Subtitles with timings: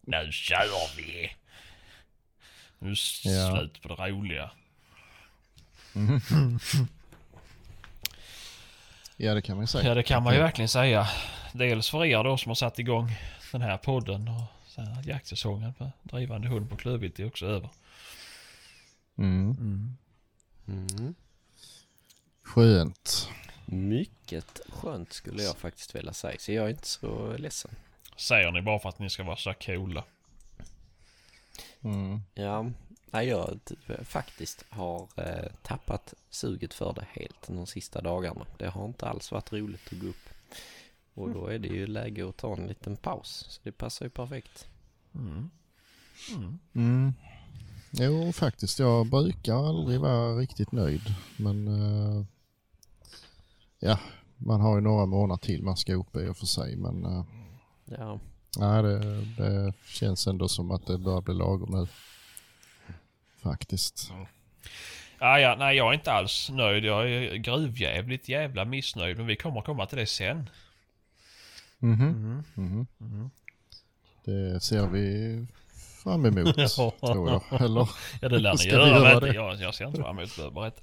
[0.00, 1.30] Nu kör vi!
[2.78, 3.56] Nu är Ja.
[3.56, 4.50] slut på det roliga.
[9.16, 9.88] Ja det kan man ju säga.
[9.88, 11.08] Ja det kan man ju verkligen säga.
[11.52, 13.12] Dels för er då som har satt igång
[13.52, 17.68] den här podden och sen att jaktsäsongen med drivande hund på klövvilt är också över.
[19.18, 19.96] Mm.
[20.68, 21.14] Mm.
[22.42, 23.28] Skönt.
[23.66, 26.36] Mycket skönt skulle jag faktiskt vilja säga.
[26.38, 27.70] Så jag är inte så ledsen.
[28.18, 30.04] Säger ni bara för att ni ska vara så coola.
[31.80, 32.20] Mm.
[32.34, 32.70] Ja,
[33.10, 33.60] nej, jag
[34.02, 38.46] faktiskt har eh, tappat suget för det helt de sista dagarna.
[38.56, 40.28] Det har inte alls varit roligt att gå upp.
[41.14, 43.46] Och då är det ju läge att ta en liten paus.
[43.48, 44.66] Så det passar ju perfekt.
[45.14, 45.50] Mm.
[46.36, 46.58] Mm.
[46.74, 47.12] Mm.
[47.90, 51.14] Jo faktiskt, jag brukar aldrig vara riktigt nöjd.
[51.36, 52.24] Men eh,
[53.78, 53.98] ja,
[54.36, 56.76] man har ju några månader till man ska upp i och för sig.
[56.76, 57.24] Men eh,
[57.98, 58.18] Ja,
[58.58, 61.86] nej, det, det känns ändå som att det börjar bli lagom nu.
[63.42, 64.12] Faktiskt.
[65.18, 66.84] Ah, ja, nej jag är inte alls nöjd.
[66.84, 69.16] Jag är gruvjävligt jävla missnöjd.
[69.16, 70.50] Men vi kommer komma till det sen.
[71.78, 72.44] Mhm.
[72.56, 72.86] Mm.
[72.98, 73.30] Mhm.
[74.24, 75.46] Det ser vi
[76.02, 76.54] fram emot
[77.00, 77.60] tror jag.
[77.62, 77.88] Eller?
[78.20, 78.86] Ja det lär ni Ska göra.
[78.88, 79.34] göra det?
[79.34, 80.50] Jag, jag ser inte fram emot det.
[80.50, 80.80] Berätta.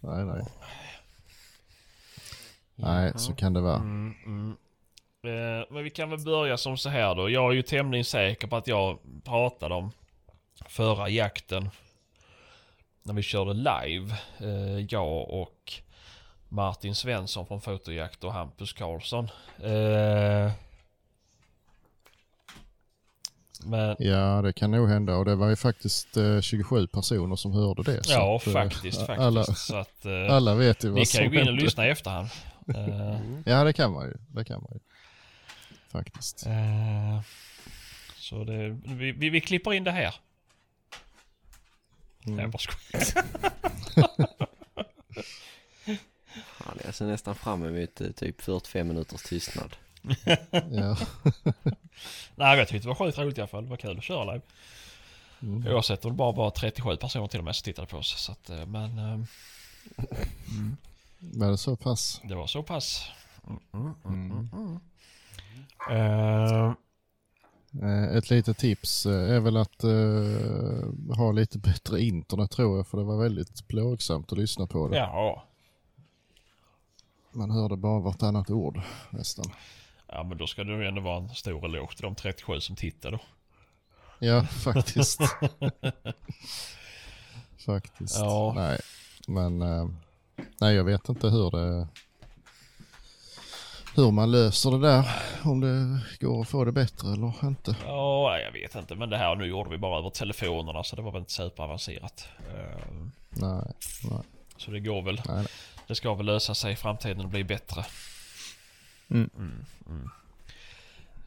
[0.00, 0.44] Nej, nej.
[2.74, 3.76] Nej, så kan det vara.
[3.76, 4.56] Mm, mm.
[5.22, 7.30] Eh, men vi kan väl börja som så här då.
[7.30, 9.90] Jag är ju tämligen säker på att jag pratade om
[10.66, 11.70] förra jakten.
[13.02, 14.14] När vi körde live.
[14.40, 15.72] Eh, jag och
[16.48, 19.24] Martin Svensson från Fotojakt och Hampus Karlsson.
[19.62, 20.52] Eh,
[23.64, 27.52] men Ja, det kan nog hända och det var ju faktiskt eh, 27 personer som
[27.52, 28.00] hörde det.
[28.08, 29.20] ja, att, faktiskt, faktiskt.
[29.20, 31.54] Alla, så att, eh, alla vet ju vad ni som kan ju gå in och
[31.62, 32.28] lyssna i efterhand.
[32.74, 34.14] Eh, Ja, det kan man ju.
[34.28, 34.80] Det kan man ju.
[35.88, 36.46] Faktiskt.
[36.46, 37.20] Eh,
[38.16, 40.02] så det, vi, vi, vi klipper in det här.
[40.02, 40.12] Nej,
[42.26, 42.38] Mm.
[42.40, 43.04] jag bara skojar.
[46.58, 49.76] Fan, jag ser nästan fram emot eh, typ 45 minuters tystnad.
[50.70, 50.96] Ja.
[52.34, 53.64] Nej, jag tyckte det var sjukt roligt i alla fall.
[53.64, 54.44] Det var kul att köra live.
[55.42, 55.66] Mm.
[55.74, 58.22] Oavsett om det bara var 37 personer till och med som tittade på oss.
[58.24, 59.20] Så att, eh, men eh,
[61.18, 62.20] Var det så pass?
[62.24, 63.10] det var så pass.
[63.72, 64.80] Mm, mm,
[65.90, 66.74] mm,
[68.16, 72.98] Ett litet tips eh, är väl att eh, ha lite bättre internet tror jag för
[72.98, 74.96] det var väldigt plågsamt att lyssna på det.
[74.96, 75.44] ja.
[77.32, 78.80] Man hörde bara vartannat ord
[79.10, 79.44] nästan.
[80.06, 82.76] ja, men då ska det ju ändå vara en stor eloge till de 37 som
[82.76, 83.22] tittade då.
[84.26, 85.20] Ja, faktiskt.
[87.66, 88.18] faktiskt.
[88.18, 88.52] Ja.
[88.56, 88.80] Nej,
[89.26, 89.88] men eh,
[90.60, 91.88] nej, jag vet inte hur det
[93.94, 95.04] hur man löser det där.
[95.44, 97.76] Om det går att få det bättre eller inte.
[97.86, 98.94] Ja, jag vet inte.
[98.94, 102.28] Men det här nu gjorde vi bara över telefonerna så det var väl inte superavancerat.
[102.38, 102.84] Eh,
[103.30, 103.72] Nej,
[104.10, 104.22] nej,
[104.56, 105.14] Så det går väl.
[105.28, 105.36] nej.
[105.36, 105.46] nej.
[105.86, 107.84] Det ska väl lösa sig i framtiden och bli bättre.
[109.10, 109.30] Mm.
[109.36, 110.08] Mm, mm.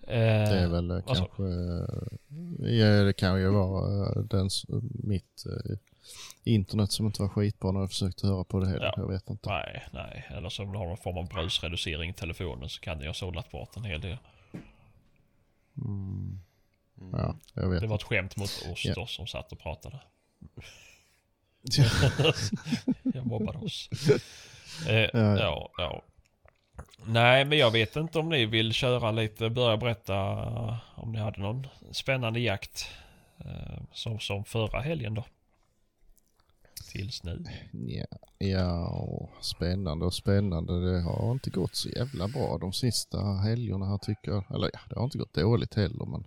[0.08, 1.44] Det är Eh, väl eh, kanske,
[2.60, 4.50] ja det kan ju vara eh, den,
[5.04, 5.78] mitt eh,
[6.44, 8.86] internet som inte var skitbra när jag försökte höra på det heller.
[8.86, 8.94] Ja.
[8.98, 9.50] Jag vet inte.
[9.50, 10.26] nej, nej.
[10.30, 13.14] Eller så om du har någon form av brusreducering i telefonen så kan det ha
[13.14, 14.18] sållat bort en hel del.
[15.78, 16.40] Mm.
[17.12, 18.94] Ja, jag vet Det var ett skämt mot oss Ja.
[18.96, 20.00] då som satt och pratade.
[23.14, 23.90] Jag mobbade oss.
[24.88, 25.10] Eh, ja.
[25.40, 26.02] ja, ja.
[27.06, 30.18] Nej, men jag vet inte om ni vill köra lite, börja berätta
[30.96, 32.88] om ni hade någon spännande jakt.
[33.46, 35.26] Eh, som, som förra helgen då.
[36.92, 37.44] Tills nu.
[37.72, 38.06] Ja,
[38.38, 40.92] ja, spännande och spännande.
[40.92, 44.44] Det har inte gått så jävla bra de sista helgerna här tycker jag.
[44.56, 46.24] Eller ja, det har inte gått dåligt heller men.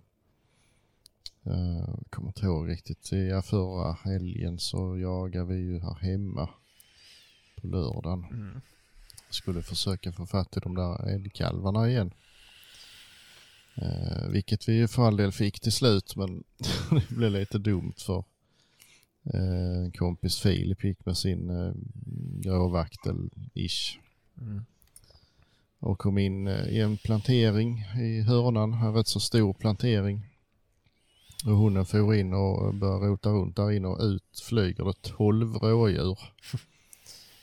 [1.53, 3.11] eh, Jag kommer inte ihåg riktigt.
[3.11, 6.49] Ja, förra helgen så jagade vi ju här hemma
[7.61, 8.23] på lördagen.
[8.31, 8.61] Mm.
[9.29, 12.13] Skulle försöka få fatt i de där älgkalvarna igen.
[13.75, 16.43] Eh, vilket vi ju för all del fick till slut men
[16.89, 18.23] det blev lite dumt för
[19.33, 21.73] en kompis Filip gick med sin eh,
[22.41, 23.99] gråvaktel-ish
[24.41, 24.65] Mm.
[25.79, 30.25] och kom in eh, i en plantering i hörnan, en rätt så stor plantering.
[31.45, 35.55] Och hunden for in och började rota runt där inne och ut flyger det 12
[35.55, 36.19] rådjur.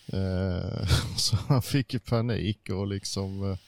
[0.07, 0.87] Eh,
[1.17, 3.59] så han fick ju panik och liksom eh,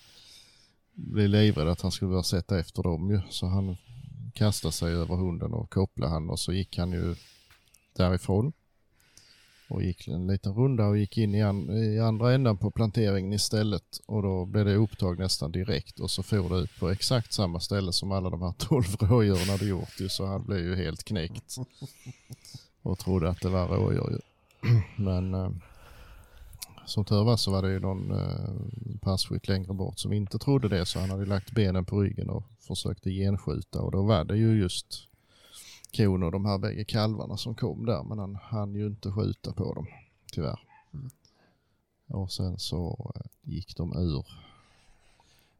[0.94, 3.20] blev livrädd att han skulle börja sätta efter dem ju.
[3.30, 3.76] Så han
[4.34, 7.14] kastade sig över hunden och kopplade han och så gick han ju
[7.94, 8.52] därifrån.
[9.68, 13.32] och gick en liten runda och gick in i, an, i andra änden på planteringen
[13.32, 14.00] istället.
[14.06, 16.00] Och då blev det upptag nästan direkt.
[16.00, 19.48] Och så for det ut på exakt samma ställe som alla de här 12 rådjuren
[19.48, 20.08] hade gjort ju.
[20.08, 21.56] Så han blev ju helt knäckt.
[22.82, 24.18] Och trodde att det var rådjur ju.
[25.04, 25.50] Men eh,
[26.86, 30.68] som tur var så var det ju någon eh, passkytt längre bort som inte trodde
[30.68, 30.86] det.
[30.86, 33.80] Så han hade lagt benen på ryggen och försökte genskjuta.
[33.80, 35.08] Och då var det ju just
[35.96, 39.52] kon och de här bägge kalvarna som kom där men han hann ju inte skjuta
[39.52, 39.86] på dem
[40.32, 40.60] tyvärr.
[42.06, 44.26] Och sen så eh, gick de ur,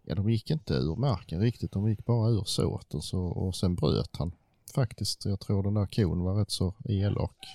[0.02, 3.74] ja de gick inte ur marken riktigt, de gick bara ur såten så, och sen
[3.74, 4.32] bröt han
[4.74, 5.24] faktiskt.
[5.24, 7.46] Jag tror den där kon var rätt så elak.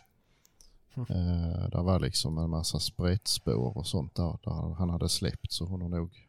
[0.96, 5.66] Eh, där var liksom en massa sprättspår och sånt där, där han hade släppt så
[5.66, 6.28] hon har nog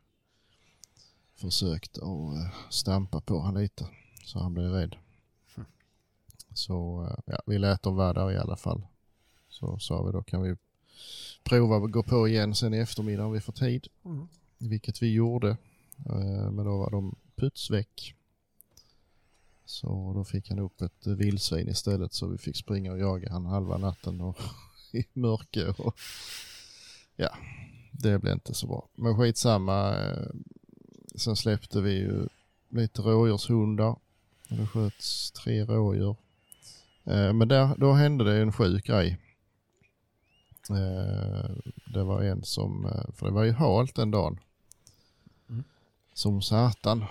[1.34, 3.86] försökt att eh, stampa på han lite
[4.24, 4.96] så han blev rädd.
[6.54, 8.82] Så eh, ja, vi lät dem vara där i alla fall.
[9.48, 10.56] Så sa vi då kan vi
[11.44, 13.86] prova att gå på igen sen i eftermiddag om vi får tid.
[14.04, 14.28] Mm.
[14.58, 15.48] Vilket vi gjorde.
[16.06, 18.14] Eh, Men då var de putsväck.
[19.64, 23.46] Så då fick han upp ett vildsvin istället så vi fick springa och jaga han
[23.46, 24.38] halva natten och
[24.92, 25.80] i mörker.
[25.80, 25.98] Och,
[27.16, 27.30] ja,
[27.92, 28.88] det blev inte så bra.
[28.94, 29.96] Men skitsamma.
[29.96, 30.26] eh,
[31.14, 32.28] Sen släppte vi ju
[32.68, 33.96] lite rådjurshundar.
[34.48, 36.16] Det sköts tre rådjur.
[37.10, 39.18] Eh, Men där, då hände det en sjuk grej.
[40.70, 41.50] Eh,
[41.94, 44.38] Det var en som, eh, för det var ju halt den dagen.
[45.48, 45.64] Mm.
[46.14, 47.04] Som satan.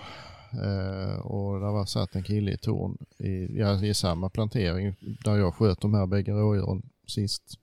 [1.22, 4.94] Och där var satt en kille i torn i, ja, i samma plantering
[5.24, 7.58] där jag sköt de här bägge rådjuren sist.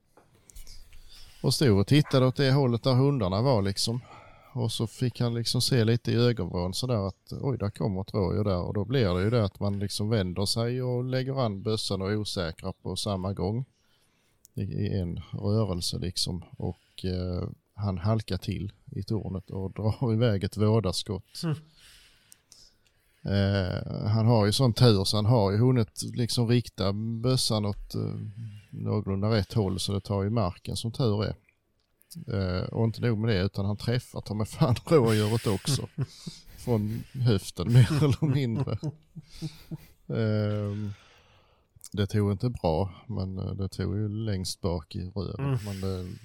[1.42, 4.02] Och stod och tittade åt det hållet där hundarna var liksom.
[4.58, 8.14] Och så fick han liksom se lite i ögonvrån sådär att oj, där kommer ett
[8.14, 8.62] rådjur där.
[8.62, 12.02] Och då blir det ju det att man liksom vänder sig och lägger an bössan
[12.02, 13.66] och är osäkra på samma gång.
[14.54, 16.44] I, en rörelse liksom.
[16.58, 21.44] Och eh, han halkar till i tornet och drar iväg ett vådaskott.
[21.44, 21.56] Mm.
[23.24, 27.96] Eh, han har ju sån tur så han har ju hunnit liksom rikta bössan åt
[27.96, 28.16] eh,
[28.70, 31.36] någorlunda rätt håll så det tar ju marken som tur är.
[32.28, 35.88] Eh, och inte nog med det utan han träffar ta med fan rådjuret också.
[36.58, 38.78] Från höften mer eller mindre.
[40.10, 40.92] Eh,
[41.92, 45.46] det tog inte bra men eh, det tog ju längst bak i röven.
[45.46, 45.60] Mm.
[45.66, 46.18] Men det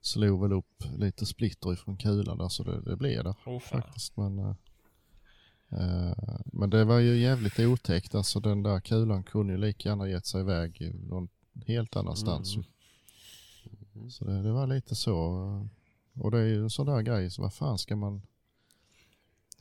[0.00, 3.82] slog väl upp lite splitter ifrån kulan där så det, det blev det Åh fan.
[3.82, 4.16] faktiskt.
[4.16, 4.54] Men, eh,
[6.44, 8.14] men det var ju jävligt otäckt.
[8.14, 11.28] Alltså den där kulan kunde ju lika gärna gett sig iväg någon
[11.66, 12.54] helt annanstans.
[12.54, 12.66] Mm.
[14.10, 15.14] Så det, det var lite så.
[16.14, 18.22] Och det är ju en sån där grej, så vad fan ska man...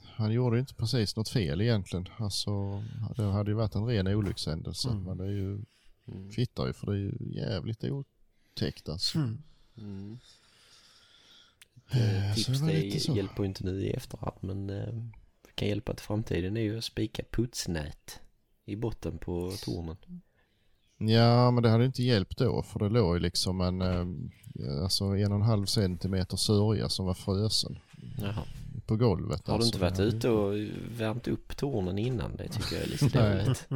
[0.01, 2.07] Han gjorde ju inte precis något fel egentligen.
[2.17, 2.83] Alltså,
[3.15, 4.89] det hade ju varit en ren olyckshändelse.
[4.89, 5.03] Mm.
[5.03, 5.59] Men det är ju,
[6.07, 6.31] Mm.
[6.31, 9.17] kvittar ju för det är ju jävligt otäckt alltså.
[9.17, 9.37] Mm.
[9.77, 10.19] Mm.
[11.91, 12.65] Eh, Ett så tips det
[13.11, 14.93] det hjälper ju inte nu i efterhand men eh,
[15.55, 18.19] kan hjälpa till framtiden är ju att spika putsnät
[18.65, 19.97] i botten på tornen.
[20.97, 25.05] Ja, men det hade inte hjälpt då för det låg ju liksom en, eh, alltså
[25.05, 27.79] en och en halv centimeter sörja som var frösen
[28.17, 28.43] Jaha.
[28.85, 29.47] på golvet.
[29.47, 29.67] Har du alltså.
[29.67, 30.53] inte varit ute och
[30.99, 32.35] värmt upp tornen innan?
[32.35, 33.67] Det tycker jag är lite dåligt.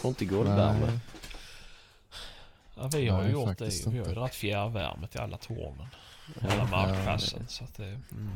[0.00, 1.00] Får inte golvvärme.
[2.76, 3.86] Ja, vi har ju Nej, gjort det.
[3.86, 5.86] Vi har ju dragit fjärrvärme till alla tornen.
[6.40, 7.48] Ja, Alla ja, markpassen.
[7.48, 8.00] Så att det...
[8.12, 8.30] Mm.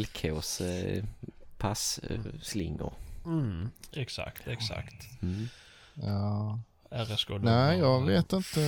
[0.00, 1.04] LKs eh,
[1.58, 2.92] passslingor.
[3.24, 3.68] Mm.
[3.92, 5.22] Exakt, exakt.
[5.22, 5.48] Mm.
[5.94, 6.58] Ja.
[6.90, 8.60] RSK Nej, jag vet inte.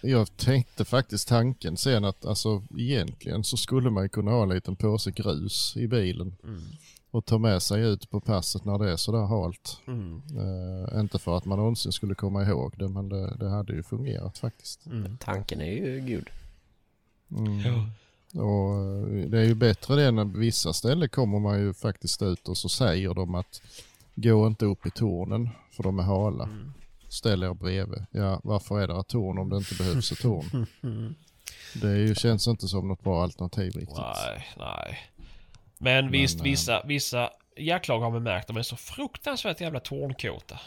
[0.00, 4.48] Jag tänkte faktiskt tanken sen att alltså egentligen så skulle man ju kunna ha en
[4.48, 6.62] liten påse grus i bilen Mm.
[7.10, 9.78] och ta med sig ut på passet när det är sådär halt.
[9.86, 10.22] Mm.
[10.38, 13.82] Eh, inte för att man någonsin skulle komma ihåg det men det, det hade ju
[13.82, 14.86] fungerat faktiskt.
[14.86, 15.16] Mm.
[15.20, 16.30] Tanken är ju god.
[17.40, 17.60] Mm.
[17.60, 17.88] Ja.
[18.42, 22.48] Och eh, det är ju bättre det när vissa ställen kommer man ju faktiskt ut
[22.48, 23.62] och så säger de att
[24.14, 26.44] gå inte upp i tornen för de är hala.
[26.44, 26.72] Mm.
[27.08, 28.04] Ställ er bredvid.
[28.10, 30.66] Ja, varför är det ett torn om det inte behövs ett torn?
[31.74, 33.96] Det ju, känns inte som något bra alternativ riktigt.
[33.98, 34.98] Nej, nej.
[35.78, 40.60] Men visst, eh, vissa, vissa jaktlag har man märkt de är så fruktansvärt jävla tornkåta.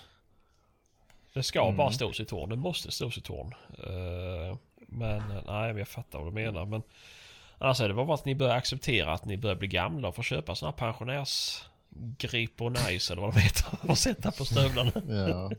[1.34, 1.78] Det ska Mm.
[1.78, 2.50] bara stå i torn.
[2.50, 3.54] Det måste stå i torn.
[3.84, 6.66] Eh, men eh, nej, men jag fattar vad du menar.
[6.66, 6.82] Men
[7.58, 10.24] annars är det bara att ni börjar acceptera att ni börjar bli gamla och får
[10.24, 11.64] köpa sådana här pensionärs
[12.18, 14.92] Grippo Nice eller vad de heter och sätta på stövlarna.
[15.08, 15.52] Ja,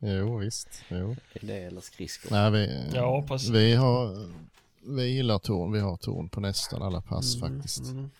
[0.00, 0.68] jo visst.
[0.88, 1.16] Jo.
[1.32, 2.30] Är det eller skridskor?
[2.30, 3.48] Nej, vi, Ja, precis.
[3.50, 4.28] vi, har,
[4.96, 5.72] vi gillar torn.
[5.72, 7.80] Vi har torn på nästan alla pass Mm, faktiskt.
[7.84, 8.10] mm.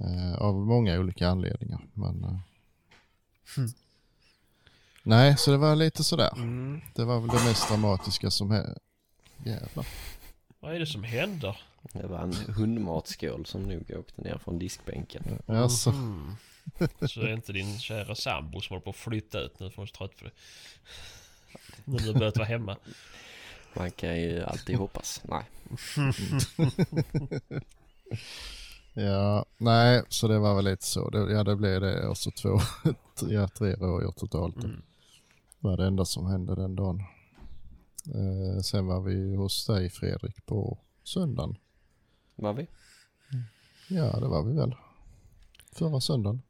[0.00, 1.80] Eh, av många olika anledningar.
[1.94, 2.36] Men, eh,
[3.58, 3.70] Mm.
[5.02, 6.30] Nej, så det var lite sådär.
[6.36, 6.80] Mm.
[6.94, 8.78] Det var väl det mest dramatiska som hände.
[9.44, 9.86] Jävlar.
[10.60, 11.60] Vad är det som händer?
[11.82, 15.22] Det var en hundmatskål som nog åkte ner från diskbänken.
[15.46, 16.36] Alltså, Mhm.
[17.08, 19.76] Så det är inte din kära sambo som håller på att flytta ut nu för
[19.76, 20.30] hon är så trött på det.
[21.84, 22.76] Nu när du börjat vara hemma.
[23.74, 25.22] Man kan ju alltid hoppas.
[25.24, 25.44] Nej.
[29.06, 31.10] ja, nej, så det var väl lite så.
[31.10, 32.08] Det, ja, det blev det.
[32.08, 32.60] Och så två,
[33.28, 34.56] ja, tre rådjur totalt.
[34.56, 34.82] Mm.
[35.60, 37.02] Det var det enda som hände den dagen.
[38.14, 41.56] Eh, sen var vi hos dig Fredrik på söndagen.
[42.40, 42.66] Var vi?
[43.88, 44.74] Ja, det var vi väl.
[45.72, 46.42] Förra söndagen.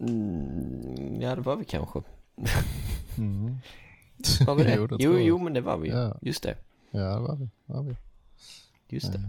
[0.00, 2.02] Mm, ja det var vi kanske.
[3.18, 3.58] Mm.
[4.46, 4.74] Var vi det?
[4.74, 5.88] Jo, det jo, jo men det var vi.
[5.88, 6.18] Ja.
[6.22, 6.56] Just det.
[6.90, 7.48] Ja, det var vi.
[7.66, 7.96] Var vi.
[8.88, 9.20] Just det.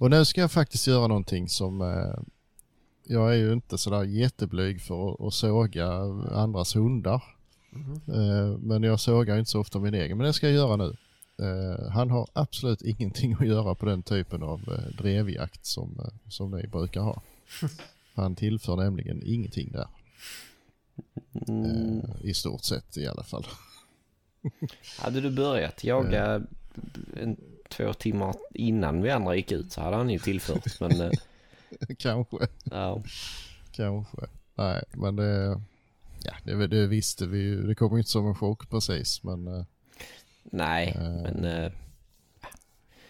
[0.00, 2.18] Och nu ska jag faktiskt göra någonting som eh,
[3.04, 5.88] jag är ju inte sådär jätteblyg för att, såga
[6.32, 7.22] andras hundar.
[8.08, 10.96] Eh, men jag sågar inte så ofta min egen, men det ska jag göra nu.
[11.38, 16.30] Eh, han har absolut ingenting att göra på den typen av eh, drevjakt som, eh,
[16.30, 17.22] som ni brukar ha.
[18.14, 19.88] Han tillför nämligen ingenting där,
[21.48, 23.46] eh, i stort sett i alla fall.
[24.98, 26.42] Hade du börjat jaga
[27.16, 27.36] en,
[27.68, 30.80] två timmar innan vi andra gick ut så hade han ju tillfört.
[30.80, 31.12] Men
[31.98, 32.36] Kanske.
[32.64, 33.02] ja,
[33.72, 34.26] Kanske.
[34.54, 35.60] Nej, men det,
[36.22, 37.62] ja, det, det visste vi ju.
[37.62, 39.66] Det kom ju inte som en chock precis, men
[40.52, 41.02] nej, Eh.
[41.22, 41.72] men eh,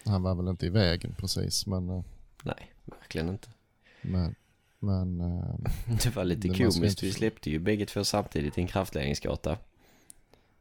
[0.04, 1.66] han var väl inte i vägen precis.
[1.66, 2.02] Men, eh,
[2.42, 3.48] nej, verkligen inte.
[4.02, 4.34] men,
[4.78, 5.70] men eh,
[6.04, 7.02] Det var lite ska komiskt.
[7.02, 9.58] Vi släppte ju bägge två samtidigt i en kraftledningsgata.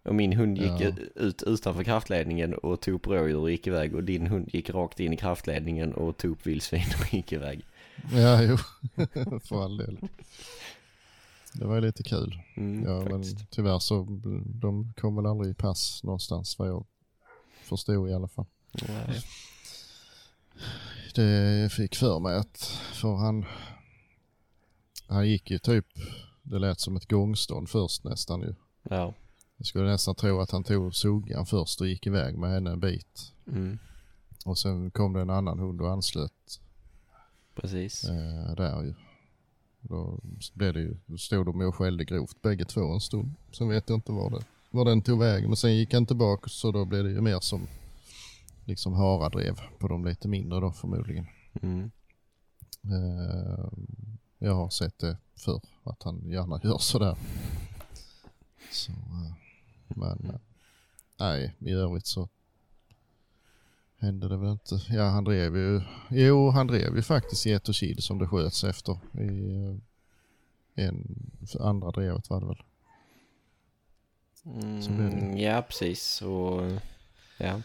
[0.03, 0.91] Och min hund gick Ja.
[1.15, 3.95] ut utanför kraftledningen och tog upp rådjur och gick iväg.
[3.95, 7.65] Och din hund gick rakt in i kraftledningen och tog upp vildsvin och gick iväg.
[8.13, 8.57] ja, jo,
[9.39, 9.97] för all del.
[11.55, 12.41] Det var lite kul.
[12.57, 14.07] Mm, Ja, men tyvärr så
[14.61, 16.85] de kom väl aldrig i pass någonstans vad jag
[17.63, 18.45] förstod i alla fall.
[18.87, 19.21] Nej.
[21.15, 22.57] Det fick för mig att,
[22.93, 23.45] för han,
[25.07, 25.85] han gick ju typ,
[26.43, 28.55] det lät som ett gångstånd först nästan ju.
[28.83, 29.13] Ja.
[29.57, 32.79] Jag skulle nästan tro att han tog suggan först och gick iväg med henne en
[32.79, 33.33] bit.
[33.47, 33.79] Mm,
[34.45, 36.59] Och sen kom det en annan hund och anslöt
[37.55, 38.03] precis.
[38.03, 38.93] eh, där ju.
[39.89, 40.19] Då
[40.53, 43.33] blev det ju, då stod de och skällde grovt bägge två en stund.
[43.51, 45.49] Sen vet jag inte var, det, var den tog vägen.
[45.49, 47.67] Men sen gick han tillbaka så då blev det ju mer som
[48.65, 51.25] liksom haradrev på de lite mindre då förmodligen.
[51.61, 51.91] Mm.
[52.83, 53.65] Eh,
[54.37, 57.17] jag har sett det för att han gärna gör sådär.
[58.71, 59.33] Så, eh,
[59.87, 60.39] men eh,
[61.19, 62.29] nej, i övrigt så
[63.99, 64.79] hände det väl inte.
[64.89, 68.63] Ja, han drev ju, jo han drev ju faktiskt get och kil som det sköts
[68.63, 69.55] efter i
[70.75, 71.07] eh, en,
[71.59, 72.61] andra drevet var det väl.
[74.45, 76.21] Mm, ja, precis.
[76.21, 76.61] Och
[77.37, 77.61] ja.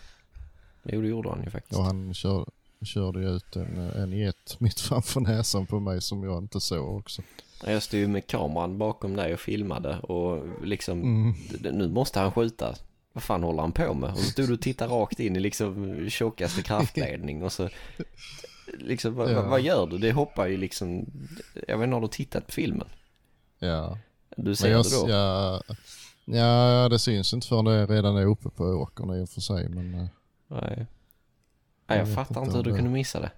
[0.82, 1.78] Jo, det gjorde han ju faktiskt.
[1.78, 2.46] Och han kör,
[2.82, 6.96] körde ju ut en, en get mitt framför näsan på mig som jag inte såg
[6.96, 7.22] också.
[7.64, 11.34] Jag stod ju med kameran bakom dig och filmade och liksom, Mm.
[11.78, 12.74] nu måste han skjuta.
[13.12, 14.10] Vad fan håller han på med?
[14.10, 17.68] Och så stod du och tittade rakt in i liksom tjockaste kraftledning och så
[18.78, 19.42] liksom, vad, Ja.
[19.42, 19.98] vad, gör du?
[19.98, 21.06] Det hoppar ju liksom,
[21.68, 22.88] jag vet inte, har du tittat på filmen?
[23.58, 23.98] Ja,
[24.36, 25.10] Du ser jag, det då?
[25.10, 25.62] ja,
[26.24, 29.68] ja, det syns inte förrän det redan är uppe på åkern i och för sig.
[29.68, 30.06] Men eh,
[30.48, 30.60] Nej.
[30.76, 30.86] Jag
[31.86, 33.30] Nej, jag vet fattar inte hur du det- kunde missa det.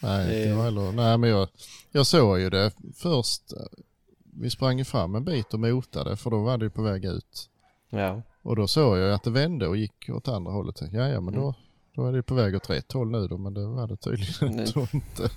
[0.00, 0.92] nej, Det- inte jag heller.
[0.92, 1.48] Nej, men jag,
[1.92, 3.42] jag såg ju det först.
[4.38, 7.04] Vi sprang ju fram en bit och motade för då var det ju på väg
[7.04, 7.48] ut.
[7.90, 10.80] Ja, Och då såg jag att det vände och gick åt andra hållet.
[10.92, 11.54] Ja, ja, men då,
[11.92, 13.38] då är det på väg åt rätt håll nu då.
[13.38, 15.30] Men det var det tydligen då inte.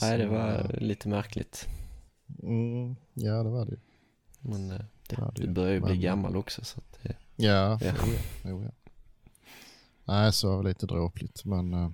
[0.00, 1.68] nej det var lite märkligt.
[2.42, 3.76] Mm, ja, det var det.
[4.40, 7.78] Men eh, det, det- du börjar ju bli men- gammal också så att det, Ja,
[7.82, 7.92] Ja.
[8.06, 8.50] Jo, ja.
[8.50, 8.70] Jo, ja.
[10.04, 11.90] Nej, så var det lite dråpligt men eh,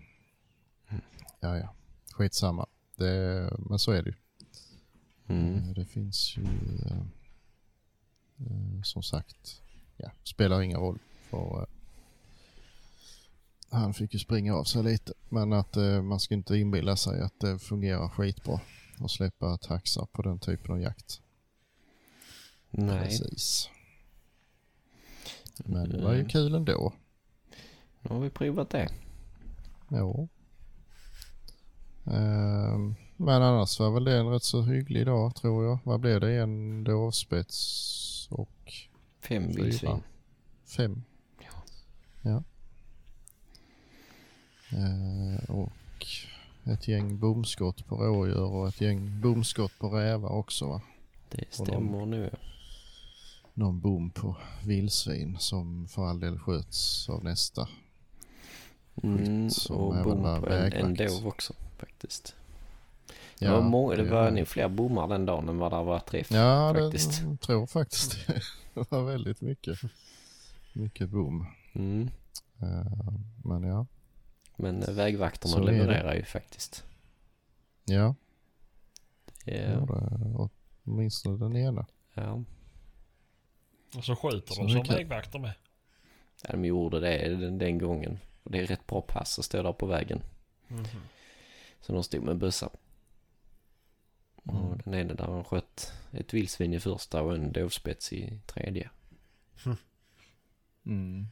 [1.40, 1.74] ja, ja,
[2.12, 2.66] skitsamma.
[2.96, 4.16] Det, men så är det ju.
[5.36, 5.54] mm.
[5.56, 6.42] Eh, Det finns ju
[6.86, 6.96] eh,
[8.40, 9.62] eh, som sagt,
[9.98, 10.98] ja, spelar ingen roll
[11.30, 11.66] för eh,
[13.70, 15.12] han fick ju springa av sig lite.
[15.28, 18.60] Men att eh, man ska inte inbilla sig att det fungerar skitbra
[19.00, 21.20] att släppa taxar på den typen av jakt.
[22.70, 22.98] Nej.
[23.04, 23.70] Precis.
[25.64, 26.28] Men det var ju Mm.
[26.28, 26.92] kul ändå.
[28.02, 28.88] Nu har vi provat det.
[29.88, 30.28] Jo.
[32.06, 35.78] Ehm, men annars var väl det en rätt så hygglig dag tror jag.
[35.84, 36.32] Vad blev det?
[36.42, 37.54] En dovspets
[39.28, 40.02] Fem vildsvin.
[40.64, 41.02] fem.
[41.40, 41.62] Ja.
[42.22, 42.42] Ja.
[44.76, 46.06] Ehm, och
[46.64, 50.82] ett gäng bomskott på rådjur och ett gäng bomskott på rävar också va?
[51.30, 52.30] Det stämmer nu.
[53.54, 57.68] någon bom på vildsvin som för all del sköts av nästa.
[59.02, 62.34] Mm, och bom på en, en dov också faktiskt.
[63.40, 66.00] Det var, många, det var är- nog fler bommar den dagen än vad det var
[66.00, 66.30] träff.
[66.30, 67.20] Ja, faktiskt.
[67.22, 68.40] det jag tror faktiskt det.
[68.74, 69.78] Det var väldigt mycket,
[70.72, 71.46] mycket bom.
[71.74, 72.10] Mm.
[72.62, 73.12] Eh,
[73.44, 73.86] Men ja,
[74.56, 76.84] Men eh, vägvakterna Så levererar ju faktiskt.
[77.84, 78.14] ja,
[79.44, 79.54] ja.
[79.54, 80.48] det,
[80.84, 81.86] åtminstone den ena.
[82.14, 82.44] ja.
[83.96, 85.52] Och så skjuter Så de som vägvakter med.
[86.42, 88.18] Ja, de gjorde det den, den gången.
[88.42, 90.22] Och det är rätt bra pass att stå där på vägen.
[90.68, 90.84] Mhm.
[91.80, 92.70] Så de stod med bössa.
[94.48, 94.80] Och Mm.
[94.84, 98.90] den ena där han sköt ett vildsvin i första och en dovspets i tredje.
[100.86, 101.26] Mm.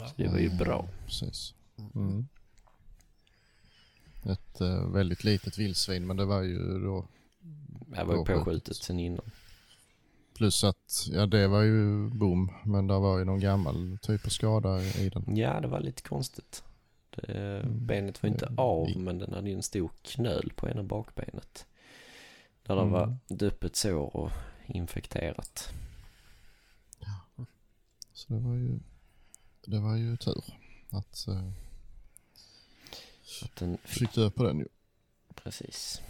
[0.00, 0.10] Ja.
[0.16, 0.88] Det var ju bra.
[1.06, 1.54] Precis.
[1.94, 2.26] Mm.
[4.24, 7.06] Ett eh, väldigt litet vildsvin men det var ju då
[7.86, 8.76] Det var ju Påskjutet.
[8.76, 9.30] sen innan.
[10.34, 14.28] plus att ja det var ju bom men det var ju någon gammal typ av
[14.30, 15.36] skada i den.
[15.36, 16.62] Ja, det var lite konstigt.
[17.16, 17.86] Det, Mm.
[17.86, 18.58] benet var inte Mm.
[18.58, 21.66] av men den hade ju en stor knöl på ena bakbenet.
[22.62, 22.92] Där det Mm.
[22.92, 24.30] var öppet sår och
[24.66, 25.72] infekterat.
[28.12, 28.78] Så det var ju
[29.66, 30.44] det var ju tur
[30.90, 31.50] att uh,
[33.44, 34.68] Att den fick, dö på den ju.
[35.34, 36.00] precis.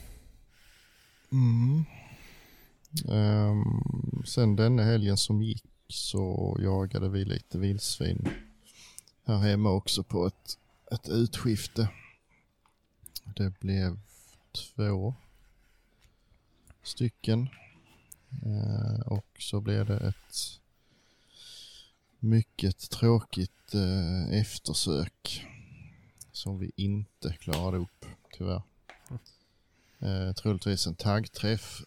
[1.33, 1.85] Mm.
[3.09, 8.29] Ehm, sen denna helgen som gick så jagade vi lite vildsvin
[9.25, 10.59] här hemma också på ett,
[10.91, 11.89] ett utskifte.
[13.37, 13.99] Det blev
[14.53, 15.15] två
[16.83, 17.49] stycken.
[18.45, 20.61] Eh, och så blev det ett
[22.19, 25.47] mycket tråkigt eh, eftersök
[26.33, 28.63] som vi inte klarade upp tyvärr.
[29.99, 31.83] Eh, troligtvis en taggträff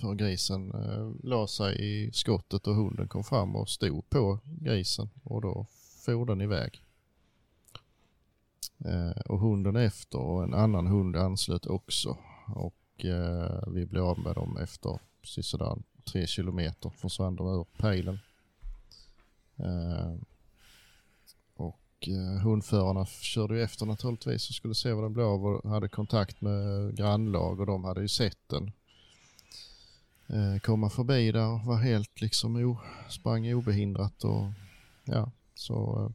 [0.00, 5.10] för grisen eh, la sig i skottet och hunden kom fram och stod på grisen
[5.22, 5.66] och då
[6.04, 6.85] for den iväg.
[8.84, 14.18] Eh, och hunden efter och en annan hund anslöt också och eh, vi blev av
[14.18, 18.18] med dem efter sådär tre kilometer försvann de ur pejlen.
[19.56, 20.14] Eh,
[21.54, 25.70] och eh, hundförarna körde ju efter naturligtvis och skulle se vad den blev av och
[25.70, 28.72] hade kontakt med grannlag och de hade ju sett den
[30.26, 34.44] eh, komma förbi där och var helt liksom o, sprang obehindrat och
[35.04, 36.10] ja, så eh,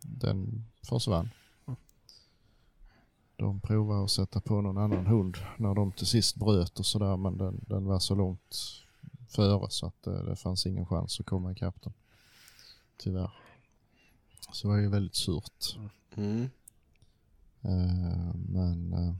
[0.00, 1.30] den försvann.
[3.42, 7.16] De provade att sätta på någon annan hund när de till sist bröt och sådär
[7.16, 8.56] men den, den var så långt
[9.28, 11.92] före så att eh, det fanns ingen chans att komma ikapp den.
[12.96, 13.30] Tyvärr.
[14.52, 15.76] Så det var ju väldigt surt.
[16.14, 16.50] Mm.
[17.62, 19.14] Eh, men eh,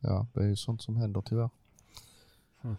[0.00, 1.50] ja, det är ju sånt som händer tyvärr.
[2.62, 2.76] Mm.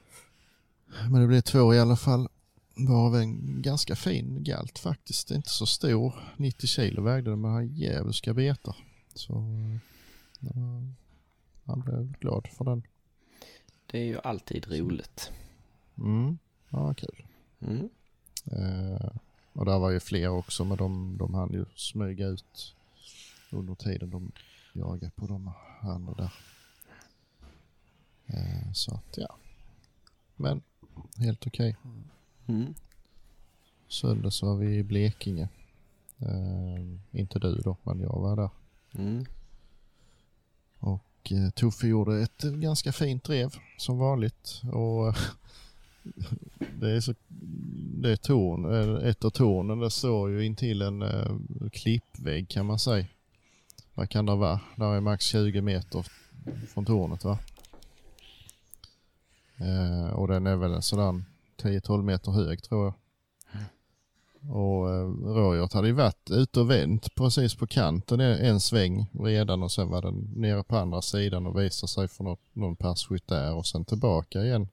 [1.10, 2.30] Men det blev två i alla fall.
[2.76, 5.32] Varav en ganska fin galt faktiskt.
[5.32, 6.14] Inte så stor.
[6.38, 8.76] 90 kilo vägde den men han djävulska betar.
[9.14, 9.34] Så
[11.66, 12.84] han blev glad för den.
[13.86, 15.32] Det är ju alltid roligt.
[15.98, 16.38] Mm,
[16.70, 17.26] ja kul.
[17.60, 17.90] Mm.
[18.46, 19.12] Eh,
[19.54, 22.76] och där var ju fler också men de, de hann ju smyga ut
[23.52, 24.32] under tiden de
[24.74, 25.52] jagade på de
[25.82, 26.34] andra där.
[28.26, 29.36] Eh, så att ja.
[30.36, 30.62] Men
[31.18, 31.78] helt okej.
[32.48, 32.74] Mm.
[33.88, 35.50] Söndag så var vi i Blekinge.
[36.18, 38.50] Eh, inte du då men jag var där.
[38.94, 39.26] Mm.
[40.84, 44.62] Och eh, Tuffe gjorde ett ganska fint drev som vanligt.
[44.74, 45.16] Och eh,
[46.80, 47.16] det är så,
[48.02, 51.36] det är torn, eh, ett av tornen det står ju intill en eh,
[51.72, 53.06] klippvägg kan man säga.
[53.94, 54.60] Vad kan det vara?
[54.76, 56.06] Där är max 20 meter
[56.74, 57.40] från tornet va?
[59.58, 61.26] Eh, och den är väl en sådan
[61.62, 62.94] 10-12 meter hög tror jag.
[64.50, 69.64] Och eh, rådjuret hade ju varit ute och vänt precis på kanten en, sväng redan
[69.64, 73.28] och sen var den nere på andra sidan och visade sig för något, någon passkytt
[73.28, 74.68] där och sen tillbaka igen.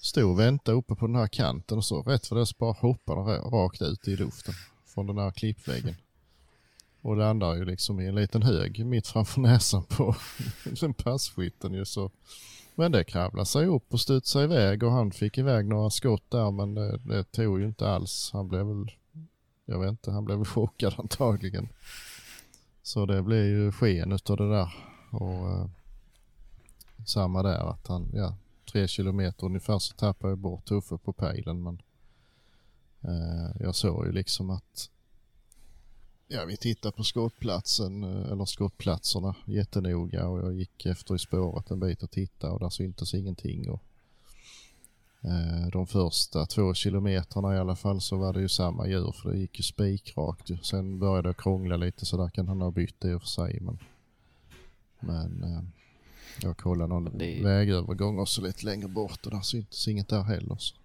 [0.00, 2.72] Stod och väntade uppe på den här kanten och så rätt för det så bara
[2.72, 4.54] hoppade den rakt ut i luften
[4.86, 5.96] från den här klippväggen.
[7.02, 10.16] Och landar ju liksom i en liten hög mitt framför näsan på
[10.80, 12.10] den passkytten ju så.
[12.80, 16.50] Men det kravlade sig upp och studsade iväg och han fick iväg några skott där
[16.50, 18.30] men det, det tog ju inte alls.
[18.32, 18.90] Han blev väl,
[19.64, 21.68] jag vet inte, han blev väl chockad antagligen.
[22.82, 24.74] Så det blev ju sken utav det där.
[25.10, 25.66] Och eh,
[27.06, 28.36] samma där att han, ja,
[28.72, 31.82] tre kilometer ungefär så tappade jag bort Tuffe på pejlen men
[33.00, 34.90] eh, jag såg ju liksom att
[36.30, 41.70] ja, vi tittade på skottplatsen, eh, eller skottplatserna jättenoga och jag gick efter i spåret
[41.70, 43.70] en bit och tittade och där syntes ingenting.
[43.70, 43.82] Och,
[45.20, 49.30] eh, de första två kilometrarna i alla fall så var det ju samma djur för
[49.30, 50.50] det gick ju spikrakt.
[50.62, 53.58] Sen började det krångla lite så där kan han ha bytt i och för sig.
[53.60, 53.78] Men,
[55.00, 55.62] men eh,
[56.42, 60.56] jag kollade någon Det vägövergång också lite längre bort och där syntes inget där heller.
[60.58, 60.76] Så.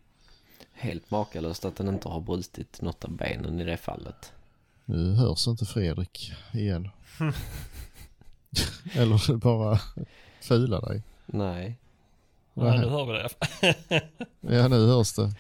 [0.74, 4.32] Helt makalöst att den inte har brutit något av benen i det fallet.
[4.86, 6.90] Nu hörs inte Fredrik igen.
[8.94, 9.80] Eller du bara
[10.42, 11.04] fula dig.
[11.26, 11.78] Nej.
[12.54, 13.30] Ja, nu hör vi det.
[14.56, 15.34] Ja, nu hörs det.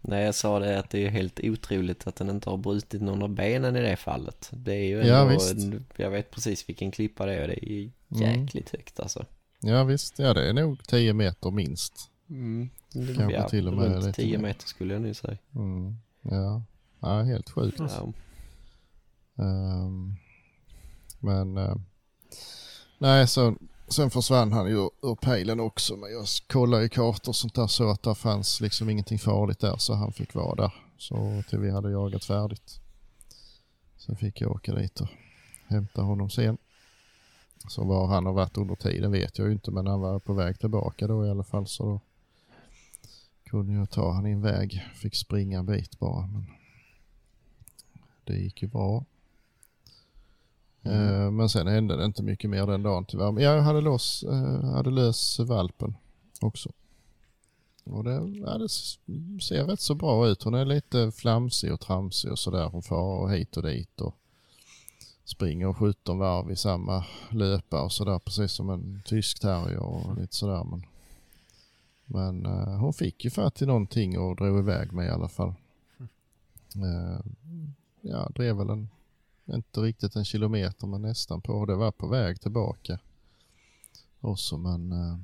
[0.00, 3.22] Nej, jag sa det att det är helt otroligt att den inte har brutit någon
[3.22, 4.48] av benen i det fallet.
[4.52, 5.52] Det är ju Ja, ändå, visst.
[5.52, 8.40] en, jag vet precis vilken klippa det är och det är ju Mm.
[8.42, 9.24] jäkligt högt alltså.
[9.60, 12.10] Ja visst, ja det är nog 10 meter minst.
[12.30, 12.68] Mm.
[13.16, 14.42] Kanske till och med runt lite 10 mer.
[14.46, 15.36] meter skulle jag nu säga.
[15.54, 15.96] Mm.
[16.22, 16.62] Ja.
[17.00, 17.78] ja, helt sjukt.
[17.78, 18.12] Ja.
[19.38, 20.16] Ehm,
[21.18, 21.76] men eh,
[22.98, 23.54] nej, så,
[23.88, 25.96] sen försvann han ju ur pejlen också.
[25.96, 29.58] Men jag kollade i kartor och sånt där så att det fanns liksom ingenting farligt
[29.58, 30.74] där så han fick vara där.
[30.98, 32.80] Så till vi hade jagat färdigt.
[33.96, 35.08] Sen fick jag åka dit och
[35.66, 36.58] hämta honom sen.
[37.68, 40.32] Så var han har varit under tiden vet jag ju inte men han var på
[40.32, 42.00] väg tillbaka då i alla fall så då
[43.44, 44.82] kunde jag ta han i en väg.
[44.94, 46.46] Fick springa en bit bara men
[48.24, 49.04] det gick ju bra.
[50.82, 53.32] Eh, Men sen hände det inte mycket mer den dagen tyvärr.
[53.32, 55.96] Men jag hade, loss, eh, hade lös valpen
[56.40, 56.70] också.
[57.84, 58.12] Och det,
[58.44, 58.68] ja, det
[59.42, 60.42] ser rätt så bra ut.
[60.42, 62.68] Hon är lite flamsig och tramsig och sådär.
[62.68, 64.14] Hon far hit och dit och
[65.24, 68.18] springer 17 varv i samma löpa och sådär.
[68.18, 70.64] Precis som en tysk terrier och lite sådär.
[70.64, 70.82] Men,
[72.04, 75.54] men eh, hon fick ju fatt i någonting och drog iväg mig i alla fall.
[76.74, 77.20] Eh,
[78.00, 78.88] ja, drev väl en
[79.54, 81.66] inte riktigt en kilometer men nästan på.
[81.66, 82.98] Det var på väg tillbaka
[84.20, 85.18] också men eh,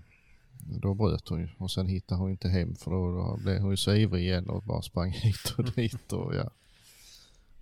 [0.59, 3.71] då bröt hon ju och sen hittade hon inte hem för då, då blev hon
[3.71, 6.51] ju så ivrig igen och bara sprang hit och dit och ja.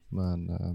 [0.09, 0.75] Men eh,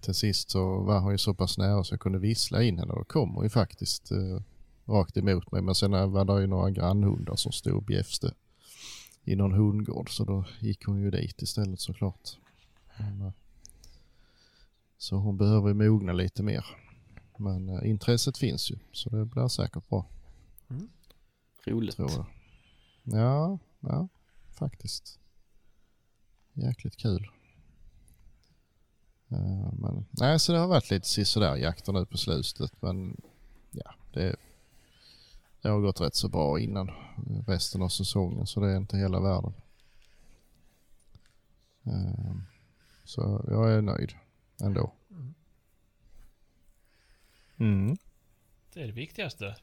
[0.00, 2.92] till sist så var hon ju så pass nära så jag kunde vissla in henne
[2.92, 4.40] och då kom hon ju faktiskt eh,
[4.86, 8.34] rakt emot mig men sen var det ju några grannhundar som stod och bjäfste
[9.24, 12.36] i någon hundgård så då gick hon ju dit istället såklart.
[12.98, 13.32] Men, eh,
[15.02, 16.66] så hon behöver ju mogna lite mer.
[17.38, 20.06] Men eh, intresset finns ju så det blir säkert bra
[21.66, 21.96] Roligt.
[21.96, 22.26] tror jag.
[23.02, 24.08] Ja, ja
[24.50, 25.18] faktiskt.
[26.52, 27.30] Jäkligt kul.
[29.28, 33.20] Eh, men, nej, så det har varit lite sisådär jakter nu på slutet men
[33.70, 34.36] ja, det,
[35.62, 36.90] det har gått rätt så bra innan
[37.46, 39.54] resten av säsongen så det är inte hela världen.
[41.86, 42.34] Eh,
[43.04, 44.12] så jag är nöjd
[44.60, 44.92] ändå.
[47.58, 47.96] Mm.
[48.74, 49.56] Det är det viktigaste.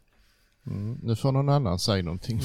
[0.65, 0.99] Mm.
[1.03, 2.39] Nu får någon annan säga någonting.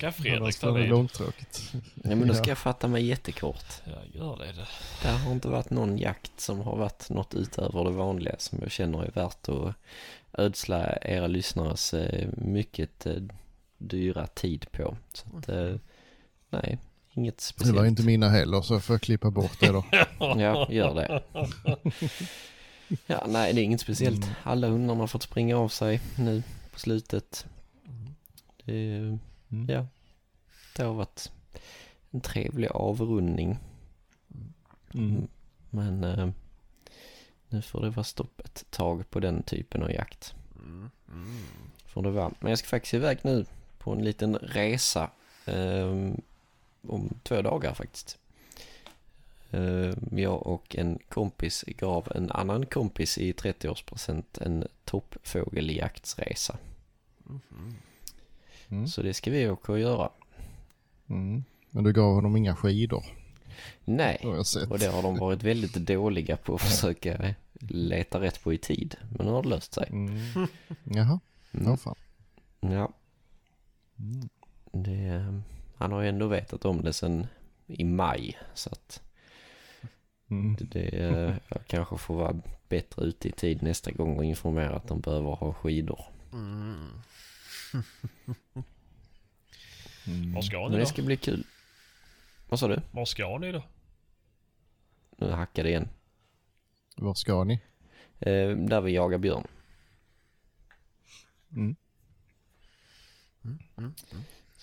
[0.00, 0.88] Kan Fredrik ta vid?
[0.88, 1.72] långtråkigt.
[1.94, 2.48] Ja, men då ska Ja.
[2.48, 3.64] jag fatta mig jättekort.
[3.84, 4.66] Ja, gör det.
[5.02, 5.08] det.
[5.08, 9.02] Har inte varit någon jakt som har varit något utöver det vanliga som jag känner
[9.04, 9.74] är värt att
[10.32, 13.22] ödsla era lyssnares eh, mycket eh,
[13.78, 14.96] dyra tid på.
[15.12, 15.74] Så att, eh,
[16.50, 16.78] nej,
[17.14, 17.76] inget Det speciellt.
[17.78, 19.84] var inte mina heller så jag får klippa bort det då.
[20.18, 21.22] Ja, gör det.
[23.06, 24.24] Ja, nej, det är inget speciellt.
[24.24, 24.34] Mm.
[24.42, 26.42] Alla hundarna har fått springa av sig nu
[26.72, 27.46] på slutet.
[28.64, 29.18] Det, är-
[29.52, 29.66] Mm.
[29.68, 29.86] ja,
[30.76, 31.30] det har varit
[32.10, 33.58] en trevlig avrundning.
[34.94, 35.28] Mm.
[35.70, 36.28] Men eh,
[37.48, 40.34] nu får det vara stopp ett tag på den typen av jakt.
[40.58, 40.90] Mm.
[41.12, 41.38] Mm.
[41.86, 42.30] Får det vara.
[42.40, 43.46] Men jag ska faktiskt iväg nu
[43.78, 45.10] på en liten resa
[45.46, 46.10] eh,
[46.82, 48.18] om två dagar faktiskt.
[49.50, 56.58] Eh, jag och en kompis gav en annan kompis i 30-årspresent en toppfågeljaktsresa.
[58.70, 58.86] Mm.
[58.88, 60.10] Så det ska vi åka och göra.
[61.08, 61.44] Mm.
[61.70, 63.04] Men du gav honom inga skidor
[63.84, 64.70] Nej, sett.
[64.70, 68.96] och det har de varit väldigt dåliga på att försöka leta rätt på i tid.
[69.16, 69.88] Men nu har det löst sig.
[69.90, 70.18] Mm.
[70.84, 71.20] Jaha,
[71.52, 71.66] Mm.
[71.66, 71.94] ja fan.
[72.60, 72.92] Ja,
[73.98, 74.28] Mm.
[74.72, 75.38] det, eh,
[75.80, 77.26] han har ju ändå vetat om det sen
[77.66, 78.38] i maj.
[78.54, 79.02] Så att
[80.30, 80.56] Mm.
[80.56, 82.36] det, det, eh, jag kanske får vara
[82.68, 86.04] bättre ute i tid nästa gång och informera att de behöver ha skidor.
[86.32, 86.90] Mm.
[90.06, 90.32] Mm.
[90.34, 90.86] Var ska Men ni det då?
[90.88, 91.44] ska bli kul.
[92.48, 92.80] Vad sa du?
[92.90, 93.62] Var ska ni då?
[95.16, 95.88] Nu hackar det igen.
[96.96, 97.54] Var ska ni?
[98.18, 99.46] Eh, där vi jagar björn.
[101.52, 101.76] Mm.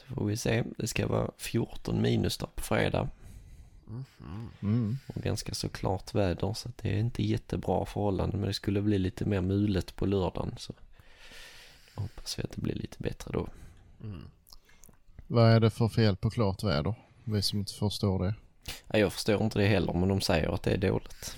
[0.08, 0.64] Så får vi se.
[0.78, 3.10] Det ska vara 14 minus där på fredag.
[4.62, 4.98] Mm.
[5.08, 8.40] Och ganska så klart väder så det är inte jättebra förhållanden.
[8.40, 10.56] Men det skulle bli lite mer mulet på lördagen.
[10.58, 10.74] Så
[11.96, 13.48] jag hoppas vi att det blir lite bättre då.
[14.04, 14.24] Mm.
[15.28, 16.96] Vad är det för fel på klart väder?
[17.24, 18.34] Vi som inte förstår det.
[18.88, 21.38] Ja, jag förstår inte det heller men de säger att det är dåligt.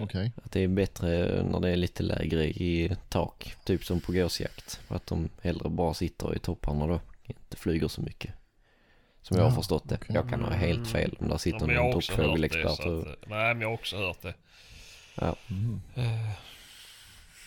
[0.00, 0.32] Okej.
[0.44, 3.54] Att det är bättre när det är lite lägre i tak.
[3.64, 4.80] Typ som på gåsjakt.
[4.88, 7.00] Att de hellre bara sitter i topparna då.
[7.22, 8.34] Inte flyger så mycket.
[9.22, 9.94] Som jag har Ja, förstått det.
[9.94, 10.14] okej.
[10.14, 12.22] Jag kan ha helt fel om där Ja, sitter har någon också hört det.
[12.24, 12.86] toppfågelexpert.
[12.86, 14.34] Och- att, nej, men jag har också hört det.
[15.14, 15.36] Ja.
[15.50, 15.80] Mm.
[15.94, 16.30] Eh,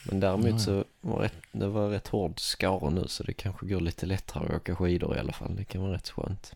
[0.09, 0.59] Men däremot Ja, ja.
[0.59, 4.45] så var rätt, det var rätt hård skara nu så det kanske går lite lättare
[4.45, 5.55] att åka skidor i alla fall.
[5.55, 6.53] Det kan vara rätt skönt.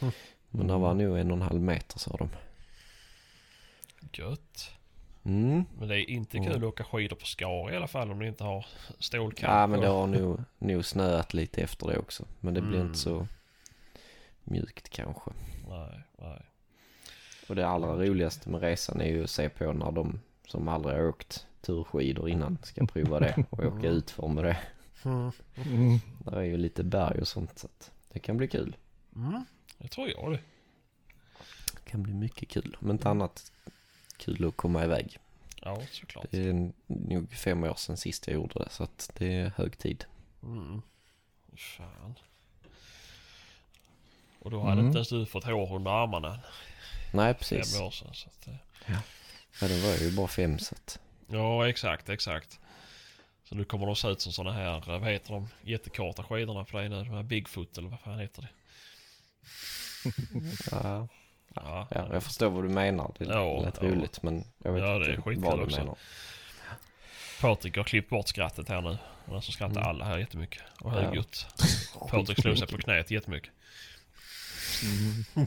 [0.00, 0.12] Mm.
[0.50, 2.28] Men det var nog en och en halv meter sa de.
[4.12, 4.70] Gött.
[5.26, 5.64] Mm.
[5.78, 6.48] Men det är inte Mm.
[6.52, 8.66] kul att åka skidor på Skar i alla fall om du inte har
[8.98, 12.24] stålkant Ja men det har nog, nog snöat lite efter det också.
[12.40, 12.86] Men det blir Mm.
[12.86, 13.26] inte så
[14.44, 15.30] mjukt kanske.
[15.68, 16.42] Nej, nej.
[17.48, 20.96] Och det allra roligaste med resan är ju att se på när de som aldrig
[20.96, 24.58] har åkt turskidor innan ska prova det och åka ut för med det.
[25.04, 25.30] Mm.
[25.66, 25.98] Mm.
[26.18, 28.76] Där är ju lite berg och sånt så att det kan bli kul.
[29.16, 29.44] Mm.
[29.78, 30.40] Det tror jag det.
[31.72, 32.76] Det kan bli mycket kul.
[32.80, 33.52] Om inte annat
[34.18, 35.18] kul att komma iväg.
[35.62, 36.26] Ja, såklart.
[36.30, 39.78] Det är nog fem år sedan sist jag gjorde det så att det är hög
[39.78, 40.04] tid.
[40.42, 40.82] Mm.
[41.56, 42.14] Fan.
[44.38, 44.86] Och då hade Mm.
[44.86, 46.40] inte ens du fått hår under armarna
[47.12, 47.76] Nej precis.
[47.76, 48.14] fem år sedan.
[48.14, 48.54] Så att, eh,
[49.60, 51.00] Ja, det var ju bara fem så att.
[51.28, 52.60] ja, exakt, exakt.
[53.44, 56.76] Så nu kommer de se ut som sådana här, vad heter de, jättekorta skidorna på
[56.78, 56.96] dig nu?
[57.04, 58.48] De här Bigfoot eller vad fan heter det?
[60.70, 61.08] Ja,
[61.64, 63.12] Ja, ja, jag förstår vad du menar.
[63.18, 63.88] Det Ja, lät ja.
[63.88, 65.78] roligt men jag vet Ja, det är inte vad du också.
[65.78, 65.96] menar.
[67.40, 68.98] Patrik har klippt bort skrattet här nu.
[69.24, 69.88] Och så skrattar Mm.
[69.88, 70.62] alla här jättemycket.
[70.80, 71.00] Och Ja.
[71.00, 71.46] högljutt.
[72.10, 73.50] Patrik slog sig på knät jättemycket.
[74.84, 75.46] Mm.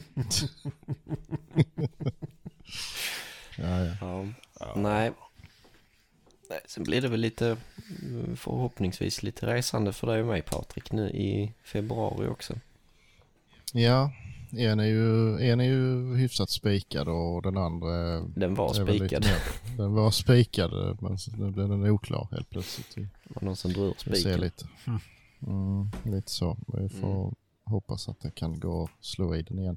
[3.56, 3.94] ja, ja.
[4.00, 4.24] Ja.
[4.60, 4.72] Ja.
[4.76, 5.12] Nej.
[6.50, 7.56] Nej, sen blir det väl lite
[8.36, 12.54] förhoppningsvis lite resande för dig och mig Patrik nu i februari också.
[13.72, 14.12] ja,
[14.52, 19.26] en är, ju, en är ju hyfsat spikad och den andra Den var spikad.
[19.76, 22.94] Den var spikad men nu blev den oklar helt plötsligt.
[22.94, 24.40] Det var någon som drog ur Vi ser spiken.
[24.40, 24.68] lite.
[25.46, 26.56] Mm, lite så.
[26.66, 27.34] Vi får
[27.64, 29.76] hoppas att det kan gå att slå i den igen.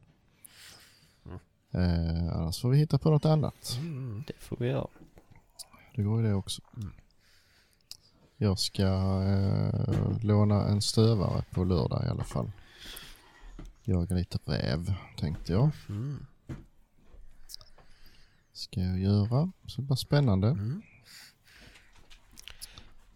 [1.71, 3.77] Eh, annars får vi hitta på något annat.
[3.81, 4.23] Mm.
[4.27, 4.87] Det får vi göra.
[5.95, 6.61] Det går ju det också.
[8.37, 8.83] Jag ska
[9.23, 12.51] eh, låna en stövare på lördag i alla fall.
[13.85, 15.69] Jaga lite räv tänkte jag.
[15.89, 16.25] Mm.
[18.53, 19.51] Ska jag göra.
[19.67, 20.47] Så det blir spännande.
[20.47, 20.81] Mm.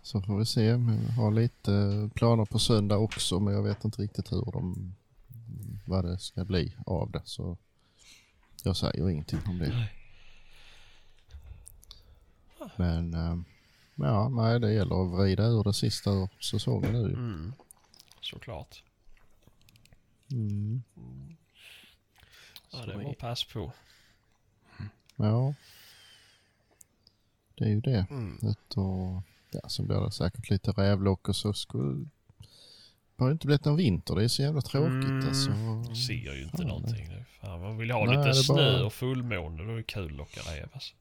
[0.01, 0.63] Så får vi se.
[0.63, 0.77] Jag
[1.15, 4.95] har lite planer på söndag också men jag vet inte riktigt hur de,
[5.85, 7.21] vad det ska bli av det.
[7.25, 7.57] Så
[8.63, 9.69] jag säger ingenting om det.
[9.69, 9.93] Nej.
[12.75, 13.37] Men eh,
[13.95, 17.13] ja, nej, det gäller att vrida ur det sista ur säsongen nu.
[17.13, 17.53] Mm.
[18.21, 18.83] Såklart.
[20.31, 20.83] Mm.
[22.71, 23.71] Ja, Så det var pass på.
[25.15, 25.53] Ja.
[27.55, 28.05] Det är ju det.
[28.09, 28.37] Mm.
[29.51, 32.05] Ja, så blir det säkert lite rävlock och så skulle
[33.15, 34.15] det har ju inte blivit någon vinter.
[34.15, 35.27] Det är så jävla tråkigt Mm.
[35.27, 35.51] alltså.
[36.07, 36.67] Ser ju inte Fan.
[36.67, 37.25] någonting nu.
[37.41, 39.63] Fan, man vill ha Nej, lite snö bara- och fullmåne.
[39.63, 40.95] Då är det kul att locka räv alltså.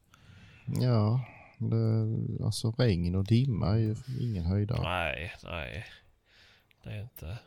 [0.81, 1.25] Ja,
[1.57, 4.81] det, alltså regn och dimma är ju ingen höjdare.
[4.83, 5.85] Nej, nej.
[6.83, 7.37] Det är inte...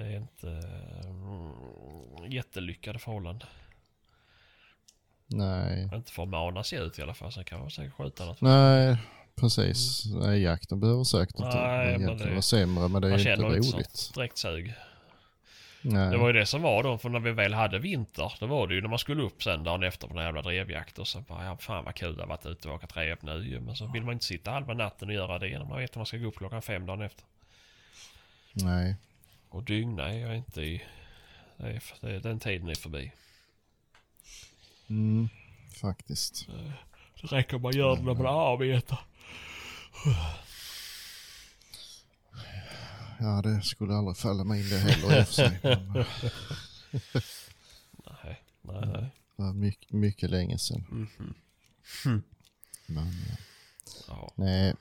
[0.00, 0.48] Det är inte
[1.04, 3.48] mm, jättelyckade förhållanden.
[5.26, 5.90] Nej.
[5.94, 7.32] Inte för att mana sig ut i alla fall.
[7.32, 8.40] Sen kan man säkert skjuta något.
[8.40, 8.96] Nej,
[9.36, 10.04] precis.
[10.06, 13.18] Nej, jakten behöver säkert inte Nej, men egentligen det- vara sämre men det är Man
[13.18, 13.90] känner inte roligt.
[13.90, 14.74] sånt direkt sug.
[15.82, 16.10] Nej.
[16.10, 18.66] Det var ju det som var då, för när vi väl hade vinter, då var
[18.66, 21.20] det ju när man skulle upp sen dagen efter på den jävla drevjakt och så
[21.20, 23.60] bara, ja fan vad kul det har varit ute och åkat rev nu.
[23.60, 25.96] Men så vill man inte sitta halva natten och göra det när man vet att
[25.96, 27.24] man ska gå upp klockan fem dagen efter.
[28.52, 28.96] Nej.
[29.50, 30.82] Och dygna är jag inte i...
[31.56, 33.12] Det är, det är, den tiden är förbi.
[34.88, 35.28] Mm,
[35.80, 36.46] faktiskt.
[37.20, 38.98] Det räcker man gör det när man arbetar.
[43.20, 45.58] Ja, det skulle aldrig falla mig in det heller i och för sig.
[45.62, 46.06] Men Det
[48.22, 49.10] Nej, nej, nej.
[49.36, 51.08] var mycket, mycket länge sedan.
[52.04, 52.22] Mhm.
[52.86, 53.36] Men eh,
[54.08, 54.32] Ja.
[54.34, 54.74] nej,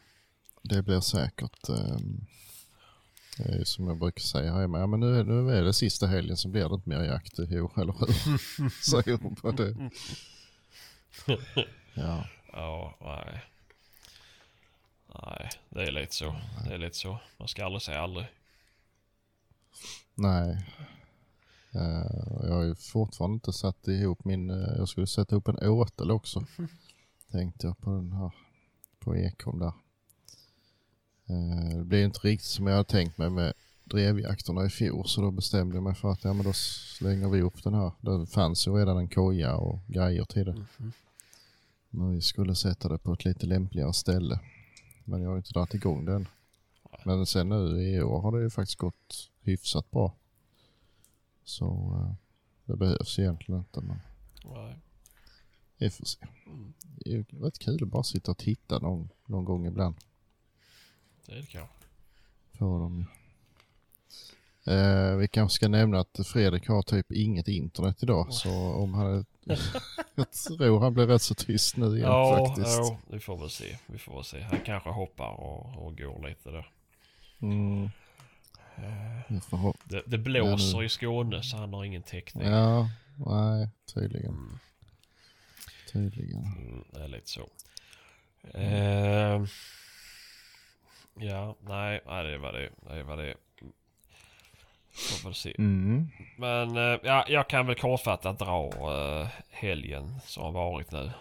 [0.62, 1.70] det blir säkert...
[1.70, 2.26] ehm,
[3.40, 4.62] det är ju som jag brukar säga här.
[4.62, 7.34] Ja, men nu är, nu är det sista helgen så blir det inte mer jakt.
[7.38, 8.70] Jo, eller hur?
[8.92, 9.90] Säger hon på det.
[11.94, 13.44] Ja, Ja, nej.
[15.16, 16.36] Nej, det är lite så.
[16.68, 17.20] Det är lite så.
[17.38, 18.26] Man ska aldrig säga aldrig.
[20.16, 20.66] nej.
[21.72, 25.70] Eh, jag har ju fortfarande inte satt ihop min, eh, jag skulle sätta upp en
[25.70, 26.46] åtel också.
[27.32, 28.32] Tänkte jag på den här,
[29.00, 29.74] på Ekholm där.
[31.30, 35.22] Eh, det blev inte riktigt som jag hade tänkt mig med drevjakterna i fjol så
[35.22, 37.92] då bestämde jag mig för att ja men då slänger vi upp den här.
[38.02, 40.54] Det fanns ju redan en koja och grejer till det.
[40.54, 40.92] Mhm.
[41.90, 44.40] Men vi skulle sätta det på ett lite lämpligare ställe.
[45.04, 46.28] Men jag har inte dragit igång den.
[47.06, 50.16] Men sen nu i år har det ju faktiskt gått hyfsat bra.
[51.44, 52.14] Så eh,
[52.66, 54.00] det behövs egentligen inte men
[54.46, 54.80] Nej.
[55.78, 56.28] vi får se.
[56.46, 56.74] Mm.
[56.82, 59.96] Det är rätt kul att bara sitta och titta någon, någon gång ibland.
[61.30, 61.76] Det är det kanske.
[62.58, 63.06] På dem.
[64.66, 69.26] Eh, vi kanske ska nämna att Fredrik har typ inget internet idag så om han
[70.16, 72.78] jag tror han blir rätt så tyst nu igen Ja, faktiskt.
[72.78, 73.78] ja, vi får väl se.
[73.88, 74.42] Vi får väl se.
[74.42, 76.68] Han kanske hoppar och, och går lite där.
[77.42, 77.90] Mm,
[79.30, 82.48] Eh, får Det, det blåser i Skåne så han har ingen täckning.
[82.48, 82.90] ja,
[83.26, 84.30] nej, tydligen.
[84.34, 84.60] Mm,
[85.92, 86.44] Tydligen.
[86.58, 87.50] mm, det är lite så.
[88.58, 89.44] Eh,
[91.20, 92.70] ja, nej, nej, det var det.
[92.96, 93.36] Det var det.
[94.92, 95.56] Får väl se.
[95.58, 96.08] Mm.
[96.38, 101.12] Men eh, ja, jag kan väl kortfattat dra eh, helgen som har varit nu.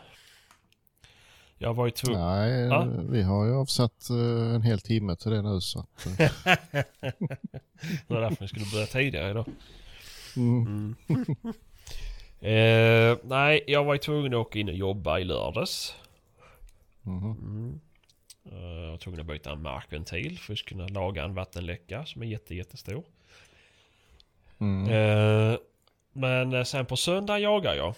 [1.59, 2.21] Jag var ju tvungen...
[2.21, 2.85] Nej, Ja.
[3.11, 6.07] vi har ju avsatt eh, en hel timme till det nu så att...
[6.07, 6.31] eh,
[8.09, 9.47] Det var därför vi skulle börja tidigare idag.
[10.37, 10.95] mm.
[11.09, 11.25] Mm.
[12.41, 15.95] eh, nej, jag var ju tvungen att åka in och jobba i lördags.
[17.03, 17.31] Mhm.
[17.31, 17.81] Mm.
[18.53, 22.23] Eh, jag var tvungen att byta en markventil för att kunna laga en vattenläcka som
[22.23, 23.05] är jätte, jättestor.
[24.59, 24.91] Mm.
[24.93, 25.59] Eh,
[26.13, 27.95] men eh, sen på söndag jagar jag.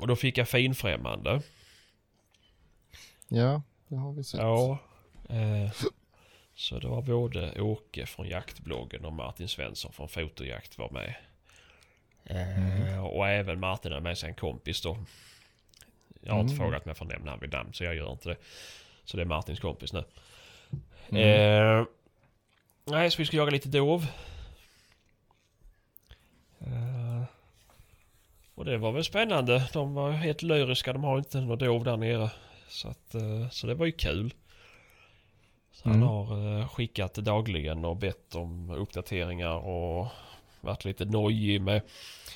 [0.00, 1.42] Och då fick jag finfrämmande.
[3.28, 4.40] Ja, det har vi sett.
[4.40, 4.78] Ja.
[6.54, 11.14] Så det var både Åke från jaktbloggen och Martin Svensson från Fotojakt var med.
[12.24, 14.98] Eh, och även Martin hade med sig en kompis då.
[16.20, 16.64] Jag har inte Mm.
[16.64, 18.36] frågat mig för att nämna han vid namn så jag gör inte det.
[19.10, 20.04] Så det är Martins kompis nu.
[21.08, 21.78] Mm.
[21.80, 21.86] Eh,
[22.84, 24.06] nej, så vi ska jaga lite dov.
[26.60, 27.22] Eh,
[28.54, 29.68] och det var väl spännande.
[29.72, 30.92] De var helt lyriska.
[30.92, 32.30] De har inte något dov där nere.
[32.68, 34.34] Så, att, eh, så det var ju kul.
[35.72, 36.08] Så han Mm.
[36.08, 40.06] har eh, skickat dagligen och bett om uppdateringar och
[40.60, 41.82] varit lite nojig med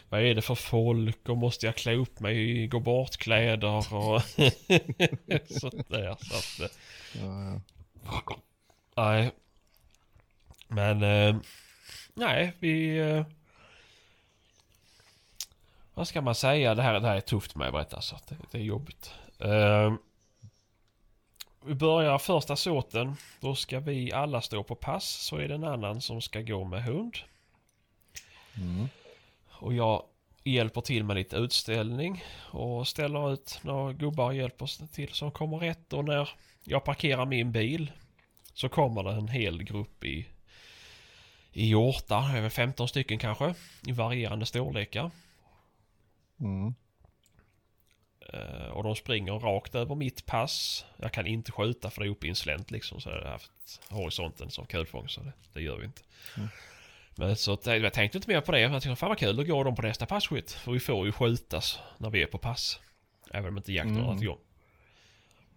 [0.09, 3.95] vad är det för folk och måste jag klä upp mig i gå bort kläder
[3.95, 4.23] och
[5.61, 6.17] sånt där.
[6.21, 7.57] Så att, eh,
[8.05, 8.37] Ja, ja.
[8.97, 9.31] Nej.
[10.69, 11.37] Men eh,
[12.15, 12.99] nej, vi...
[12.99, 13.25] Eh,
[15.95, 16.75] vad ska man säga?
[16.75, 19.15] Det här, det här är tufft med att berätta så att det, det är jobbigt.
[19.39, 19.95] Eh,
[21.65, 23.17] vi börjar första såten.
[23.41, 25.05] Då ska vi alla stå på pass.
[25.05, 27.15] Så är det en annan som ska gå med hund.
[28.57, 28.89] Mm.
[29.49, 30.05] Och jag
[30.45, 32.25] hjälper till med lite utställning.
[32.51, 35.93] Och ställer ut några gubbar och hjälper till som kommer rätt.
[35.93, 36.29] Och när
[36.65, 37.93] jag parkerar min bil
[38.55, 40.27] så kommer det en hel grupp i,
[41.53, 43.55] i hjortar, över 15 stycken kanske,
[43.87, 45.11] i varierande storlekar.
[46.41, 46.75] Mm.
[48.33, 50.85] Eh, och de springer rakt över mitt pass.
[50.97, 53.01] Jag kan inte skjuta för det är uppe i en slänt liksom.
[53.01, 56.03] Så jag har haft horisonten som kulfång så det, det gör vi inte.
[56.37, 56.49] Mm.
[57.17, 58.61] Men så att, jag tänkte inte mer på det.
[58.61, 60.53] Jag tänkte fan vad kul, då går de på nästa passkytt.
[60.53, 62.81] För vi får ju skjutas när vi är på pass.
[63.31, 64.23] Även om inte jakten har Mm.
[64.23, 64.39] igång.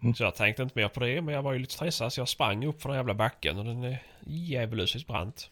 [0.02, 0.16] Mm.
[0.16, 2.30] Så jag tänkte inte mer på det, men jag var ju lite stressad så jag
[2.30, 5.50] sprang upp för den jävla backen och den är djävulusiskt brant.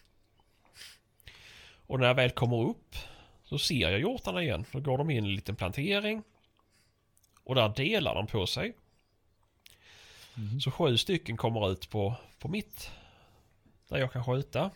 [1.87, 2.95] Och när jag väl kommer upp
[3.43, 4.65] så ser jag hjortarna igen.
[4.71, 6.23] Då går de in i en liten plantering.
[7.43, 8.73] Och där delar de på sig.
[10.37, 10.59] Mm.
[10.61, 12.91] Så sju stycken kommer ut på, på mitt.
[13.87, 14.71] Där jag kan skjuta.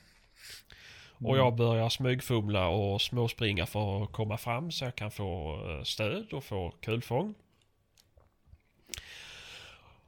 [1.24, 5.84] Och jag börjar smygfumla och småspringa för att komma fram så jag kan få eh,
[5.84, 7.34] stöd och få kulfång.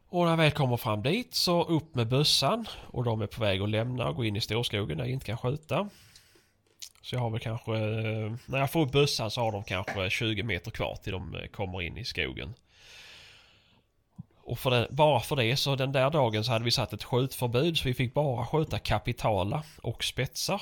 [0.09, 3.41] Och när jag väl kommer fram dit så upp med bössan och de är på
[3.41, 5.89] väg att lämna och gå in i storskogen där jag inte kan skjuta.
[7.01, 10.09] Så jag har väl kanske, eh, när jag får upp bössan så har de kanske
[10.09, 12.53] 20 meter kvar till de eh, kommer in i skogen.
[14.43, 17.03] Och för det, bara för det så den där dagen så hade vi satt ett
[17.03, 20.62] skjutförbud så vi fick bara skjuta kapitala och spetsar.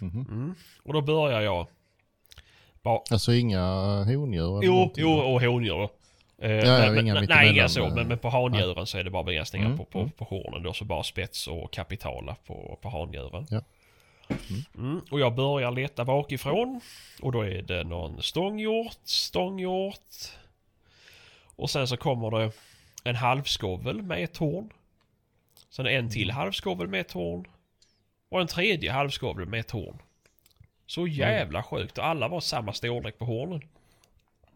[0.00, 0.26] Mhm.
[0.30, 0.54] Mm.
[0.82, 1.66] Och då börjar jag.
[2.82, 3.60] Bara, Alltså inga
[4.04, 4.56] hondjur?
[4.58, 5.02] eller jo, någonting?
[5.04, 5.88] jo och hondjur.
[6.38, 7.84] Eh, ja, men, inga nej, inga så.
[7.86, 10.10] eh, Men, men på handjuren så är det bara begränsningar Mm, på, på, mm.
[10.10, 10.72] på hornen då.
[10.72, 13.46] Så bara spets och kapitala på, på handjuren.
[13.50, 13.60] Ja.
[14.76, 15.00] Mm.
[15.10, 16.80] Och jag börjar leta bakifrån.
[17.22, 20.14] Och då är det någon stånghjort, stånghjort.
[21.56, 22.52] Och sen så kommer det
[23.04, 24.70] en halvskovel med ett horn.
[25.70, 27.44] Sen en till halvskovel med ett horn.
[28.30, 29.98] Och en tredje halvskovel med ett horn.
[30.86, 33.62] Så jävla sjukt och alla var samma storlek på hornen.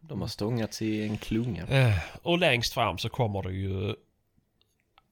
[0.01, 1.66] De har stångats i en klunga.
[1.66, 3.95] Eh, och längst fram så kommer det ju...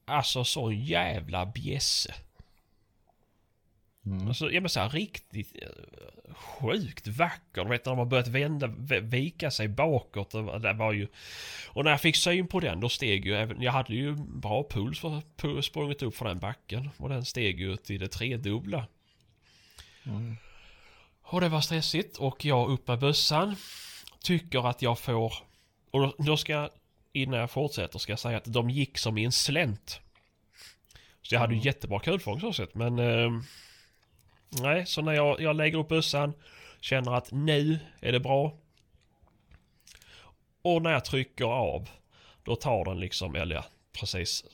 [0.05, 2.15] Alltså sån jävla bjässe.
[4.07, 4.29] Mm.
[4.29, 7.65] Alltså, jag menar såhär riktigt eh, sjukt vacker.
[7.65, 8.67] Du vet när de har börjat vända,
[9.03, 10.31] vika sig bakåt.
[10.63, 11.09] Det var ju...
[11.69, 13.63] Och när jag fick syn på den då steg ju även...
[13.63, 16.91] Jag hade ju bra puls för sprungit upp för den backen.
[16.97, 18.87] Och den steg ju till det tredubbla.
[20.05, 20.37] Mm.
[21.23, 23.57] Och det var stressigt och jag upp med bössan.
[24.23, 25.35] Tycker att jag får...
[25.91, 26.71] Och då, då ska jag,
[27.13, 30.01] innan jag fortsätter ska jag säga att de gick som i en slänt.
[31.23, 32.99] Så jag hade ju jättebra kulfång så sett men...
[32.99, 33.31] Eh,
[34.61, 36.33] nej, så när jag, jag lägger upp bössan,
[36.81, 38.53] känner att nu är det bra.
[40.63, 41.89] Och när jag trycker av,
[42.45, 44.45] då tar den liksom, eller ja, precis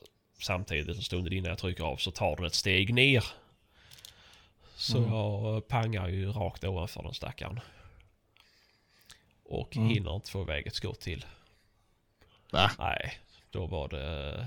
[0.40, 3.24] samtidigt, en stund innan jag trycker av, så tar den ett steg ner.
[4.74, 5.10] Så Mm.
[5.12, 7.60] jag pangar ju rakt ovanför den stackaren.
[9.44, 9.88] Och Mm.
[9.88, 11.26] hinner inte få iväg ett skott till.
[12.50, 12.70] Va?
[12.78, 13.18] Nej,
[13.50, 14.46] då var det...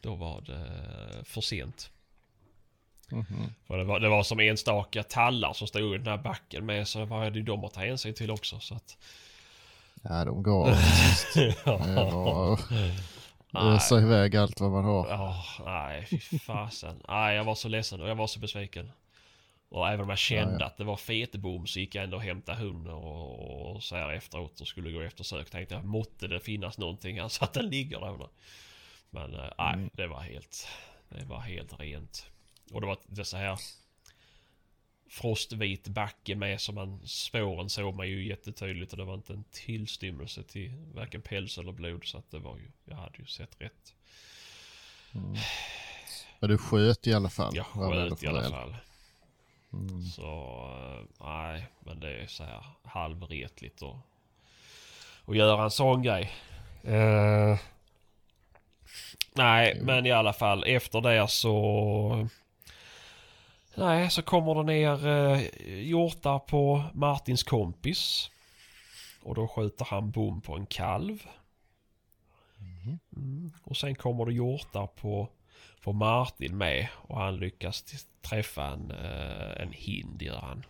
[0.00, 1.90] Då var det för sent.
[3.10, 3.54] Mhm.
[3.66, 6.88] För det var, det var som enstaka tallar som stod i den här backen med
[6.88, 8.96] så var det ju de att ta hänsyn till också så att...
[10.02, 11.34] Ja, de går sist.
[11.34, 12.60] Det var
[13.54, 15.08] ösa iväg allt vad man har.
[15.08, 17.02] Ja, nej fy fasen.
[17.08, 18.90] Nej jag var så ledsen och jag var så besviken.
[19.70, 20.66] Och även om jag kände Ja, ja.
[20.66, 24.12] att det var fetebom så gick jag ändå och hämtade hunden och, och så här
[24.12, 25.50] efteråt och skulle gå efter sök.
[25.50, 28.16] Tänkte jag måtte det finnas någonting här så att den ligger där.
[29.10, 29.90] Men eh, nej, Mm.
[29.92, 30.68] det var helt...
[31.08, 32.26] Det var helt rent.
[32.72, 33.58] Och det var det så här
[35.08, 39.44] frostvit backe med som man spåren såg man ju jättetydligt och det var inte en
[39.50, 43.60] tillstymmelse till varken päls eller blod så att det var ju, jag hade ju sett
[43.60, 43.94] rätt.
[45.14, 45.34] Mm.
[46.40, 47.56] Men du sköt i alla fall.
[47.56, 48.76] Jag sköt i alla fall.
[49.72, 50.02] Mm.
[50.02, 50.22] Så
[51.20, 53.96] eh, nej, men det är så här halvretligt och,
[55.24, 56.32] och göra en sån grej.
[56.82, 57.58] Eh,
[59.32, 62.28] nej, men i alla fall efter det så...
[63.78, 65.40] Nej, så kommer det ner eh,
[65.82, 68.30] hjortar på Martins kompis.
[69.22, 71.26] Och då skjuter han bom på en kalv.
[72.58, 72.98] Mhm.
[73.16, 73.52] Mm.
[73.62, 75.28] Och sen kommer det hjortar på,
[75.82, 76.88] på Martin med.
[76.94, 77.84] Och han lyckas
[78.20, 80.64] träffa en, eh, en hind gör han.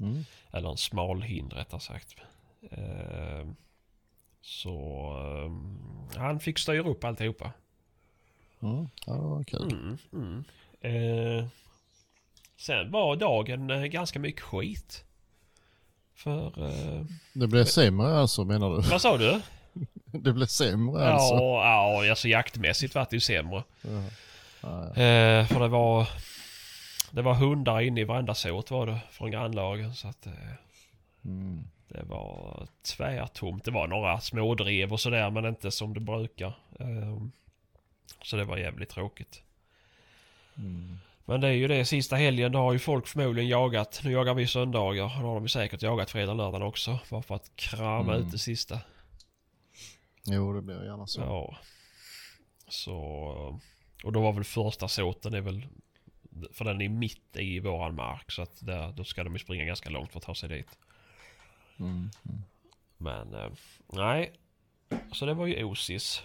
[0.00, 0.24] Mm.
[0.52, 2.16] Eller en smal hind rättare sagt.
[2.70, 3.46] Eh,
[4.40, 4.76] så
[5.18, 7.52] eh, han fick styra upp alltihopa.
[8.60, 8.88] Mm.
[9.06, 9.98] Ja, det var kul.
[12.56, 15.04] Sen var dagen eh, ganska mycket skit.
[16.14, 16.68] För...
[16.68, 18.88] Eh, Det blev sämre alltså menar du?
[18.90, 19.40] vad sa du?
[20.04, 21.34] Det blev sämre alltså?
[21.34, 23.62] Ja, ja, alltså jaktmässigt var det ju sämre.
[23.82, 24.02] Ja.
[24.60, 25.02] Ja, ja.
[25.02, 26.08] Eh, för det var...
[27.10, 30.26] Det var hundar inne i varenda såt var det från grannlagen så att...
[30.26, 30.32] Eh,
[31.24, 31.64] Mm.
[31.88, 33.64] det var tvärtomt.
[33.64, 36.46] Det var några smådrev och sådär men inte som det brukar.
[36.80, 37.16] Eh,
[38.22, 39.42] så det var jävligt tråkigt.
[40.58, 40.98] Mm.
[41.28, 44.00] Men det är ju det, sista helgen då har ju folk förmodligen jagat.
[44.04, 46.98] Nu jagar vi söndagar och då har de ju säkert jagat fredag och lördag också.
[47.10, 48.26] Bara för att krama Mm.
[48.26, 48.80] ut det sista.
[50.24, 51.20] Jo, det blir gärna så.
[51.20, 51.56] Ja.
[52.68, 52.92] Så...
[54.04, 55.66] Och då var väl första såten är väl...
[56.52, 59.64] För den är mitt i våran mark så att där, då ska de ju springa
[59.64, 60.78] ganska långt för att ta sig dit.
[61.78, 62.10] Mm.
[62.24, 62.42] Mm.
[62.96, 63.50] Men eh,
[63.92, 64.32] nej.
[65.12, 66.22] Så det var ju osis.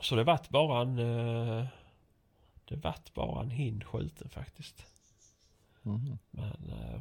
[0.00, 0.98] Så det vart bara en...
[2.68, 4.86] Det vart bara en hind skjuten faktiskt.
[5.84, 6.18] Mm.
[6.30, 7.00] Men eh,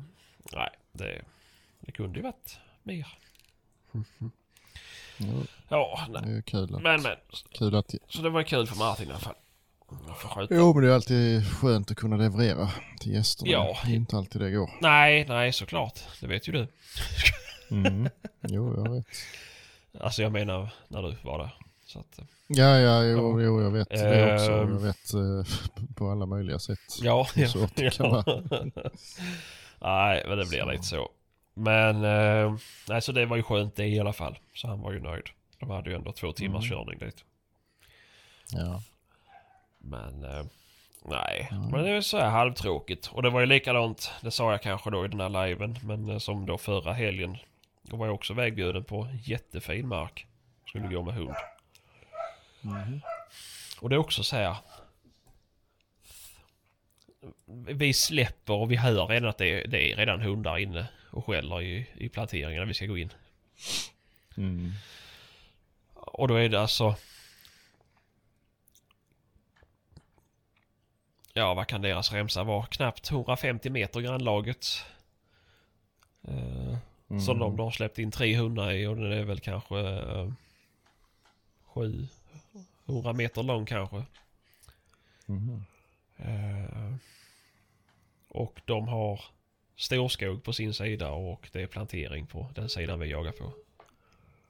[0.53, 1.21] nej, det,
[1.79, 3.07] det kunde ju varit mer.
[5.17, 6.31] Jo, Ja, det nej.
[6.31, 7.15] är ju kul att, Men men.
[7.51, 7.95] kul att...
[8.07, 9.35] Så det var kul för Martin i alla fall.
[10.49, 13.51] Jo, men det är alltid skönt att kunna leverera till gästerna.
[13.51, 13.77] Ja.
[13.85, 14.69] Det är inte alltid det går.
[14.81, 15.99] Nej, nej såklart.
[16.21, 16.67] Det vet ju du.
[17.71, 18.09] Mm.
[18.41, 19.05] Jo, jag vet.
[19.99, 21.57] Alltså jag menar när du var där.
[21.85, 24.51] Så att, eh, Ja, ja, jo, jo jag vet det också.
[24.51, 24.69] Ehm.
[24.73, 26.79] Jag vet eh, på alla möjliga sätt.
[27.01, 28.09] ja, ja, kan ja.
[28.25, 28.41] vara.
[29.79, 30.71] Nej, men det blir Så.
[30.71, 31.09] lite så.
[31.53, 32.55] Men, eh,
[32.89, 34.37] nej så det var ju skönt det i alla fall.
[34.53, 35.25] Så han var ju nöjd.
[35.59, 36.77] De hade ju ändå två timmars Mm.
[36.77, 37.23] körning dit.
[38.51, 38.81] Ja.
[39.79, 40.45] Men, eh,
[41.05, 41.47] nej.
[41.51, 41.65] Mm.
[41.71, 43.07] Men det är så här halvtråkigt.
[43.13, 46.09] Och det var ju likadant, det sa jag kanske då i den här liven, men
[46.09, 47.37] eh, som då förra helgen.
[47.81, 50.27] Då var jag också vägbjuden på jättefin mark.
[50.69, 51.35] Skulle gå med hund.
[52.65, 53.01] Mhm.
[53.79, 54.57] Och det är också så här.
[57.67, 61.25] Vi släpper och vi hör redan att det är, det är redan hundar inne och
[61.25, 63.13] skäller i, i planteringen när vi ska gå in.
[64.37, 64.71] Mm.
[65.93, 66.95] Och då är det alltså...
[71.33, 72.65] ja vad kan deras remsa vara?
[72.65, 74.65] Knappt 150 meter grannlaget.
[76.27, 76.77] Eh,
[77.09, 77.21] Mm.
[77.21, 80.31] Som de, har släppt in 300 i och den är väl kanske eh,
[82.85, 84.03] 700 meter lång kanske.
[85.25, 85.65] Mhm.
[86.17, 86.95] Eh,
[88.27, 89.21] och de har
[89.75, 93.53] storskog på sin sida och det är plantering på den sidan vi jagar på.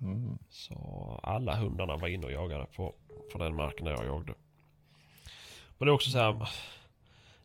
[0.02, 0.38] Mm.
[0.50, 2.96] Så alla hundarna var inne och jagade på,
[3.32, 4.34] på den marken där jag jagade.
[5.78, 6.50] Men det är också så här.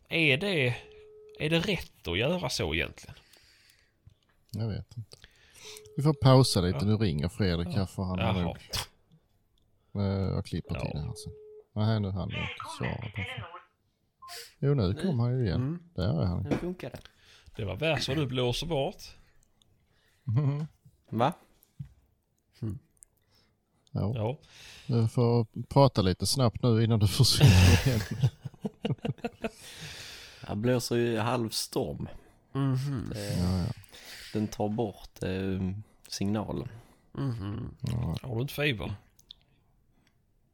[0.09, 0.77] Är det,
[1.39, 3.17] är det rätt att göra så egentligen?
[4.51, 5.17] Jag vet inte.
[5.97, 6.79] Vi får pausa lite.
[6.81, 6.87] Ja.
[6.87, 8.57] Nu ringer Fredrik här för han har nog...
[9.95, 10.03] Eh,
[10.35, 11.33] Jag klipper till det här sen.
[11.73, 13.25] Nej, nu hann jag inte svara.
[14.59, 15.57] Jo, nu kom han ju igen.
[15.61, 16.43] Mm, Där är han.
[16.43, 16.99] nu funkar det.
[17.57, 19.03] Det var värst vad du blåser bort.
[21.11, 21.33] Va?
[23.93, 24.39] Ja, Ja.
[24.87, 28.01] du får prata lite snabbt nu innan du försvinner igen.
[30.49, 32.09] Det blåser ju halvstorm.
[32.53, 33.11] Mhm.
[33.15, 33.65] Det, Ja, ja.
[34.33, 35.71] Den tar bort eh,
[36.09, 36.69] signalen.
[37.13, 37.77] Mhm.
[37.81, 38.17] ja.
[38.23, 38.95] Har du inte fiber?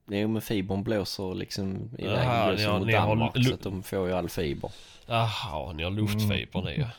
[0.09, 3.49] Jo men fibern blåser liksom iväg Jaha, blåser ni har- mot ni har Danmark lu-
[3.49, 4.71] så att de får ju all fiber.
[5.07, 6.91] Jaha, ni har luftfiber ni ja.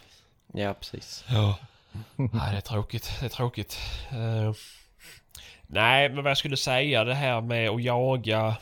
[0.53, 1.25] Ja precis.
[1.29, 1.57] Ja.
[2.15, 3.11] Nej, det är tråkigt.
[3.19, 3.77] Det är tråkigt.
[4.11, 4.53] Eh,
[5.67, 8.57] nej, men vad jag skulle säga det här med att jaga.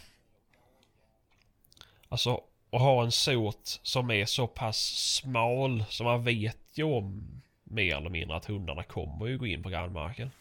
[2.09, 2.41] Alltså
[2.71, 4.77] att ha en sort som är så pass
[5.17, 7.23] smal så man vet ju om
[7.63, 10.31] mer eller mindre att hundarna kommer ju gå in på grannmarken.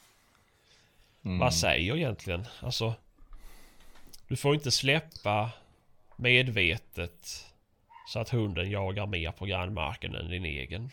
[1.24, 1.38] Mm.
[1.38, 2.46] Vad säger egentligen?
[2.60, 2.94] Alltså.
[4.28, 5.50] Du får inte släppa
[6.16, 7.46] medvetet
[8.08, 10.90] så att hunden jagar mer på grannmarken än din egen.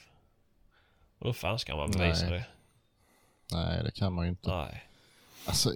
[1.20, 2.40] Hur fan ska man bevisa Nej.
[2.40, 2.46] det?
[3.56, 4.50] Nej, det kan man ju inte.
[4.50, 4.84] Nej.
[5.46, 5.74] Alltså,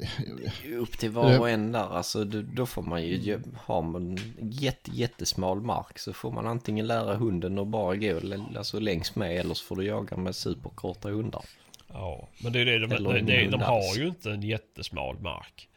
[0.79, 5.61] Upp till var och en där, alltså då, får man ju, har man jätte, jättesmal
[5.61, 8.19] mark så får man antingen lära hunden att bara gå
[8.57, 11.45] alltså längs med eller så får du jaga med superkorta hundar.
[11.87, 15.19] Ja, men det är det, de, Eller de, ingen de, har ju inte en jättesmal
[15.19, 15.69] mark.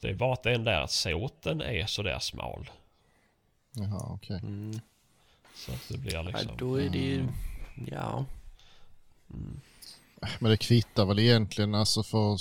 [0.00, 2.70] Det är bara att den där såten är sådär smal.
[3.72, 4.38] jaha, okej.
[4.42, 4.80] Mm.
[5.54, 6.56] Så att det blir Ja, liksom...
[6.58, 7.26] då är det ju,
[7.90, 8.24] ja.
[10.38, 12.36] Men det kvittar väl egentligen alltså för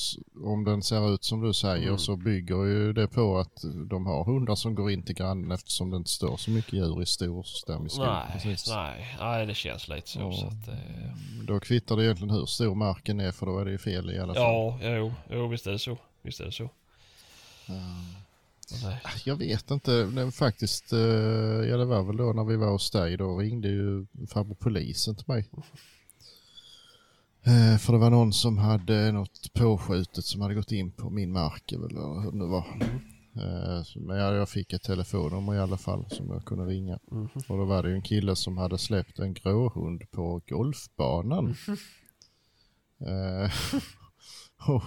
[0.46, 1.98] om den ser ut som du säger Mm.
[1.98, 5.90] så bygger ju det på att de har hundar som går in till grannen eftersom
[5.92, 8.14] det inte står så mycket djur i storstam i skogen.
[8.46, 10.20] Nej, nej, nej, det känns lite så.
[10.20, 10.32] Ja.
[10.34, 11.16] så att, eh,
[11.48, 14.20] Då kvittar det egentligen hur stor marken är för då är det ju fel i
[14.20, 14.44] alla fall.
[14.44, 15.98] ja, jo, jo, visst är det så.
[16.22, 16.70] Visst är det så.
[17.68, 19.02] Nej.
[19.26, 21.00] Jag vet inte, men faktiskt, eh,
[21.70, 25.16] ja det var väl då när vi var hos dig, då ringde ju farbror polisen
[25.16, 25.50] till mig.
[27.44, 31.32] Eh, För det var någon som hade något påskjutet som hade gått in på min
[31.32, 32.66] mark eller hur det nu var.
[33.36, 37.00] Eh, Men jag fick ett telefonnummer i alla fall som jag kunde ringa.
[37.12, 37.30] Mhm.
[37.48, 41.56] Och då var det ju en kille som hade släppt en gråhund på golfbanan.
[44.68, 44.84] Och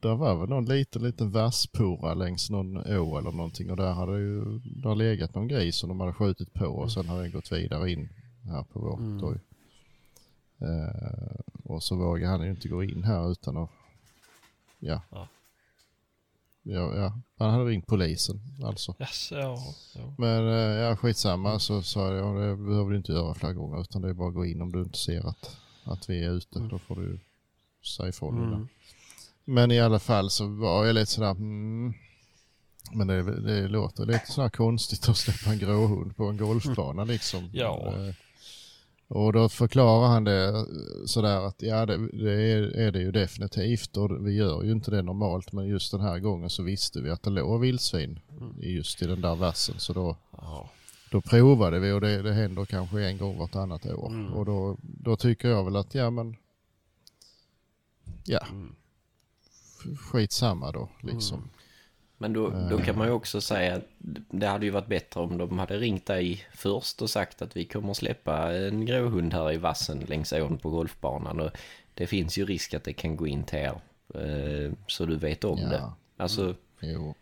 [0.00, 4.18] där var väl någon liten, liten vasspora längs någon å eller någonting och där hade
[4.18, 7.32] ju det har legat någon gris som de hade skjutit på och sen har den
[7.32, 8.08] gått vidare in
[8.44, 9.20] här på vårt Mm.
[9.20, 9.38] torg.
[10.58, 13.70] Eh, och så vågar han ju inte gå in här utan att,
[14.78, 15.02] ja.
[15.10, 15.28] Ja.
[16.62, 17.12] Ja, ja.
[17.38, 18.94] Han hade ringt polisen alltså.
[19.00, 19.58] Yes, ja,
[19.94, 20.14] ja.
[20.18, 23.80] Men eh, ja, skitsamma så sa jag, ja, det behöver du inte göra flera gånger
[23.80, 26.30] utan det är bara att gå in om du inte ser att, att vi är
[26.30, 26.58] ute.
[26.58, 27.18] Då får du
[27.96, 28.38] säga ifrån.
[28.52, 28.68] Mm.
[29.48, 31.94] Men i alla fall så var jag lite sådär, mm.
[32.92, 37.50] Men det, det låter lite sådär konstigt att släppa en gråhund på en golfbana liksom.
[37.52, 37.94] Ja.
[37.96, 38.14] Eh,
[39.08, 40.66] Och då förklarar han det
[41.06, 44.90] sådär att ja det, det är, är det ju definitivt och vi gör ju inte
[44.90, 48.18] det normalt men just den här gången så visste vi att det låg vildsvin
[48.62, 50.70] i just i den där vassen så då, Ja.
[51.10, 54.32] då provade vi och det, det händer kanske en gång vartannat år Mm.
[54.32, 56.36] och då, då tycker jag väl att ja men
[58.24, 58.74] ja Mm.
[60.00, 61.50] Skitsamma då liksom.
[62.18, 63.84] Men då, då kan man ju också säga att
[64.30, 67.64] det hade ju varit bättre om de hade ringt dig först och sagt att vi
[67.64, 71.50] kommer släppa en gråhund här i vassen längs ån på golfbanan och
[71.94, 73.80] det finns ju risk att det kan gå in till er.
[74.14, 75.68] eh, Så du vet om Ja.
[75.68, 75.92] det.
[76.16, 77.14] Alltså Jo.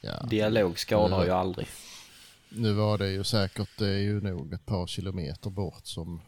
[0.00, 0.22] Ja.
[0.30, 1.66] dialog skadar ju aldrig.
[2.48, 6.20] Nu var det ju säkert, det är ju nog ett par kilometer bort som...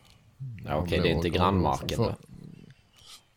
[0.65, 2.15] Ja, Okej, det är inte grannmarken för- då.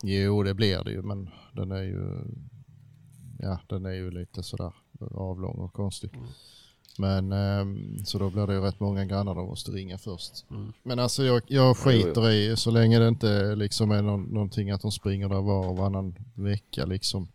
[0.04, 2.22] Jo, det blir det ju, men den är ju...
[3.40, 6.10] Ja, den är ju lite sådär avlång och konstig.
[6.14, 6.28] Mm.
[6.98, 10.46] Men ehm, så då blir det ju rätt många grannar de måste ringa först.
[10.52, 10.74] Mm.
[10.84, 14.82] Men alltså jag, jag skiter i, så länge det inte liksom är någon, någonting att
[14.82, 17.28] de springer där var och varannan vecka liksom.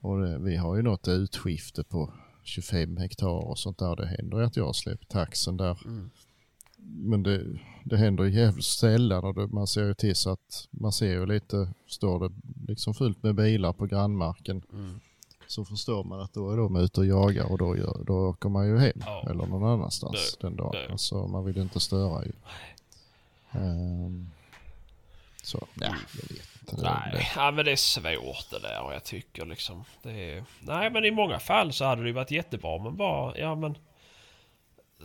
[0.00, 2.12] Och det, vi har ju något utskifte på
[2.42, 3.96] 25 hektar och sånt där.
[3.96, 5.78] Det händer ju att jag har släppt taxen där.
[5.84, 6.10] Mm.
[6.82, 7.44] Men det,
[7.84, 11.26] det händer jävligt sällan och det, man ser ju till så att man ser ju
[11.26, 12.34] lite, står det
[12.68, 15.00] liksom fullt med bilar på grannmarken Mm.
[15.46, 18.48] så förstår man att då är de ute och jagar och då, gör, då åker
[18.48, 19.26] man ju hem Ja.
[19.30, 20.72] eller någon annanstans Det- den dagen.
[20.72, 22.32] det- Alltså man vill inte störa ju.
[23.52, 24.30] Ehm,
[25.42, 26.82] så, ja, jag vet inte.
[26.82, 30.44] Nej, ja, men det är svårt det där och jag tycker liksom det är...
[30.60, 33.74] Nej men i många fall så hade det ju varit jättebra men bara, ja men...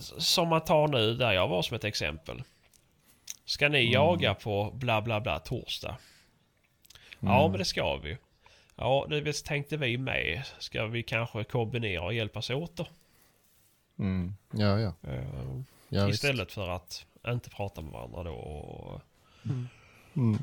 [0.01, 2.43] Som man tar nu där jag var som ett exempel.
[3.45, 5.97] Ska ni jaga på bla bla bla torsdag?
[7.19, 8.17] Ja men det ska vi.
[8.75, 10.43] Ja visst tänkte vi med.
[10.59, 12.87] Ska vi kanske kombinera och hjälpas åt då?
[13.99, 14.93] mm, ja, ja.
[15.03, 15.23] Eh,
[15.89, 16.23] ja visst.
[16.23, 18.33] istället för att inte prata med varandra då.
[18.33, 19.01] Och,
[20.15, 20.37] Mm.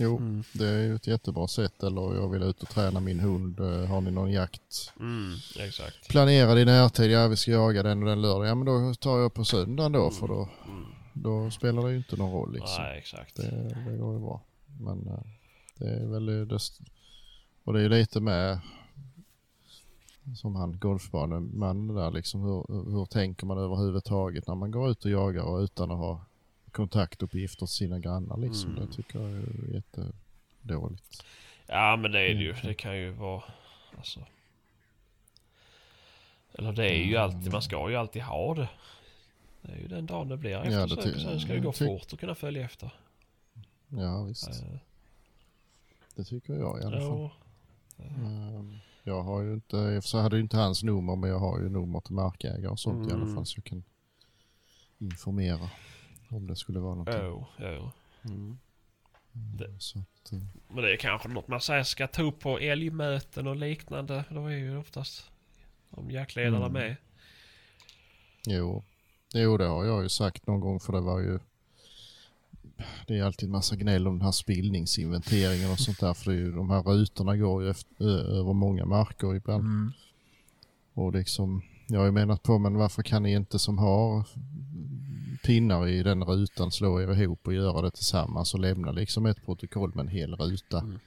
[0.00, 0.42] Jo, Mm.
[0.52, 1.82] det är ju ett jättebra sätt.
[1.82, 3.60] Eller jag vill ut och träna min hund.
[3.60, 6.08] Eh, Har ni någon jakt mm, exakt.
[6.08, 7.10] planerad i närtid?
[7.10, 8.48] Ja, vi ska jaga den och den lördagen.
[8.48, 10.10] Ja, men då tar jag på söndagen då.
[10.10, 10.84] För då, Mm.
[11.12, 12.82] då spelar det ju inte någon roll liksom.
[12.84, 13.36] Nej exakt.
[13.36, 13.50] Det,
[13.90, 14.42] det går ju bra.
[14.80, 15.20] Men eh,
[15.78, 16.58] det är väl det
[17.64, 18.60] och det är ju lite med
[20.36, 25.10] som han golfbanemannen där liksom hur, hur tänker man överhuvudtaget när man går ut och
[25.10, 26.24] jagar och utan att ha
[26.72, 28.70] kontaktuppgifter till sina grannar liksom.
[28.70, 28.86] Mm.
[28.86, 31.24] Det tycker jag är jättedåligt.
[31.66, 32.54] Ja men det är det ju.
[32.62, 33.42] Det kan ju vara...
[33.96, 34.26] Alltså...
[36.52, 38.68] Eller det är ju alltid, man ska ju alltid ha det.
[39.62, 42.12] Det är ju den dagen det blir Ja, eftersök det sen ska det gå fort
[42.12, 42.90] att kunna följa efter.
[43.88, 44.78] Ja visst, Eh,
[46.14, 47.30] det tycker jag i alla fall.
[47.96, 48.04] ja.
[48.04, 51.58] Ehm, Jag har ju inte, för sig hade ju inte hans nummer men jag har
[51.60, 53.34] ju nummer till markägare och sånt i alla Mm.
[53.34, 53.84] fall så jag kan
[54.98, 55.70] informera
[56.28, 57.20] om det skulle vara någonting.
[57.22, 57.90] Jo, jo.
[58.24, 58.58] Mm.
[59.32, 62.58] det- Så att, eh, Men det är kanske något man säger ska ta upp på
[62.58, 64.24] älgmöten och liknande.
[64.30, 65.30] Då är ju oftast
[65.90, 66.72] de jaktledarna Mm.
[66.72, 66.96] med.
[68.46, 68.84] jo.
[69.34, 71.38] jo, det har jag ju sagt någon gång för det var ju
[73.06, 76.40] det är alltid massa gnäll om den här spillningsinventeringen och sånt där för det är
[76.40, 79.64] ju, de här rutorna går ju efter, ö- över många marker ibland.
[79.64, 79.92] Mm.
[80.94, 84.26] Och liksom, jag har ju menat på men varför kan ni inte som har
[85.48, 89.44] pinnar i den rutan slå er ihop och göra det tillsammans och lämna liksom ett
[89.44, 90.78] protokoll med en hel ruta.
[90.80, 90.98] Mm.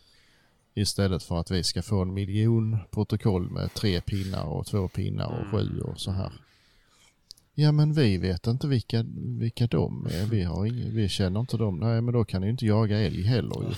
[0.74, 5.42] Istället för att vi ska få en miljon protokoll med tre pinnar och två pinnar
[5.42, 6.32] och sju och så här.
[7.54, 9.06] Ja men vi vet inte vilka,
[9.39, 10.26] vilka de är.
[10.26, 11.80] Vi, har ing, vi känner inte dem.
[11.80, 13.76] Nej men då kan ni ju inte jaga älg heller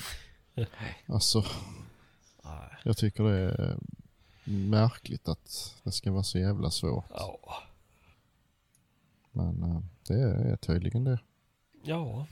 [0.56, 0.66] ju.
[1.06, 1.46] Alltså
[2.84, 3.78] jag tycker det är
[4.44, 7.06] märkligt att det ska vara så jävla svårt.
[9.34, 10.22] Men eh, det
[10.52, 11.20] är tydligen det.
[11.84, 12.28] Ja.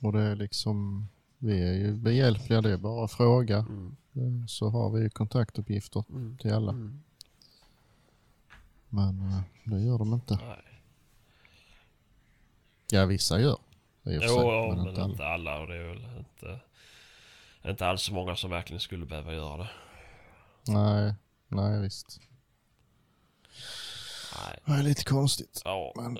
[0.00, 1.08] Och det är liksom,
[1.38, 2.60] vi är ju behjälpliga.
[2.60, 3.58] Det är bara att fråga.
[3.58, 3.96] Mm.
[4.12, 6.36] Eh, Så har vi ju kontaktuppgifter Mm.
[6.38, 6.72] till alla.
[6.72, 7.02] Mm.
[8.88, 10.34] Men eh, det gör de inte.
[10.46, 10.82] Nej.
[12.90, 13.58] Ja vissa gör.
[14.04, 15.12] Jo, sig, ja, men men inte alla.
[15.12, 16.60] inte alla och det är väl inte,
[17.68, 19.70] inte alls så många som verkligen skulle behöva göra det.
[20.72, 21.14] Nej,
[21.48, 22.20] nej visst.
[24.38, 24.58] Nej.
[24.64, 25.62] Det är lite konstigt.
[25.64, 26.16] Ja, Men-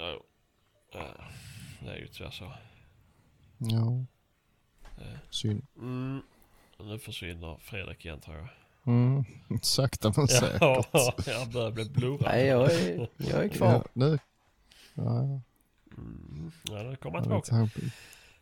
[0.93, 1.05] ja.
[1.81, 2.53] Det är ju tyvärr så.
[3.59, 4.05] Ja.
[5.31, 5.67] Synd.
[5.77, 6.23] Mm.
[6.79, 8.49] Nu försvinner Fredrik igen tror jag.
[8.95, 9.25] Mm.
[9.63, 10.61] Sakta men säkert.
[10.61, 10.85] Ja,
[11.27, 12.23] jag börjar bli blurrad.
[12.23, 13.69] Nej, jag är, jag är kvar.
[13.73, 14.19] Ja, nu.
[14.95, 15.41] Ja,
[15.99, 16.53] Mm.
[16.71, 17.69] Ja, nu kommer han tillbaka.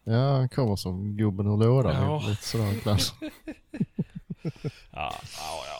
[0.04, 2.02] ja, han kommer som gubben ur lådan.
[2.04, 2.22] Ja.
[2.28, 3.00] Lite sådär ibland.
[4.92, 5.79] Ja, ja, ja,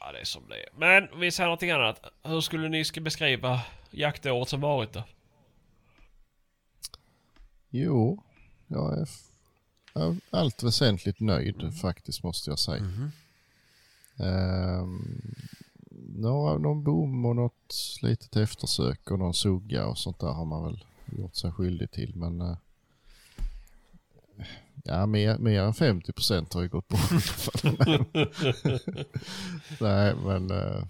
[0.00, 0.68] ja, det är som det är.
[0.76, 2.00] Men vi säger någonting annat.
[2.22, 5.02] Hur skulle ni ska beskriva jaktåret som varit då?
[7.70, 8.22] Jo,
[8.66, 9.26] jag är f-
[9.94, 11.72] jag är allt väsentligt nöjd Mm.
[11.72, 12.84] faktiskt måste jag säga.
[14.18, 15.34] Ehm,
[16.16, 20.64] några, någon bom och något litet eftersök och någon sugga och sånt där har man
[20.64, 20.84] väl
[21.18, 22.16] gjort sig skyldig till.
[22.16, 22.56] Men eh,
[24.84, 27.10] ja, mer, mer än 50 procent har ju gått bort.
[29.80, 30.84] Nej, men, eh,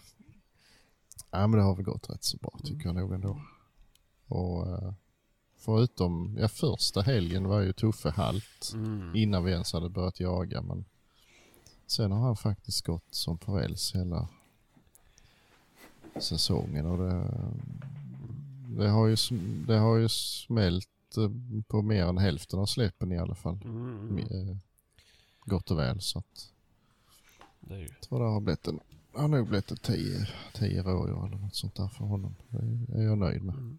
[1.30, 3.40] ja, men det har väl gått rätt så bra tycker jag nog ändå.
[4.26, 4.92] Och eh,
[5.58, 9.16] förutom, ja första helgen var ju Tuffe halt Mm.
[9.16, 10.62] innan vi ens hade börjat jaga.
[10.62, 10.84] Men
[11.86, 14.28] sen har han faktiskt gått som på räls hela
[16.20, 16.86] säsongen.
[16.86, 17.30] Och det,
[18.82, 19.16] det, har ju,
[19.66, 21.30] det har ju smält eh,
[21.68, 23.58] på mer än hälften av släppen i alla fall.
[23.64, 24.18] Mm.
[24.18, 24.56] Eh,
[25.44, 26.00] Gott och väl.
[26.00, 26.52] Så att,
[27.60, 27.84] Det är ju...
[27.86, 28.80] jag tror det har blivit en,
[29.12, 32.34] har nog blivit ett tio, tio rådjur eller något sånt där för honom.
[32.48, 33.78] Det är jag nöjd med Mm.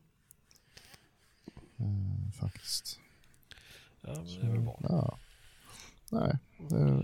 [2.27, 2.99] eh, faktiskt.
[4.01, 4.79] Ja, men det är väl bra.
[4.89, 5.17] Ja.
[6.11, 6.37] Nej,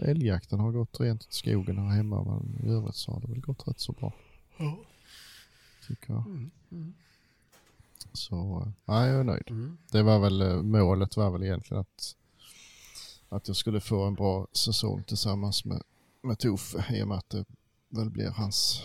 [0.01, 3.39] älgjakten har gått rent åt skogen här hemma men i övrigt så har det väl
[3.41, 4.13] gått rätt så bra.
[4.57, 4.78] Ja.
[5.88, 6.25] tycker jag.
[6.25, 6.93] Mm.
[8.06, 8.16] Mm.
[8.16, 9.50] Så ja, jag är nöjd.
[9.50, 9.78] Mm.
[9.91, 12.16] Det var väl eh, målet var väl egentligen att,
[13.30, 15.84] att jag skulle få en bra säsong tillsammans med,
[16.22, 17.45] med Toffe i och med att det
[17.89, 18.84] väl blir hans,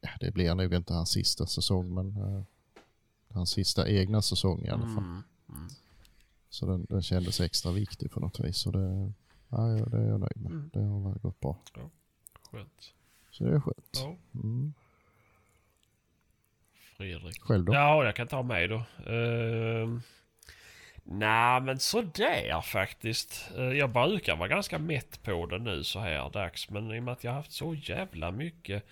[0.00, 2.42] ja det blir nog inte hans sista säsong men uh,
[3.28, 5.04] hans sista egna säsong i alla fall.
[5.04, 5.22] Mm.
[5.48, 5.68] Mm.
[6.50, 9.12] Så den, den kändes extra viktig på något vis och det,
[9.48, 10.52] ja, ja, det är jag nöjd med.
[10.52, 10.70] Mm.
[10.72, 11.56] Det har väl gått bra.
[12.50, 12.94] Skönt.
[13.30, 13.90] Så det är skönt.
[13.92, 14.16] Ja.
[17.02, 17.20] Mm.
[17.20, 17.42] Fredrik.
[17.42, 17.74] Själv då?
[17.74, 18.82] Ja, jag kan ta mig då.
[19.12, 19.98] Uh,
[21.04, 23.50] Nej, men sådär faktiskt.
[23.58, 26.70] Uh, jag brukar vara ganska mätt på det nu så här dags.
[26.70, 28.86] Men i och med att jag har haft så jävla mycket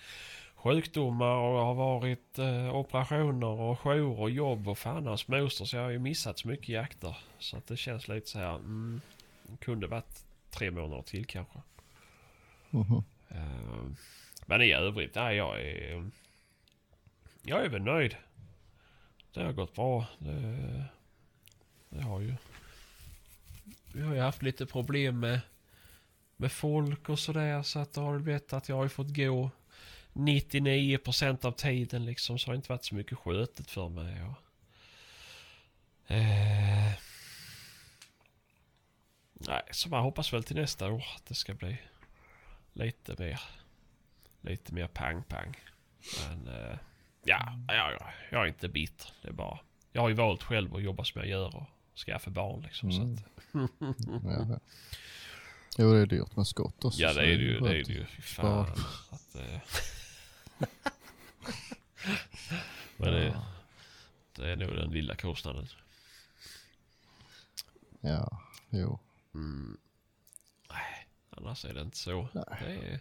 [0.55, 5.65] sjukdomar och det har varit uh, operationer och jour och jobb och fan hans moster
[5.65, 7.17] så jag har ju missat så mycket jakter.
[7.39, 8.55] Så att det känns lite så här.
[8.55, 9.01] Mm,
[9.59, 11.59] kunde varit tre månader till kanske.
[12.71, 13.05] Mhm.
[13.33, 13.91] Uh,
[14.47, 16.11] men i övrigt, nej jag är...
[17.43, 18.17] Jag är väl nöjd.
[19.35, 20.07] Det har gått bra.
[20.19, 20.85] Det,
[21.89, 22.35] det har ju...
[23.93, 25.41] Vi har ju haft lite problem med,
[26.37, 27.63] med folk och sådär.
[27.63, 29.51] Så att det har blivit att jag har ju fått gå
[30.13, 32.39] 99% av tiden liksom.
[32.39, 34.23] Så har inte varit så mycket skötet för mig.
[34.23, 34.37] Och,
[36.15, 36.93] eh,
[39.33, 41.79] nej, så man hoppas väl till nästa år att det ska bli
[42.73, 43.41] lite mer.
[44.41, 45.57] Lite mer pang-pang.
[46.29, 46.79] Men eh,
[47.23, 49.11] ja, jag, jag är inte bitter.
[49.23, 49.59] Det är bara...
[49.93, 51.67] Jag har ju valt själv att jobba som jag gör och
[52.07, 52.93] skaffa barn liksom.
[52.93, 53.15] Så Mm.
[53.15, 53.25] att,
[54.25, 54.61] Ja, ja.
[55.79, 57.01] Jo, det är dyrt med skott också.
[57.01, 57.61] ja så det är det ju.
[57.61, 58.07] Det är det ju.
[58.07, 58.67] Fy fan.
[59.11, 59.61] Att, eh.
[62.97, 63.41] Men det,
[64.37, 65.69] det är nog den lilla kostnaden.
[68.01, 68.99] Ja, jo.
[69.35, 69.79] Mm.
[70.71, 72.29] Nej, annars är det inte så.
[72.35, 72.45] Nej.
[72.61, 73.01] Det är,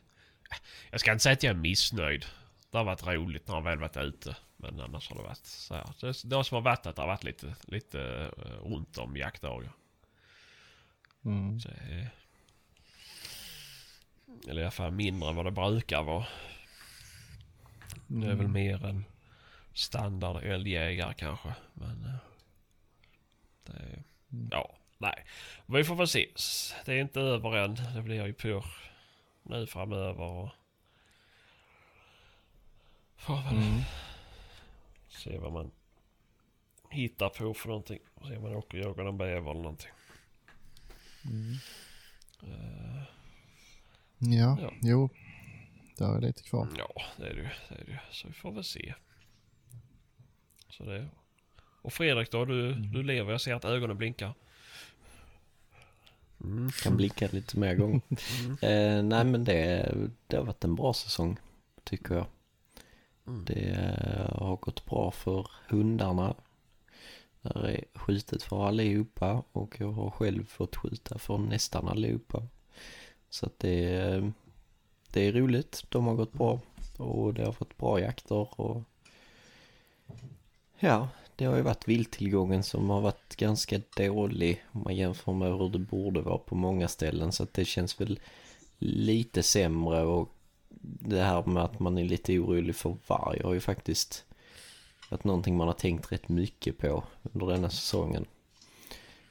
[0.92, 2.26] jag ska inte säga att jag är missnöjd.
[2.72, 4.36] Det har varit roligt när jag väl varit ute.
[4.58, 5.86] Men annars har det varit så här.
[6.02, 9.72] Det, det som har varit att det har varit lite, lite eh, ont om jaktdagar.
[11.26, 11.60] Mm.
[11.60, 12.08] Så, eh,
[14.50, 16.26] eller i alla fall mindre än vad det brukar vara.
[18.08, 18.52] Det är väl Mm.
[18.52, 19.06] mer en
[19.74, 21.54] standard älgjägare kanske.
[21.74, 22.16] Men eh,
[23.66, 24.50] det är, Mm.
[24.52, 25.26] ja, nej.
[25.66, 26.30] Vi får väl se.
[26.86, 27.76] Det är inte över än.
[27.96, 28.64] Det blir ju på
[29.44, 30.52] nu framöver.
[33.20, 33.82] Får väl Mm.
[35.08, 35.72] se vad man
[36.90, 38.00] hittar på för någonting.
[38.28, 39.92] Se om man åker och jagar en bäver eller någonting.
[41.26, 41.54] Mm.
[42.44, 43.02] Eh,
[44.22, 44.72] Ja, Ja.
[44.82, 45.10] jo.
[45.98, 46.68] Där är lite kvar.
[46.78, 47.50] Ja, det är det ju.
[47.70, 47.98] Det är det ju.
[48.12, 48.94] Så vi får väl se.
[50.70, 51.08] Så det.
[51.82, 52.46] Och Fredrik då?
[52.46, 53.32] Du, du lever.
[53.32, 54.34] Jag ser att ögonen blinkar.
[56.44, 56.72] Mm.
[56.72, 58.02] Kan blinka lite mer gånger.
[58.44, 58.52] Mm.
[58.62, 59.92] Eh, nej men det,
[60.28, 61.38] det har varit en bra säsong
[61.84, 62.26] tycker jag.
[63.30, 63.46] Mm.
[63.46, 63.96] Det
[64.32, 66.36] har gått bra för hundarna.
[67.42, 72.44] Där är skjutet för allihopa och jag har själv fått skjuta för nästan allihopa.
[73.30, 74.32] Så att det,
[75.12, 75.86] det är roligt.
[75.90, 76.60] De har gått bra
[76.98, 78.84] och det har fått bra jakter och
[80.80, 85.58] ja, det har ju varit vilttillgången som har varit ganska dålig om man jämför med
[85.58, 88.20] hur det borde vara på många ställen så att det känns väl
[88.78, 90.30] lite sämre och
[90.82, 94.26] det här med att man är lite orolig för varg har ju faktiskt
[95.10, 97.04] varit någonting man har tänkt rätt mycket på
[97.34, 98.26] under denna säsongen.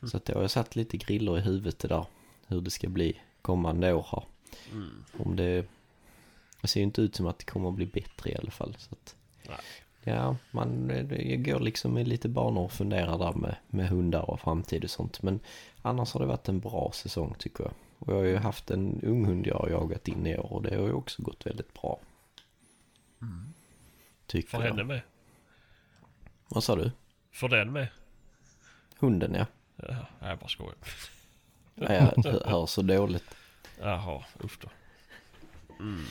[0.02, 2.06] Så att det har ju satt lite griller i huvudet det där
[2.46, 4.22] hur det ska bli kommande år här.
[4.72, 5.04] Mm.
[5.18, 5.66] Om det,
[6.60, 8.76] det ser ju inte ut som att det kommer att bli bättre i alla fall.
[8.78, 9.16] Så att,
[9.48, 9.58] Nej.
[10.02, 14.40] ja, man det går liksom med lite banor och funderar där med, med hundar och
[14.40, 15.22] framtid och sånt.
[15.22, 15.40] Men
[15.82, 17.72] annars har det varit en bra säsong tycker jag.
[17.98, 20.62] Och jag har ju haft en ung hund jag har jagat in i år och
[20.62, 22.00] det har ju också gått väldigt bra.
[24.26, 24.68] Tycker För jag.
[24.70, 25.00] henne med.
[26.48, 26.92] Vad sa du?
[27.32, 27.88] För den med.
[28.98, 29.46] Hunden ja.
[29.76, 30.74] Jaha, jag bara skojar.
[31.74, 33.34] ja jag hör- hör så dåligt.
[33.80, 34.68] Jaha, usch då.
[35.80, 36.04] Mm.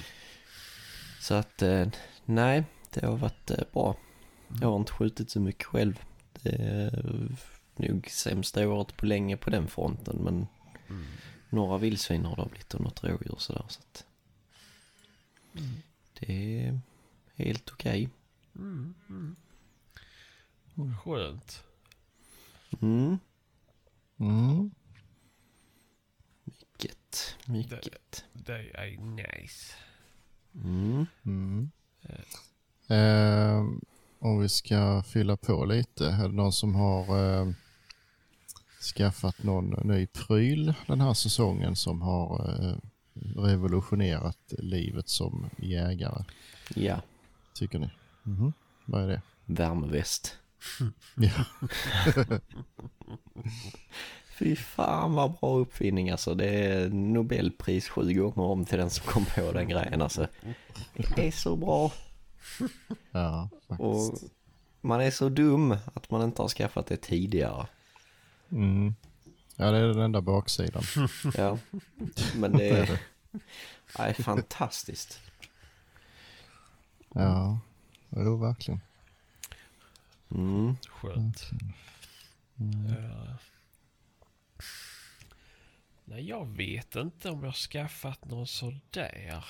[1.21, 1.87] Så att eh,
[2.25, 2.63] nej,
[2.93, 3.95] det har varit eh, bra.
[4.61, 6.03] Jag har inte skjutit så mycket själv.
[6.43, 7.35] Det är
[7.75, 10.47] nog sämsta året på länge på den fronten men
[10.89, 11.05] Mm.
[11.49, 14.05] Några vildsvin har det blivit och något rådjur sådär så att
[16.19, 16.79] det är
[17.35, 18.09] helt okej.
[18.55, 18.95] Mm.
[19.09, 19.35] Mm.
[21.03, 21.63] Skönt.
[22.81, 23.17] Mm,
[24.19, 24.71] Mm.
[26.45, 28.25] mycket, mycket.
[28.33, 29.73] Det är nice.
[30.55, 31.05] Mm.
[31.25, 31.71] Mm.
[32.87, 33.65] Eh,
[34.19, 36.07] om vi ska fylla på lite.
[36.07, 37.51] Är det någon som har eh,
[38.87, 42.75] skaffat någon ny pryl den här säsongen som har eh,
[43.41, 46.23] revolutionerat livet som jägare?
[46.75, 47.01] Ja,
[47.53, 47.89] Tycker ni?
[48.23, 48.53] Mhm.
[48.85, 49.21] Vad är det?
[49.45, 50.37] Värmeväst.
[51.15, 51.45] Ja.
[54.39, 56.35] Fy fan vad bra uppfinning alltså.
[56.35, 60.27] Det är Nobelpris sju gånger om till den som kom på den grejen alltså.
[61.15, 61.91] Det är så bra.
[63.11, 64.33] Ja, Och faktiskt.
[64.81, 67.67] man är så dum att man inte har skaffat det tidigare.
[68.51, 68.95] Mm.
[69.55, 70.83] Ja, det är den enda baksidan.
[71.37, 71.57] Ja,
[72.35, 73.01] men det är,
[73.97, 75.21] ja, det är fantastiskt.
[77.13, 77.59] Ja,
[78.09, 78.81] jo verkligen.
[80.31, 80.75] Mm.
[80.87, 81.49] Skönt.
[82.55, 83.37] Ja.
[86.05, 89.41] Nej, jag vet inte om jag skaffat någon sådär.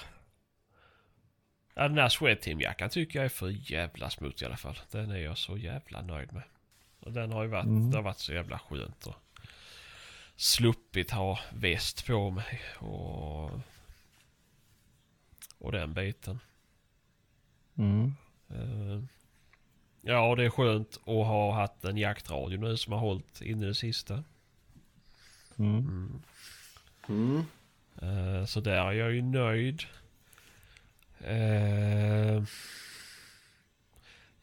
[1.75, 4.79] Ja, den här Swedteam-jackan tycker jag är för jävla smutsig i alla fall.
[4.91, 6.43] Den är jag så jävla nöjd med.
[7.07, 7.91] Och den har ju varit, Mm.
[7.91, 9.15] det har varit så jävla skönt och
[10.35, 13.51] sluppit ha väst på mig och,
[15.57, 16.39] och den biten.
[17.77, 18.13] Mm.
[18.49, 19.03] Eh,
[20.01, 23.65] Ja, det är skönt att ha haft en jaktradio nu som har hållit in i
[23.65, 24.23] det sista.
[25.57, 26.21] Mm.
[27.09, 27.45] Mm.
[28.01, 29.83] Eh, Så där är jag ju nöjd.
[31.19, 32.43] Eh,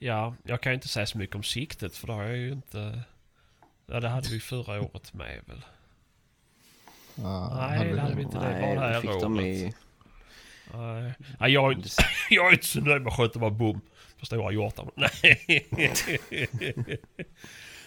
[0.07, 2.53] Ja, jag kan ju inte säga så mycket om siktet för det har jag ju
[2.53, 3.03] inte...
[3.87, 5.65] Ja, det hade vi förra året med väl?
[7.15, 8.39] Ja, Nej, hade det hade vi inte.
[8.39, 9.45] det Nej, var det här fick året.
[9.47, 9.73] i...
[10.75, 11.89] Nej, Nej jag, är inte-
[12.31, 13.81] jag är inte så nöjd med att skjuta bara bom
[14.21, 14.91] på stora hjortar.
[14.95, 15.67] Nej.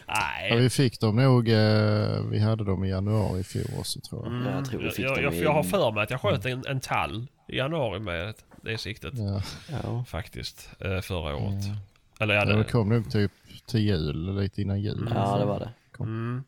[0.08, 0.14] Ja,
[0.50, 0.58] Nej.
[0.60, 4.42] vi fick dem nog, eh, vi hade dem i januari i fjol också tror jag.
[4.46, 6.22] Ja, jag tror vi fick jag, dem jag, i- jag har för mig att jag
[6.22, 9.14] sköt en, en tall i januari med det siktet.
[9.16, 9.42] Ja,
[9.84, 10.04] Ja.
[10.08, 10.70] Faktiskt.
[10.80, 11.66] eh, Förra året.
[11.66, 11.76] Ja.
[12.20, 12.64] Eller ja, det det...
[12.64, 13.32] kom nog typ
[13.66, 15.12] till jul, lite innan jul.
[15.16, 15.74] ja, det var det.
[16.00, 16.44] Mm.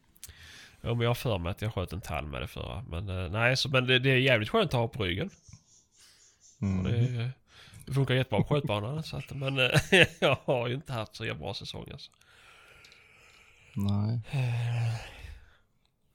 [0.82, 2.84] Ja, men jag har för mig att jag sköt en tall med det förra.
[2.90, 5.30] Men eh, nej, så, men det, det är jävligt skönt att ha på ryggen.
[6.62, 6.84] Mm.
[6.84, 7.32] det,
[7.86, 9.04] det funkar jättebra på skjutbanan.
[9.04, 9.72] Så att, men eh,
[10.20, 12.12] jag har ju inte haft så jävla bra säsong alltså.
[13.76, 14.22] Nej.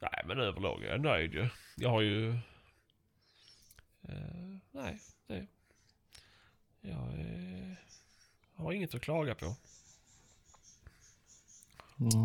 [0.01, 1.49] Nej, men överlag är jag nöjd ju.
[1.77, 2.31] Jag har ju...
[4.09, 5.47] Eh, nej, det...
[6.81, 7.77] Jag eh,
[8.57, 9.47] har inget att klaga på.
[9.47, 9.57] har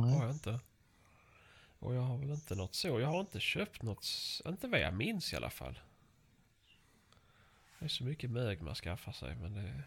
[0.06, 0.20] Nej.
[0.20, 0.60] jag inte.
[1.80, 3.00] Och jag har väl inte något så.
[3.00, 4.06] Jag har inte köpt något,
[4.46, 5.80] inte vad jag minns i alla fall.
[7.80, 9.84] Det är så mycket mög man skaffar sig men det...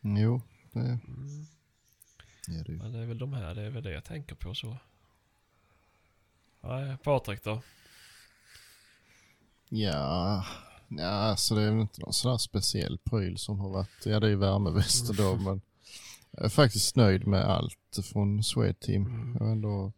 [0.00, 0.42] Jo,
[0.72, 1.46] det Mm,
[2.48, 2.78] är det ju.
[2.78, 4.76] men det är väl de här, det är väl det jag tänker på så.
[6.60, 7.62] Nej, Patrik då?
[9.68, 10.46] Ja,
[10.88, 14.26] ja alltså det är väl inte någon sån speciell pryl som har varit, ja det
[14.26, 15.60] är ju värmeväster då men
[16.30, 19.06] jag är faktiskt nöjd med allt från Swedteam.
[19.06, 19.36] Mm.
[19.38, 19.92] Jag har ändå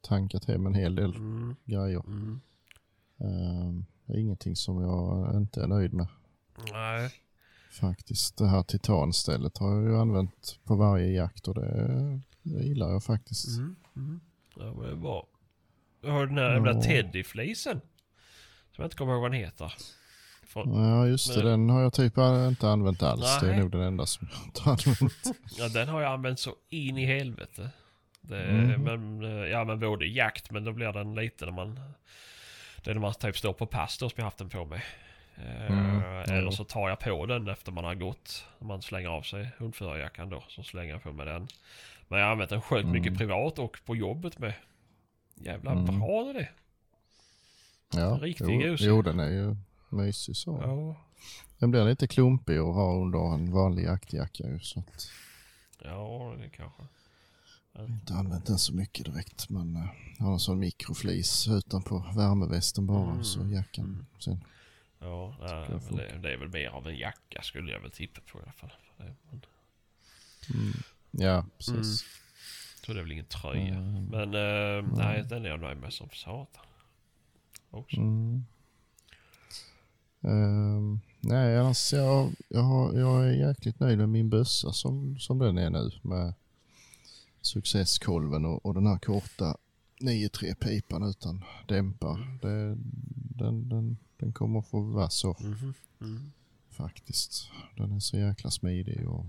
[0.00, 2.02] tankat hem en hel del Mm, grejer.
[2.06, 2.40] mm.
[3.18, 6.06] Ehm, det är ingenting som jag inte är nöjd med
[6.72, 7.10] Nej.
[7.80, 8.36] faktiskt.
[8.36, 13.04] Det här titanstället har jag ju använt på varje jakt och det, det gillar jag
[13.04, 13.58] faktiskt.
[13.58, 14.20] Mm, mm.
[14.56, 15.26] Ja, men det är bra.
[16.00, 16.82] Jag har den här jävla Ja.
[16.82, 17.80] Teddyflisen.
[18.76, 19.72] Som jag inte kommer ihåg vad den heter.
[20.46, 22.18] Från, Ja just det, Men- den har jag typ
[22.48, 23.40] inte använt alls.
[23.40, 23.60] Det är Nej.
[23.60, 25.38] nog den enda som jag inte har använt.
[25.58, 27.70] ja, den har jag använt så in i helvete.
[28.20, 28.82] Det, Mhm.
[28.82, 31.80] men, eh, ja men både jakt men då blir den lite när man...
[32.84, 34.84] Det är när man typ står på pass då som jag haft den på mig.
[35.36, 36.02] Eh, Mm,
[36.38, 38.44] Eller så tar jag på den efter man har gått.
[38.58, 40.44] Man slänger av sig hundförarjackan då.
[40.48, 41.48] Så slänger jag på mig den.
[42.08, 42.92] Men jag har använt den sjukt Mm.
[42.92, 44.52] mycket privat och på jobbet med.
[45.34, 45.84] Jävla Mm.
[45.98, 46.48] bra det är det.
[47.94, 49.56] Ja, Riktig jo, jo, den är ju
[49.88, 50.60] mysig så.
[50.62, 50.96] Ja.
[51.58, 55.08] Den blir lite klumpig att ha under en vanlig jaktjacka ju, så att
[55.82, 56.82] Ja, det kanske.
[57.72, 59.48] jag har inte använt den så mycket direkt.
[59.50, 59.86] Men uh,
[60.18, 63.24] jag har en sån mikroflis utanpå värmevästen bara Mm.
[63.24, 63.84] så jackan.
[63.84, 64.06] Mm.
[64.18, 64.44] Sen,
[64.98, 68.38] Ja, nej, det, det är väl mer av en jacka skulle jag väl tippa på
[68.38, 68.72] i alla fall.
[70.54, 70.72] Mm.
[71.10, 72.04] Ja, precis.
[72.86, 73.74] så det är väl ingen tröja.
[73.74, 74.04] Mm.
[74.04, 76.64] Men eh, nej, den är jag nöjd med som satan.
[77.76, 77.96] Också.
[78.00, 78.44] Mm.
[80.20, 85.58] Ehm, nej, annars jag, jag, jag är jäkligt nöjd med min bössa som, som den
[85.58, 86.34] är nu med
[87.40, 89.56] successkolven och, och den här korta
[90.00, 92.38] 9-3 pipan utan dämpar.
[92.42, 92.76] Det,
[93.38, 95.74] den, den, den kommer få vara så Mhm.
[96.00, 96.32] Mm.
[96.70, 97.50] faktiskt.
[97.76, 99.26] Den är så jäkla smidig och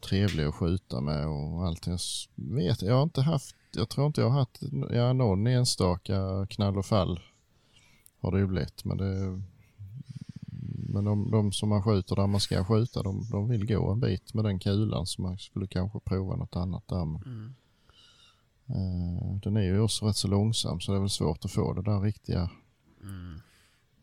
[0.00, 1.86] trevlig att skjuta med och allt.
[1.86, 1.98] Jag
[2.34, 4.60] vet, jag har inte haft, jag tror inte jag har haft,
[4.90, 7.20] ja någon enstaka knall och fall
[8.20, 8.84] har det ju blivit.
[8.84, 9.42] Men, det,
[10.92, 14.00] men de, de som man skjuter där man ska skjuta, de, de vill gå en
[14.00, 17.04] bit med den kulan så man skulle kanske prova något annat där.
[17.04, 17.54] Men, Mm.
[19.18, 21.72] eh, den är ju också rätt så långsam så det är väl svårt att få
[21.72, 22.50] det där riktiga
[23.02, 23.40] Mm.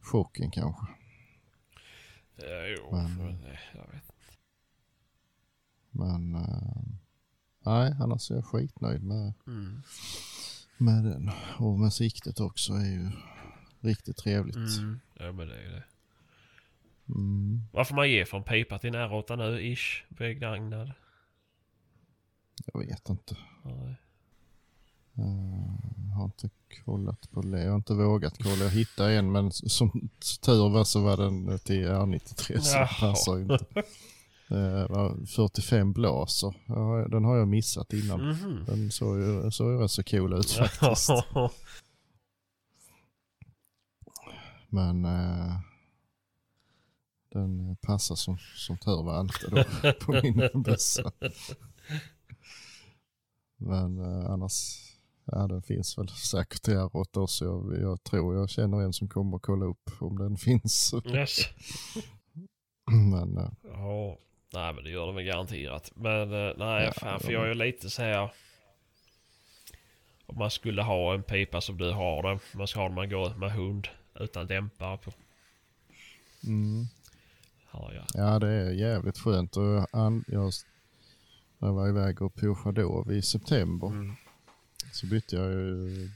[0.01, 0.85] chocken kanske.
[2.35, 3.41] Ja, jo, Men-
[3.75, 4.03] jag vet.
[5.91, 6.83] Men eh,
[7.67, 9.81] nej, annars är jag skitnöjd med, Mm.
[10.77, 11.31] med den.
[11.59, 13.09] Och med siktet också är ju
[13.81, 14.55] riktigt trevligt.
[14.55, 14.99] Mm.
[15.13, 15.83] Ja, men det är det.
[17.09, 17.61] Mm.
[17.71, 20.91] Vad får man ge för en pipa till en R8 nu, ish, begagnad?
[22.73, 23.37] Jag vet inte.
[23.63, 23.95] Nej.
[25.17, 25.73] Eh,
[26.09, 26.49] Jag har inte
[26.85, 27.63] kollat på det.
[27.63, 28.55] Jag har inte vågat kolla.
[28.63, 30.09] Jag hittade en men som
[30.41, 32.87] tur var så var den till R93 så Jaha.
[32.99, 33.65] passar inte.
[34.49, 36.53] Det var 45 blaser.
[36.67, 38.29] Ja, Den har jag missat innan.
[38.29, 38.65] Mhm.
[38.65, 41.09] Den såg ju, såg ju rätt så cool ut faktiskt.
[44.69, 45.59] Men eh,
[47.31, 49.63] den passar som, som tur var inte då
[50.05, 51.11] på min bössa.
[53.57, 54.53] Men eh, annars,
[55.25, 57.45] ja den finns väl säkert till R8 också.
[57.45, 60.93] Jag, jag tror jag känner en som kommer att kolla upp om den finns.
[61.05, 61.37] yes.
[63.11, 64.17] Men eh, Ja,
[64.53, 65.91] nej men det gör de väl garanterat.
[65.95, 68.31] Men eh, nej, Ja, fan för jag är ju lite så här.
[70.25, 72.39] Om man skulle ha en pipa som du har den.
[72.53, 73.87] Man ska ha den man går med hund
[74.19, 75.11] utan dämpare på.
[76.43, 76.85] mm,
[77.65, 78.05] Har jag.
[78.13, 79.57] ja det är jävligt skönt.
[79.57, 80.51] Och jag, an, jag,
[81.57, 83.87] när jag var iväg och pushade då i september.
[83.87, 84.15] Mm.
[84.91, 86.09] Så bytte jag ju,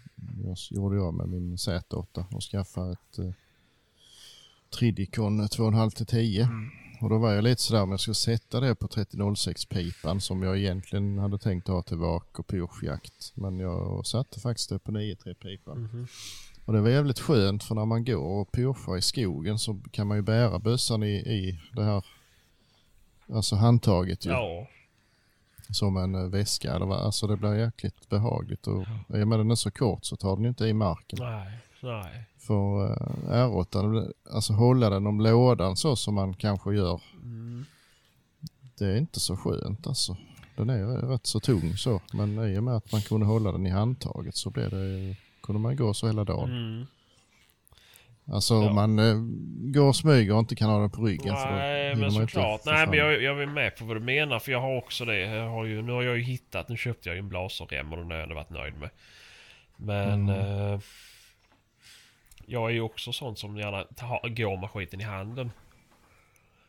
[0.43, 3.31] jag gjorde jag med min Z8 och skaffade ett eh,
[4.79, 6.49] Tridicon 2,5 till 10.
[7.01, 10.57] Och då var jag lite sådär om jag skulle sätta det på 3006-pipan som jag
[10.57, 13.31] egentligen hade tänkt ha till vak och pushjakt.
[13.35, 15.81] Men jag satte faktiskt det på 9-3-pipan.
[15.81, 16.07] Mhm.
[16.65, 20.07] Och det var jävligt skönt för när man går och pushar i skogen så kan
[20.07, 22.05] man ju bära bössan i, i det här
[23.33, 24.29] Alltså handtaget ju.
[24.29, 24.67] Ja.
[25.69, 26.73] Som en eh, väska.
[26.73, 28.67] Alltså det blir jäkligt behagligt.
[28.67, 28.83] Och
[29.15, 31.19] i och med den är så kort så tar den ju inte i marken.
[31.21, 31.59] Nej.
[31.83, 32.23] Nej.
[32.39, 32.95] För uh,
[33.29, 37.01] R8, alltså hålla den om lådan så som man kanske gör.
[37.23, 37.65] Mm.
[38.77, 40.17] Det är inte så skönt alltså.
[40.55, 42.01] Den är ju rätt så tung så.
[42.13, 45.61] Men i och med att man kunde hålla den i handtaget så blev det, kunde
[45.61, 46.49] man gå så hela dagen.
[46.51, 46.85] Mm.
[48.25, 48.73] Alltså Ja.
[48.73, 49.15] man uh,
[49.73, 51.33] går och smyger och inte kan ha den på ryggen.
[51.33, 52.61] Nej men såklart.
[52.65, 55.19] Nej men jag, jag är med på vad du menar för jag har också det.
[55.19, 57.97] Jag har ju, nu har jag ju hittat, nu köpte jag ju en blaserrem och
[57.97, 58.89] den har jag ändå varit nöjd med.
[59.77, 60.73] Men Mm.
[60.73, 60.79] eh,
[62.51, 65.51] jag är ju också sån som gärna tar, går med skiten i handen.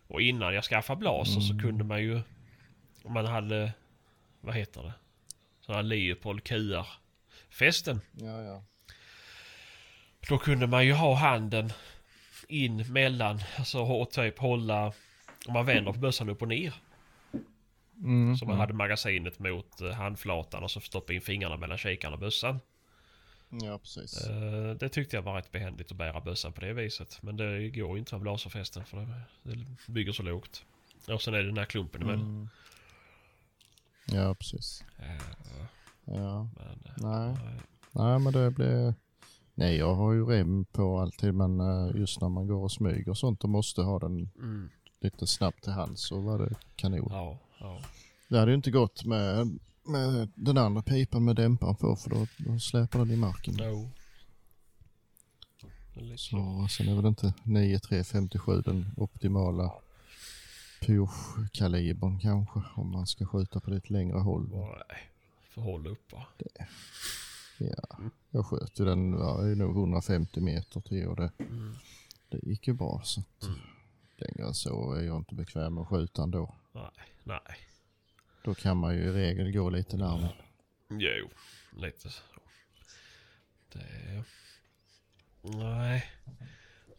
[0.07, 1.63] Och innan jag skaffade blaser så Mm.
[1.65, 2.21] kunde man ju,
[3.05, 3.73] om man hade,
[4.41, 4.93] vad heter det?
[5.61, 6.87] Sådana Leopold QR
[7.51, 8.01] fästen.
[8.13, 8.63] Ja, ja.
[10.29, 11.73] Då kunde man ju ha handen
[12.49, 14.93] in mellan, alltså och typ hålla,
[15.47, 16.75] om man vänder på bössan upp och ner.
[17.97, 22.15] Mm, Så man hade magasinet mot eh, handflatan och så stoppa in fingrarna mellan kikaren
[22.15, 22.61] och bössan.
[23.63, 24.27] Ja, precis.
[24.27, 27.19] Eh, Det tyckte jag var rätt behändigt att bära bössan på det viset.
[27.23, 30.65] Men det går ju inte med blaserfästen för det, bygger så lågt.
[31.09, 32.27] Och sen är det den här klumpen emellan.
[32.27, 32.49] Mm.
[34.07, 34.85] Ja, precis.
[34.99, 35.23] Eh,
[36.05, 37.33] Ja, Men, eh, nej.
[37.45, 37.61] nej.
[37.93, 38.95] Nej, men det blir...
[39.55, 41.59] Nej, jag har ju rem på alltid, men
[41.97, 44.71] just när man går och smyger och sånt och måste ha den Mm.
[45.01, 47.09] lite snabbt till hands så var det kanon.
[47.11, 47.81] Ja, ja.
[48.29, 52.27] Det hade ju inte gått med, med den andra pipan med dämparen på för då,
[52.37, 53.55] då släpar den i marken.
[53.55, 53.91] No.
[55.95, 56.67] Det så.
[56.71, 59.73] Sen är väl inte 9357 den optimala
[60.81, 64.49] push-kalibern kanske om man ska skjuta på lite längre håll.
[64.53, 64.99] Nej.
[65.55, 66.27] Får hålla upp bara.
[67.59, 67.99] Ja,
[68.31, 71.75] jag sköt ju den, ja, det är nog 150 meter till och det, Mm.
[72.29, 73.01] det gick ju bra.
[73.05, 73.59] Så att Mm.
[74.17, 76.55] längre än så är jag inte bekväm med att skjuta ändå.
[76.73, 76.91] Nej,
[77.25, 77.41] nej.
[78.45, 80.35] Då kan man ju i regel gå lite närmare.
[80.91, 81.31] Jo,
[81.77, 82.23] lite så.
[83.73, 84.25] Det...
[85.43, 86.11] Nej.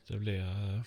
[0.08, 0.40] Det blir...
[0.42, 0.82] eh,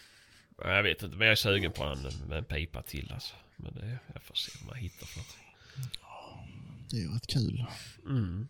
[0.59, 3.35] Jag vet inte, men jag är sugen på en med en pipa till alltså.
[3.57, 5.37] Men det, jag får se vad man hittar för något.
[6.91, 7.65] Det är ju rätt kul.
[8.07, 8.49] Mm.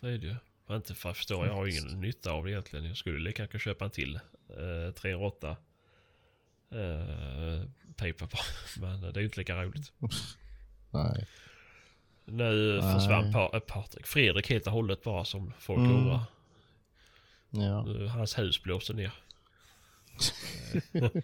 [0.00, 0.36] Det är det ju.
[0.66, 2.84] Men inte för att förstå, jag har ju ingen nytta av det egentligen.
[2.84, 4.14] Jag skulle lika gärna köpa en till.
[4.48, 5.56] Eh, 308.
[6.70, 7.64] Eh,
[7.96, 8.38] pipa på.
[8.80, 9.92] Men det är ju inte lika roligt.
[10.90, 11.26] Nej.
[12.24, 12.94] Nu Nej.
[12.94, 14.06] försvann pa- Patrik.
[14.06, 16.06] Fredrik helt och hållet bara som folk Mm.
[17.50, 17.82] Ja.
[17.86, 19.12] Nu, Hans hus blåser ner.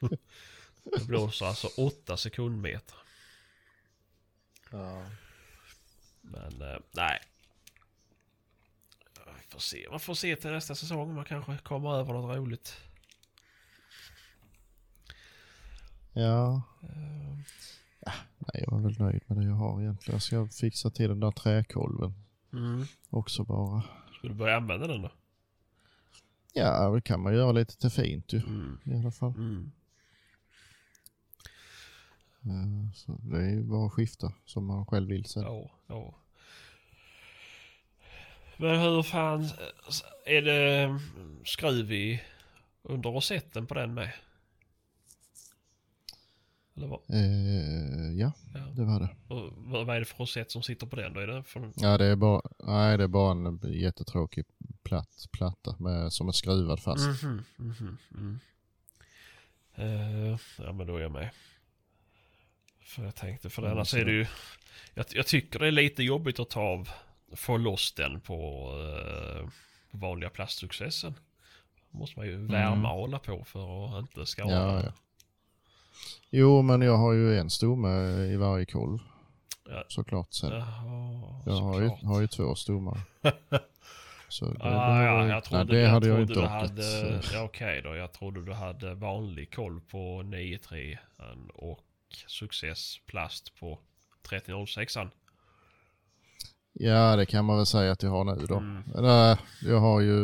[0.84, 2.96] Det blåser alltså 8 sekundmeter.
[4.70, 5.06] ja.
[6.20, 7.20] Men eh, nej.
[9.14, 9.86] Vi får se.
[9.90, 11.14] Man får se till nästa säsong.
[11.14, 12.76] Man kanske kommer över något roligt.
[16.12, 16.62] Ja.
[18.06, 20.14] Eh, Nej, jag är väl nöjd med det jag har egentligen.
[20.14, 22.14] Jag ska fixa till den där träkolven
[22.52, 22.84] Mm.
[23.10, 23.82] också bara.
[24.18, 25.10] Ska du börja använda den då?
[26.52, 28.78] Ja, det kan man göra lite till fint ju Mm.
[28.84, 29.34] i alla fall.
[29.36, 29.72] Mm.
[32.44, 35.42] Eh, Så det är ju bara att skifta som man själv vill sen.
[35.42, 36.14] Ja, ja.
[38.56, 39.48] Men hur fan,
[40.26, 41.00] är det
[41.44, 42.22] skruv i
[42.82, 44.12] under rosetten på den med?
[46.76, 47.00] Eller vad?
[47.08, 48.60] Eh, ja, Ja.
[48.76, 49.34] det var det.
[49.34, 51.20] Och vad vad är det för rosett som sitter på den då?
[51.20, 54.44] Är det för, Ja, det är bara, nej, det är bara en jättetråkig
[54.82, 57.22] platt, platta med, som är skruvad fast.
[57.22, 58.38] Mhm, mhm, mm.
[59.74, 61.30] Eh, ja men då är jag med.
[62.84, 64.26] För jag tänkte, för Mm, annars så är det ju...
[64.94, 66.88] Jag, jag tycker det är lite jobbigt att ta av,
[67.36, 69.48] få loss den på eh,
[69.90, 71.14] vanliga plastsuccessen.
[71.90, 74.62] måste man ju värma och hålla på för att inte skada.
[74.62, 74.74] Mm.
[74.74, 74.92] Ja, ja.
[76.30, 78.98] Jo, men jag har ju en stomme i varje kolv.
[79.68, 79.84] Ja.
[79.88, 80.50] Såklart sen.
[80.52, 83.00] Jaha, jag har ju, har ju två stommar.
[84.28, 87.44] Så det, Ah, ja, behöver- jag trodde, nej, det hade jag trodde inte orkat.
[87.44, 90.98] Okej då, jag trodde du hade vanlig koll på 9.3
[91.54, 91.80] och
[92.26, 93.78] Success Plast på
[94.28, 94.94] 3006.
[96.72, 98.56] Ja, det kan man väl säga att jag har nu då.
[98.56, 98.82] Mm.
[98.94, 100.14] Nej, jag har ju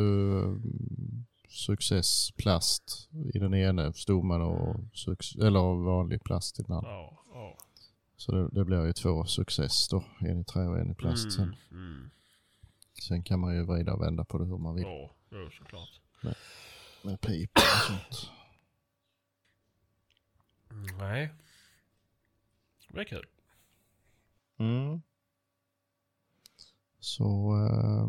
[1.52, 6.90] mm, Success plast i den ena stommen och suc- eller vanlig plast i den andra.
[6.90, 7.56] Ja, ja.
[8.16, 10.04] Så det, det blir ju två Success då.
[10.20, 11.32] En i trä och en i plast.
[11.32, 12.10] Sen, Mm, mm.
[13.08, 14.84] sen kan man ju vrida och vända på det hur man vill.
[14.84, 16.00] Ja, ja, såklart.
[17.04, 18.30] Med pipa och sånt.
[20.70, 21.30] Mm, Nej.
[22.88, 23.26] Det är kul.
[24.58, 25.02] Mm.
[27.00, 27.24] Så
[27.66, 28.08] eh,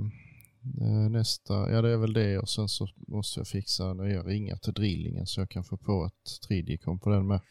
[1.10, 4.74] nästa, ja det är väl det och sen så måste jag fixa nya ringar till
[4.74, 7.42] drillingen så jag kan få på ett tridikon på den med.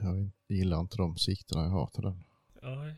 [0.00, 2.24] Jag gillar inte de siktena jag har till den
[2.62, 2.94] Nej.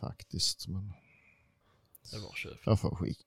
[0.00, 0.68] faktiskt.
[0.68, 0.92] Men
[2.12, 2.58] Det var köp.
[2.64, 3.22] jag får skicka.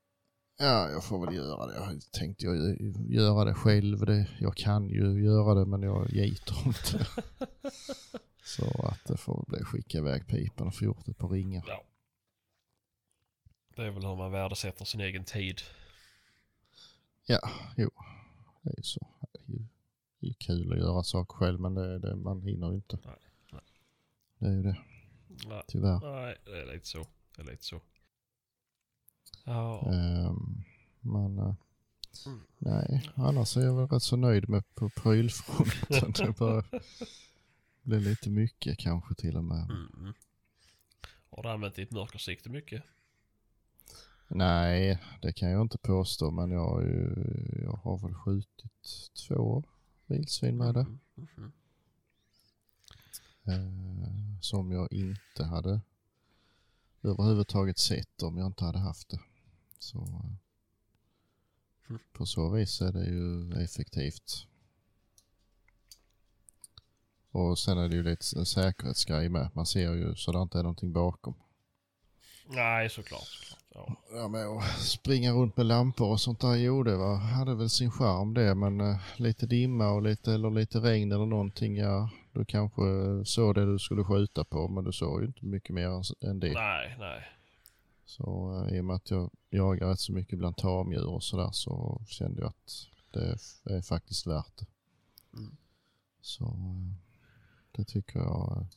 [0.57, 1.73] Ja, jag får väl göra det.
[1.75, 2.77] Jag tänkte jag
[3.09, 4.05] göra det själv.
[4.05, 7.07] Det, jag kan ju göra det men jag gitar inte.
[8.49, 11.63] så att det får bli skicka iväg pipan och få gjort ett par ringar.
[11.67, 11.83] Ja.
[13.75, 15.61] Det är väl hur man värdesätter sin egen tid.
[17.25, 17.89] Ja, jo.
[18.61, 19.07] Det är ju så.
[19.31, 19.57] Det är ju,
[20.19, 22.99] det är ju kul att göra saker själv men det, det, man hinner ju inte.
[23.05, 23.15] Nej,
[23.51, 23.61] nej.
[24.39, 24.77] Det är ju det,
[25.47, 25.99] Nej, tyvärr.
[25.99, 27.05] nej, det är lite så.
[27.35, 27.81] Det är lite så.
[29.45, 29.91] Ja.
[29.93, 30.63] Ehm,
[31.01, 31.53] men eh,
[32.25, 32.39] Mm.
[32.57, 36.33] nej, annars är jag väl rätt så nöjd med på prylfronten.
[37.89, 39.69] det bli lite mycket kanske till och med.
[39.69, 40.13] Mm.
[41.29, 42.83] Har du använt ditt mörkersikte mycket?
[44.27, 47.15] Nej, det kan jag inte påstå men jag, har ju,
[47.63, 49.63] jag har väl skjutit två
[50.05, 50.79] vildsvin med det.
[50.79, 50.99] Mm.
[51.15, 51.51] Mhm.
[53.43, 55.81] Eh, som jag inte hade
[57.03, 59.19] överhuvudtaget sett om jag inte hade haft det.
[59.79, 60.31] Så eh,
[61.89, 62.01] Mm.
[62.13, 64.47] på så vis är det ju effektivt.
[67.31, 69.49] Och sen är det ju lite en säkerhetsgrej med.
[69.53, 71.33] Man ser ju så det inte är någonting bakom.
[72.47, 73.21] Nej, såklart.
[73.21, 73.59] såklart.
[73.73, 73.95] Ja.
[74.13, 77.69] Ja, med att springa runt med lampor och sånt där, jo det var, hade väl
[77.69, 82.09] sin charm det, men eh, lite dimma och lite, eller lite regn eller någonting, ja,
[82.33, 82.81] du kanske
[83.25, 86.39] såg det du skulle skjuta på, men du såg ju inte mycket mer än, än
[86.39, 86.53] det.
[86.53, 87.23] Nej, nej.
[88.05, 91.49] Så eh, i och med att jag jagar rätt så mycket bland tamdjur och sådär
[91.51, 93.37] så kände jag att det är,
[93.77, 94.65] är faktiskt värt det.
[95.37, 95.57] Mm.
[96.21, 97.08] Så eh,
[97.79, 98.67] det tycker jag,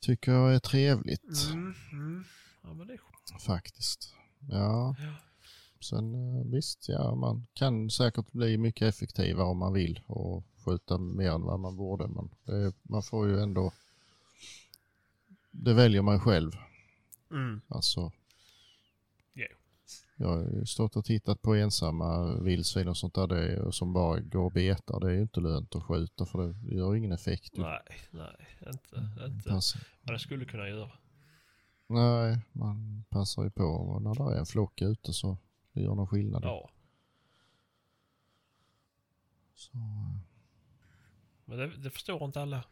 [0.00, 1.48] tycker jag är trevligt.
[1.50, 1.74] Mm.
[1.92, 2.24] Mm.
[2.62, 3.42] Ja, men det är skönt.
[3.42, 4.14] Faktiskt.
[4.48, 4.96] Ja.
[4.98, 5.14] Ja.
[5.80, 10.98] Sen eh, visst, ja man kan säkert bli mycket effektivare om man vill och skjuta
[10.98, 12.08] mer än vad man borde.
[12.08, 13.72] Men det, man får ju ändå,
[15.50, 16.52] det väljer man själv.
[17.30, 17.60] Mm.
[17.68, 18.12] Alltså.
[20.20, 24.44] Jag har stått och tittat på ensamma vildsvin och sånt där det som bara går
[24.44, 25.00] och betar.
[25.00, 27.58] Det är ju inte lönt att skjuta för det gör ingen effekt.
[27.58, 27.62] ju.
[27.62, 28.48] Nej, nej.
[28.72, 29.48] Inte, inte.
[29.48, 30.90] Pass, Men det skulle kunna göra.
[31.86, 35.36] nej, man passar ju på och när det är en flock ute så
[35.72, 36.44] det gör någon skillnad.
[36.44, 36.70] Ja.
[39.54, 40.16] Så, eh,
[41.44, 42.64] Men det, det förstår inte alla.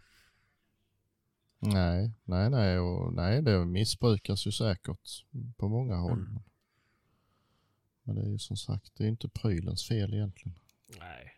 [1.59, 5.25] Nej, nej, nej, och nej, det missbrukas ju säkert
[5.57, 6.19] på många håll.
[6.19, 6.43] Mm.
[8.07, 10.59] Men det är ju som sagt, det är inte prylens fel egentligen.
[11.01, 11.33] Nej.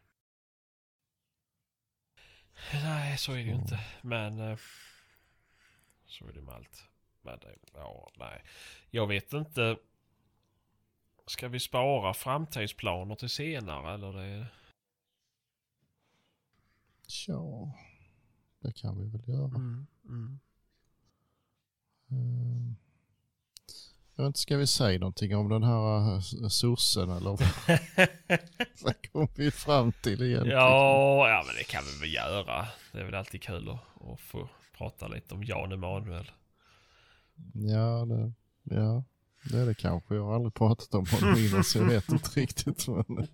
[2.72, 3.80] Nej, så är det ju inte.
[4.02, 4.58] Men eh,
[6.06, 6.84] så är det med allt.
[7.22, 8.42] Men det, ja, nej.
[8.90, 9.78] Jag vet inte.
[11.26, 14.46] Ska vi spara framtidsplaner till senare eller det?
[17.06, 17.72] Tja,
[18.60, 19.54] det kan vi väl göra.
[19.54, 20.40] Mm, mm.
[22.10, 22.76] Ehm,
[24.18, 27.30] Jag vet inte, ska vi säga någonting om den här eh, sossen eller
[28.84, 30.58] vad kom vi fram till egentligen?
[30.58, 32.66] Ja, ja men det kan vi väl göra.
[32.92, 36.30] Det är väl alltid kul att, att få prata lite om Jan Emanuel.
[37.54, 38.32] Ja, det,
[38.76, 39.04] ja,
[39.50, 40.14] det är det kanske.
[40.14, 42.86] Jag har aldrig pratat om honom innan så jag vet inte riktigt.
[42.88, 43.28] Men,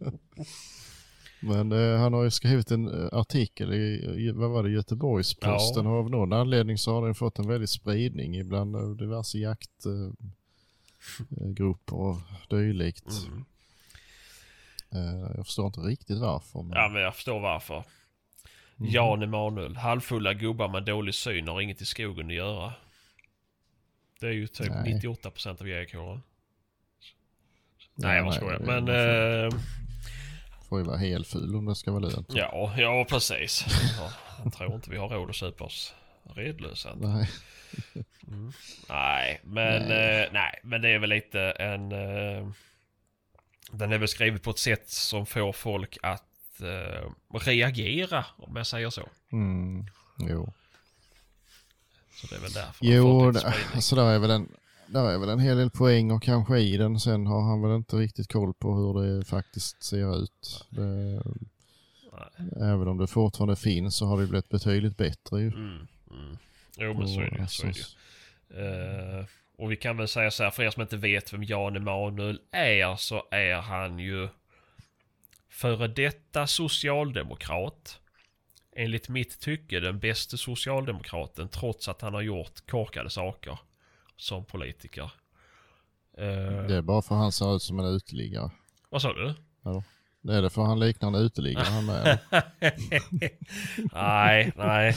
[1.41, 5.91] men eh, han har ju skrivit en eh, artikel i, vad var det, Göteborgs-Posten Ja.
[5.91, 8.83] och av någon anledning så har den fått en väldig spridning ibland eh,
[11.05, 12.17] diverse jaktgrupper och
[12.51, 13.09] dylikt.
[13.27, 13.45] Mm.
[14.93, 16.63] Eh, jag förstår inte riktigt varför.
[16.63, 17.85] Men, Ja men jag förstår varför.
[18.77, 18.89] Mhm.
[18.91, 22.73] Jan Emanuel, halvfulla gubbar med dålig syn har inget i skogen att göra.
[24.21, 25.01] Det är ju typ Nej.
[25.03, 26.23] 98% av jägarkåren.
[27.95, 28.59] Nej jag nej, skojar.
[28.59, 28.87] Men man
[30.69, 32.33] får- eh, ju vara helful om det ska vara lönt.
[32.35, 33.65] ja, ja precis.
[33.99, 34.11] Ja,
[34.45, 35.95] jag tror inte vi har råd att köpa oss
[36.35, 36.95] redlösa.
[37.01, 37.31] Nej.
[38.29, 38.53] Mm.
[38.89, 39.89] Nej, men Nej.
[39.89, 40.31] nej.
[40.33, 41.93] nej, men det är väl lite en...
[41.93, 42.49] Eh,
[43.73, 48.67] den är väl skriven på ett sätt som får folk att eh, reagera, om jag
[48.67, 49.09] säger så.
[49.33, 49.87] Mm.
[50.19, 50.53] Jo.
[52.15, 53.55] Så det är väl därför Jo, spridning.
[53.75, 54.49] alltså där är, väl en,
[54.87, 57.01] där är väl en hel del poäng och kanske i den.
[57.01, 60.67] Sen har han väl inte riktigt koll på hur det faktiskt ser ut.
[60.71, 61.23] Det,
[62.57, 65.49] även om det fortfarande finns så har det blivit betydligt bättre ju.
[65.49, 66.37] Mm, mm.
[66.77, 69.19] Jo, men så är det, så är det ju.
[69.21, 69.25] Eh,
[69.59, 72.41] och vi kan väl säga så här, för er som inte vet vem Jan Emanuel
[72.51, 74.29] är, så är han ju
[75.49, 78.01] före detta socialdemokrat.
[78.77, 83.59] Enligt mitt tycke den bästa socialdemokraten, trots att han har gjort korkade saker
[84.17, 85.11] som politiker.
[86.19, 88.51] Eh, Det är bara för att han ser ut som en uteliggare.
[88.91, 89.35] Vad sa du?
[90.21, 92.19] Det är det för han liknar en uteliggare han med.
[93.93, 94.97] nej, nej.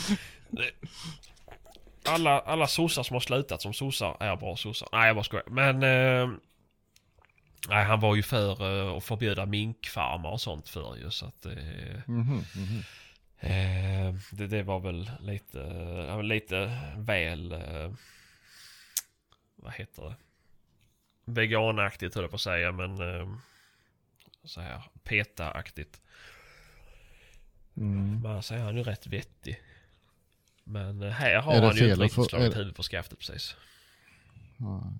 [2.07, 4.89] Alla, alla sossar som har slutat som sossar är bra sossar.
[4.91, 5.45] Nej, jag bara skojar.
[5.47, 5.83] Men...
[5.83, 6.29] Eh,
[7.69, 11.11] nej, han var ju för eh, att förbjuda minkfarmar och sånt för ju.
[11.11, 11.53] Så att eh,
[12.07, 12.83] Mhm, mhm.
[13.39, 15.61] eh, det, det var väl lite,
[16.09, 17.51] eh, lite väl...
[17.51, 17.91] Eh,
[19.55, 20.15] vad heter det?
[21.25, 23.19] Veganaktigt höll jag på att säga, men...
[23.19, 23.27] Eh,
[24.43, 26.01] så här PETA-aktigt.
[27.77, 28.21] Mm.
[28.21, 29.61] Men så är han ju rätt vettig.
[30.67, 33.55] Men eh, här har han ju inte riktigt slagit huvudet på skaftet precis.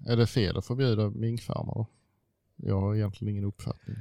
[0.08, 1.86] Är det fel att förbjuda minkfarmar?
[2.56, 3.96] Jag har egentligen ingen uppfattning.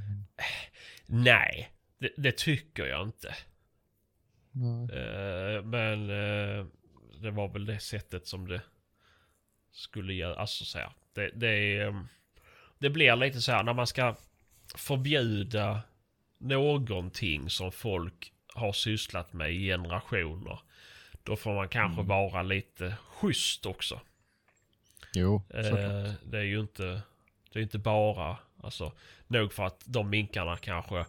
[1.06, 3.34] Nej, det, det tycker jag inte.
[4.92, 6.66] Eh, men eh,
[7.20, 8.62] det var väl det sättet som det
[9.72, 10.34] skulle göra.
[10.34, 12.02] Alltså så här, det, det, är, eh,
[12.78, 14.16] det blir lite så här när man ska
[14.74, 15.82] förbjuda
[16.38, 20.60] någonting som folk har sysslat med i generationer.
[21.26, 22.06] Då får man kanske Mm.
[22.06, 24.00] vara lite schysst också.
[25.14, 25.42] Jo.
[25.54, 27.00] Eh, det är ju inte,
[27.52, 28.92] det är inte bara, alltså,
[29.26, 31.04] nog för att de minkarna kanske,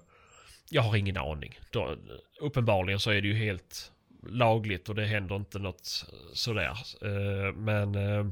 [0.69, 1.59] jag har ingen aning.
[1.71, 1.95] Då,
[2.39, 3.91] uppenbarligen så är det ju helt
[4.29, 6.77] lagligt och det händer inte något sådär.
[7.01, 8.25] Eh, men eh,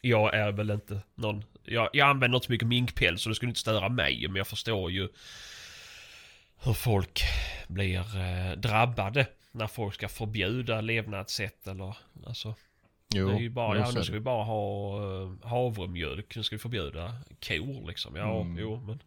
[0.00, 3.48] jag är väl inte någon, jag, jag använder inte så mycket minkpäls så det skulle
[3.50, 4.28] inte störa mig.
[4.28, 5.08] Men jag förstår ju
[6.64, 7.22] hur folk
[7.68, 11.96] blir eh, drabbade när folk ska förbjuda levnadssätt eller
[12.26, 12.54] alltså
[13.14, 16.56] Jo, det är ju bara, ja nu ska vi bara ha uh, havremjölk, nu ska
[16.56, 17.14] vi förbjuda
[17.48, 18.16] kor liksom.
[18.16, 18.58] Ja, Mm.
[18.58, 19.02] jo men.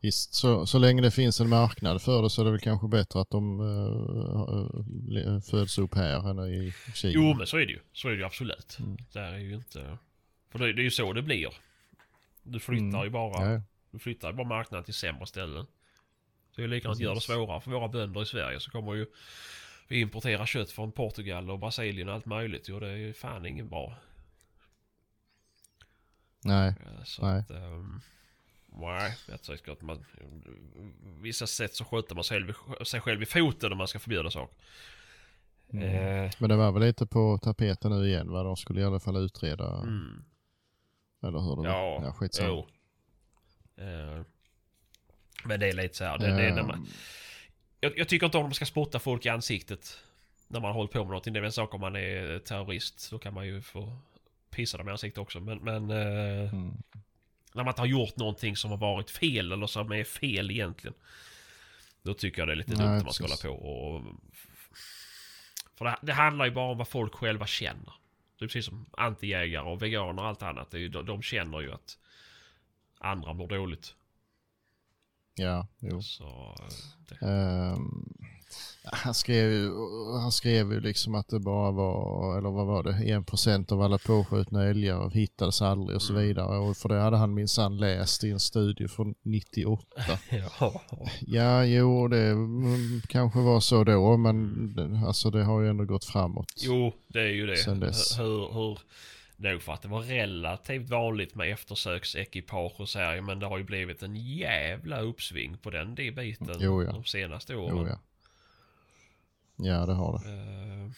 [0.00, 2.88] Visst, så, så länge det finns en marknad för det så är det väl kanske
[2.88, 7.12] bättre att de uh, föds upp här än i Kina.
[7.14, 7.80] Jo men så är det ju.
[7.92, 8.76] Så är det ju absolut.
[8.80, 8.96] Mm.
[9.12, 9.98] Det är ju inte...
[10.50, 11.48] För det, det är ju så det blir.
[12.42, 13.04] Du flyttar Mm.
[13.04, 13.60] ju bara, Ja,
[13.90, 15.66] du flyttar ju bara marknaden till sämre ställen.
[16.54, 19.06] Så är likadant gör det svårare för våra bönder i Sverige så kommer ju
[19.88, 22.68] vi importera kött från Portugal och Brasilien och allt möjligt.
[22.68, 23.96] Jo det är ju fan ingen bra.
[26.44, 27.40] nej, Eh, Så Nej.
[27.40, 27.50] att...
[27.50, 28.00] ehm,
[28.66, 30.04] nej, jag tycker att man...
[31.20, 32.50] Vissa sätt så skjuter man sig själv,
[32.80, 34.56] i- sig själv i foten om man ska förbjuda saker.
[35.72, 35.82] Mm.
[36.24, 38.42] Eh, men det var väl lite på tapeten nu igen va?
[38.42, 40.24] De skulle i alla fall utreda, mm,
[41.22, 41.66] eller hur det var.
[41.66, 42.48] ja, ja skitsamma.
[42.48, 42.66] jo.
[43.84, 44.22] Eh,
[45.44, 46.86] men det är lite så här, det, det är när man, Ehm,
[47.80, 49.98] jag, jag tycker inte om att man ska spotta folk i ansiktet.
[50.48, 51.32] När man hållit på med någonting.
[51.32, 53.10] Det är väl en sak om man är terrorist.
[53.10, 53.96] Då kan man ju få
[54.50, 55.40] pissa dem i ansiktet också.
[55.40, 56.72] Men, men eh, mm.
[57.54, 60.94] när man inte har gjort någonting som har varit fel eller som är fel egentligen.
[62.02, 64.02] Då tycker jag det är lite dumt att man ska hålla på och...
[65.78, 67.92] För det, det handlar ju bara om vad folk själva känner.
[68.38, 70.70] Det är precis som antijägare och veganer och allt annat.
[70.70, 71.98] Det är ju, de, de känner ju att
[72.98, 73.94] andra mår dåligt.
[75.34, 76.02] Ja, jo.
[76.02, 76.24] Så...
[77.08, 78.12] Det, Ehm,
[78.92, 79.70] Han skrev, ju,
[80.20, 83.82] han skrev ju liksom att det bara var, eller vad var det, en procent av
[83.82, 86.24] alla påskjutna älgar hittades aldrig och så Mm.
[86.26, 86.58] vidare.
[86.58, 89.84] Och för det hade han minsann läst i en studie från 98.
[90.60, 90.82] Ja.
[91.20, 95.84] Ja, jo, det mm, kanske var så då, men det- alltså det har ju ändå
[95.84, 96.52] gått framåt.
[96.56, 97.56] Jo, det är ju det.
[97.56, 98.18] Sen dess.
[98.18, 98.78] Hur, hur,
[99.36, 103.58] nog för att det var relativt vanligt med eftersöksekipage och så här, men det har
[103.58, 106.92] ju blivit en jävla uppsving på den det biten Jo, ja.
[106.92, 107.76] de senaste åren.
[107.76, 107.98] Jo, ja.
[109.56, 110.30] Ja, det har det.
[110.30, 110.90] Eh,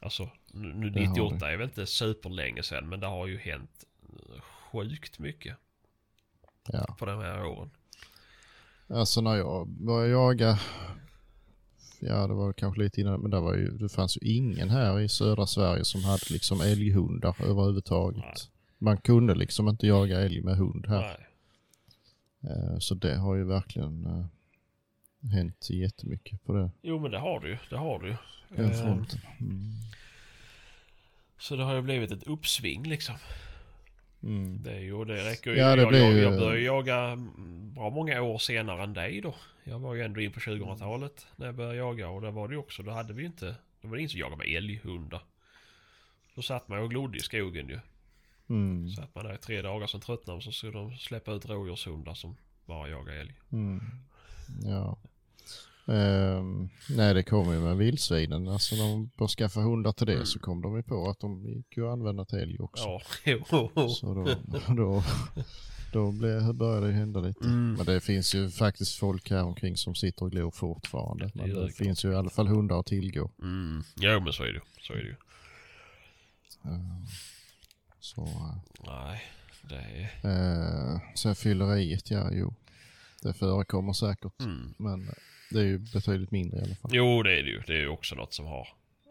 [0.00, 3.84] alltså, nu Det har 98 är väl inte superlänge sedan, men det har ju hänt
[4.02, 5.56] eh, sjukt mycket
[6.68, 6.96] Ja.
[6.98, 7.70] på de här åren.
[8.88, 10.58] Alltså när jag började jaga,
[12.02, 15.00] ja det var kanske lite innan, men det, var ju, det fanns ju ingen här
[15.00, 18.20] i södra Sverige som hade liksom älghundar överhuvudtaget.
[18.24, 18.34] Nej.
[18.78, 21.00] Man kunde liksom inte jaga älg med hund här.
[21.00, 21.26] Nej.
[22.52, 24.24] Eh, Så det har ju verkligen eh,
[25.30, 27.58] hänt jättemycket på det, Jo, men det har du ju.
[27.70, 28.16] Det har du ju.
[28.48, 29.20] den Eh, fronten.
[29.40, 29.72] Mm.
[31.38, 33.14] Så det har ju blivit ett uppsving liksom.
[34.22, 34.62] Mm.
[34.62, 35.56] Det är ju, det räcker ju.
[35.56, 37.16] Ja, det jag, jag, jag började jaga
[37.74, 39.34] bra många år senare än dig då.
[39.64, 42.54] Jag var ju ändå in på 2000-talet när jag började jaga och det var det
[42.54, 42.82] ju också.
[42.82, 45.22] Då hade vi inte, då var det ingen som jagade med älghundar.
[46.34, 47.78] Då satt man och glodde i skogen ju.
[48.48, 48.90] Mm.
[48.90, 52.14] Satt man där i tre dagar, sen tröttnade man så skulle de släppa ut rådjurshundar
[52.14, 53.34] som bara jagar älg.
[53.52, 53.80] Mm.
[54.64, 54.96] Ja.
[55.86, 58.48] Ehm, nej, det kommer ju med vildsvinen.
[58.48, 60.26] Alltså när de började skaffa hundar till det Mm.
[60.26, 62.84] så kom de ju på att de gick ju att använda till älg också.
[62.84, 63.88] Ja, jo.
[63.88, 64.24] Så då,
[64.76, 65.02] då,
[65.92, 67.44] då blev, började det hända lite.
[67.44, 67.72] Mm.
[67.74, 71.24] Men det finns ju faktiskt folk här omkring som sitter och glor fortfarande.
[71.26, 73.30] Det Men det det finns ju i alla fall hundar att tillgå.
[73.42, 73.82] Mm.
[73.96, 74.60] Jo men så är det.
[74.80, 75.16] Så är det ju.
[76.64, 77.06] Ehm,
[78.00, 78.56] Så, eh,
[78.86, 79.22] Nej,
[79.68, 80.92] det är...
[80.94, 82.54] eh, sen fylleriet, ja jo.
[83.22, 84.40] Det förekommer säkert.
[84.40, 84.74] Mm.
[84.78, 85.10] Men
[85.52, 86.90] det är ju betydligt mindre i alla fall.
[86.94, 87.62] Jo, det är det ju.
[87.66, 88.68] Det är ju också något som har...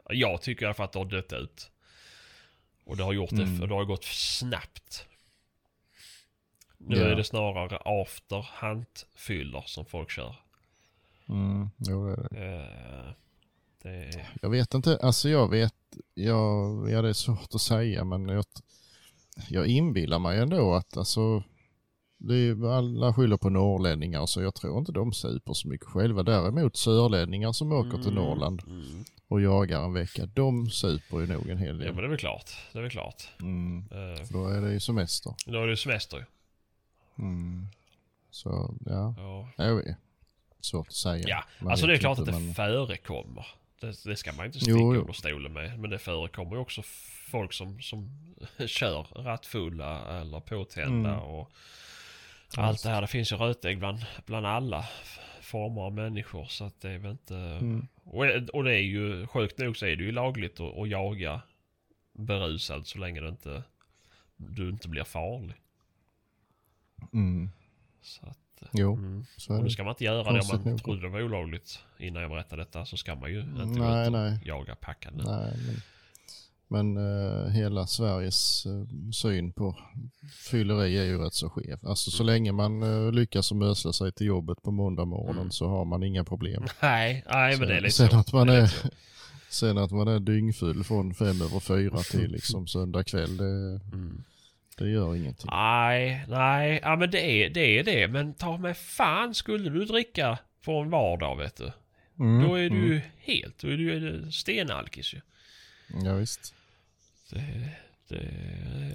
[0.10, 1.72] Jag tycker i alla fall att det har dött ut.
[2.86, 3.58] Och det har gjort det, Mm.
[3.60, 5.06] för det har gått snabbt.
[6.78, 7.04] Nu Ja.
[7.06, 10.36] är det snarare after-hunt-fyller som folk kör.
[11.30, 12.56] Mm, jo, det är det.
[13.08, 13.14] Eh,
[13.82, 14.30] det är...
[14.42, 15.74] Jag vet inte, alltså jag vet,
[16.14, 18.46] jag, ja det är svårt att säga men jag,
[19.50, 21.44] jag inbillar mig ändå att alltså,
[22.28, 26.24] det är, alla skyller på norrlänningar så jag tror inte de super så mycket själva.
[26.24, 29.04] Däremot sörlänningar som åker till Mm, Norrland Mm.
[29.28, 31.94] och jagar en vecka, de super ju nog en hel Ja del.
[31.94, 32.52] men det är väl klart.
[32.72, 33.24] Det är väl klart.
[33.42, 33.88] Mm,
[34.28, 35.34] för då är det ju semester.
[35.46, 36.26] då är det ju semester.
[37.20, 37.68] Mm.
[38.32, 39.50] Så ja, Ja.
[39.66, 39.98] jag vet.
[40.62, 41.24] Svårt att säga.
[41.28, 43.48] Ja, Man alltså det är klart inte, att det men- förekommer.
[43.82, 44.96] Det, det ska man inte Jo, sticka jo.
[44.96, 45.80] under stolen med.
[45.80, 46.82] Men det förekommer ju också
[47.32, 48.10] folk som, som
[48.68, 51.22] kör rattfulla eller påtända Mm.
[51.22, 51.56] och Ja,
[52.58, 53.02] allt det här.
[53.02, 54.86] Det finns ju rötägg bland, bland alla
[55.42, 56.46] former av människor.
[56.46, 57.36] Så att det är väl inte...
[57.38, 57.88] Mm.
[58.04, 61.42] Och, och det är ju, sjukt nog så är det ju lagligt att, att jaga
[62.14, 63.64] berusad så länge det inte,
[64.38, 65.56] du inte blir farlig.
[67.14, 67.50] Mm.
[68.02, 68.38] Så att,
[68.72, 69.26] Jo, mm.
[69.38, 69.72] så Och är nu det.
[69.74, 70.84] ska man inte göra det om Konstigt man nog.
[70.84, 72.86] trodde det var olagligt innan jag berättade detta.
[72.86, 74.40] Så ska man ju inte Nej, och nej.
[74.46, 75.24] jaga packande.
[75.24, 75.82] Nej, men,
[76.72, 79.78] men eh, hela Sveriges eh, syn på
[80.52, 81.80] fylleri är ju rätt så skev.
[81.84, 82.34] Alltså så Mm.
[82.34, 85.52] länge man uh, lyckas mösla sig till jobbet på måndag morgonen Mm.
[85.52, 86.64] så har man inga problem.
[86.82, 88.18] Nej, nej men det är lite sen så.
[88.18, 88.88] att man Det är, så.
[89.50, 94.24] sen att man är dyngfull från fem över fyra till liksom söndag kväll, det, Mm.
[94.78, 95.50] det gör ingenting.
[95.52, 98.08] Nej, nej, ja men det är, det är det.
[98.08, 101.72] Men ta med fan skulle du dricka på en vardag vet du.
[102.20, 103.02] Mm, Då är du mm.
[103.18, 105.22] helt, då är du stenalkis ju.
[106.06, 106.54] Ja, visst.
[107.32, 107.72] Det,
[108.08, 108.16] det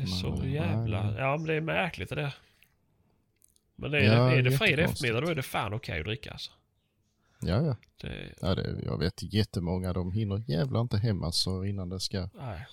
[0.03, 1.19] är så jävla...
[1.19, 2.35] Ja men det är märkligt det där.
[3.77, 6.31] Men det är, Ja, är det fredag eftermiddag då är det fan okej att dricka
[6.33, 6.51] alltså.
[7.41, 7.77] Ja, ja.
[8.01, 12.29] Det, ja det, jag vet jättemånga, de hinner jävla inte hemma så innan det ska
[12.35, 12.67] nej.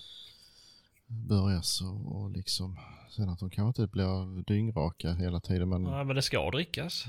[1.08, 2.78] börjas och, och liksom
[3.10, 7.06] sen att de kanske inte blir dyngraka hela tiden men nej men det ska drickas.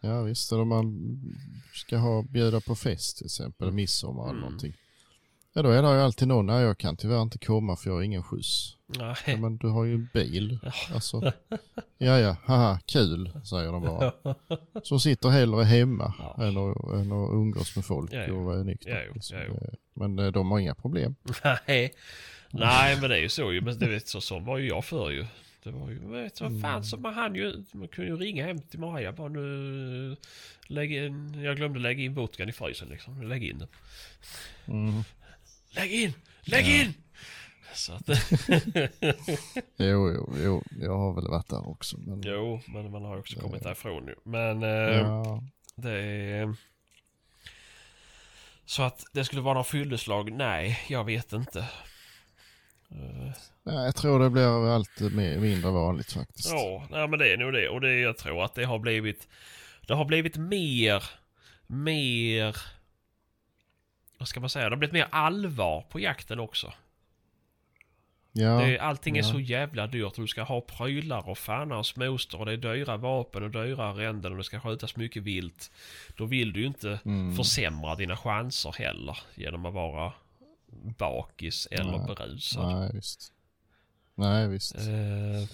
[0.00, 1.20] ja visst, eller man
[1.72, 4.40] ska ha bjuda på fest till exempel, midsommar eller Mm.
[4.44, 4.74] någonting.
[5.56, 7.94] Ja då är det ju alltid någon, nej jag kan tyvärr inte komma för jag
[7.94, 8.76] har ingen skjuts.
[8.98, 9.36] Ja, Nej.
[9.36, 10.58] men du har ju en bil.
[10.94, 11.32] Alltså,
[11.98, 14.12] ja ja, haha, kul säger de bara.
[14.82, 16.34] Som sitter hellre hemma Ja.
[16.44, 18.32] än, att, än att umgås med folk Ja, ja.
[18.32, 18.90] och vara nykter.
[19.06, 19.38] Ja, liksom.
[19.38, 19.44] ja,
[19.94, 21.14] Men eh, de har inga problem.
[21.66, 21.94] Nej.
[22.50, 23.60] Nej men det är ju så ju.
[23.60, 25.26] Men det vet så, så var ju jag för ju.
[25.62, 28.60] Det var ju, vet vad fan så man hann ju, man kunde ju ringa hem
[28.60, 30.16] till Maja bara nu,
[30.66, 33.22] lägg in, jag glömde lägga in vodkan i frysen liksom.
[33.22, 33.68] Lägg in den.
[34.66, 35.02] Mm.
[35.74, 36.12] Lägg in!
[36.42, 36.82] Lägg Ja.
[36.82, 36.94] in!
[37.74, 38.08] Så att,
[39.76, 41.98] Jo, jo, jo, jag har väl varit där också.
[41.98, 44.14] Men, jo, men man har ju också kommit därifrån nu.
[44.24, 45.42] Men eh, ja.
[45.76, 46.56] det är...
[48.66, 50.32] Så att det skulle vara någon fylleslag?
[50.32, 51.58] Nej, jag vet inte.
[52.90, 53.30] Eh,
[53.62, 56.50] Nej, jag tror det blir allt mindre vanligt faktiskt.
[56.50, 57.68] Ja, nej, men det är nog det.
[57.68, 59.28] Och det, jag tror att det har blivit...
[59.86, 61.04] Det har blivit mer...
[61.66, 62.56] Mer...
[64.18, 64.64] Vad ska man säga?
[64.64, 66.72] Det har blivit mer allvar på jakten också.
[68.36, 69.28] Ja, Det, allting är ja.
[69.32, 70.14] så jävla dyrt.
[70.16, 73.84] Du ska ha prylar och fannar och småster och det är dyra vapen och dyra
[73.84, 75.70] arrenden och det ska skjutas mycket vilt.
[76.16, 77.36] Då vill du ju inte Mm.
[77.36, 80.12] försämra dina chanser heller genom att vara
[80.98, 82.06] bakis eller Nej.
[82.06, 82.72] berusad.
[82.80, 83.32] Nej, visst.
[84.14, 84.74] Nej, visst.
[84.74, 85.48] Eh,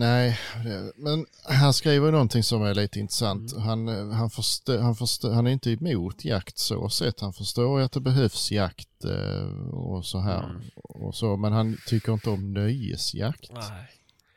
[0.00, 0.38] Nej,
[0.96, 3.52] men han skriver någonting som är lite intressant.
[3.52, 3.64] Mm.
[3.64, 7.20] Han, eh, han, förstå, han, förstå, han är inte emot jakt så sett.
[7.20, 10.44] Han förstår att det behövs jakt eh, och så här.
[10.44, 10.62] Mm.
[10.74, 13.50] Och så, men han tycker inte om nöjesjakt.
[13.52, 13.88] nej.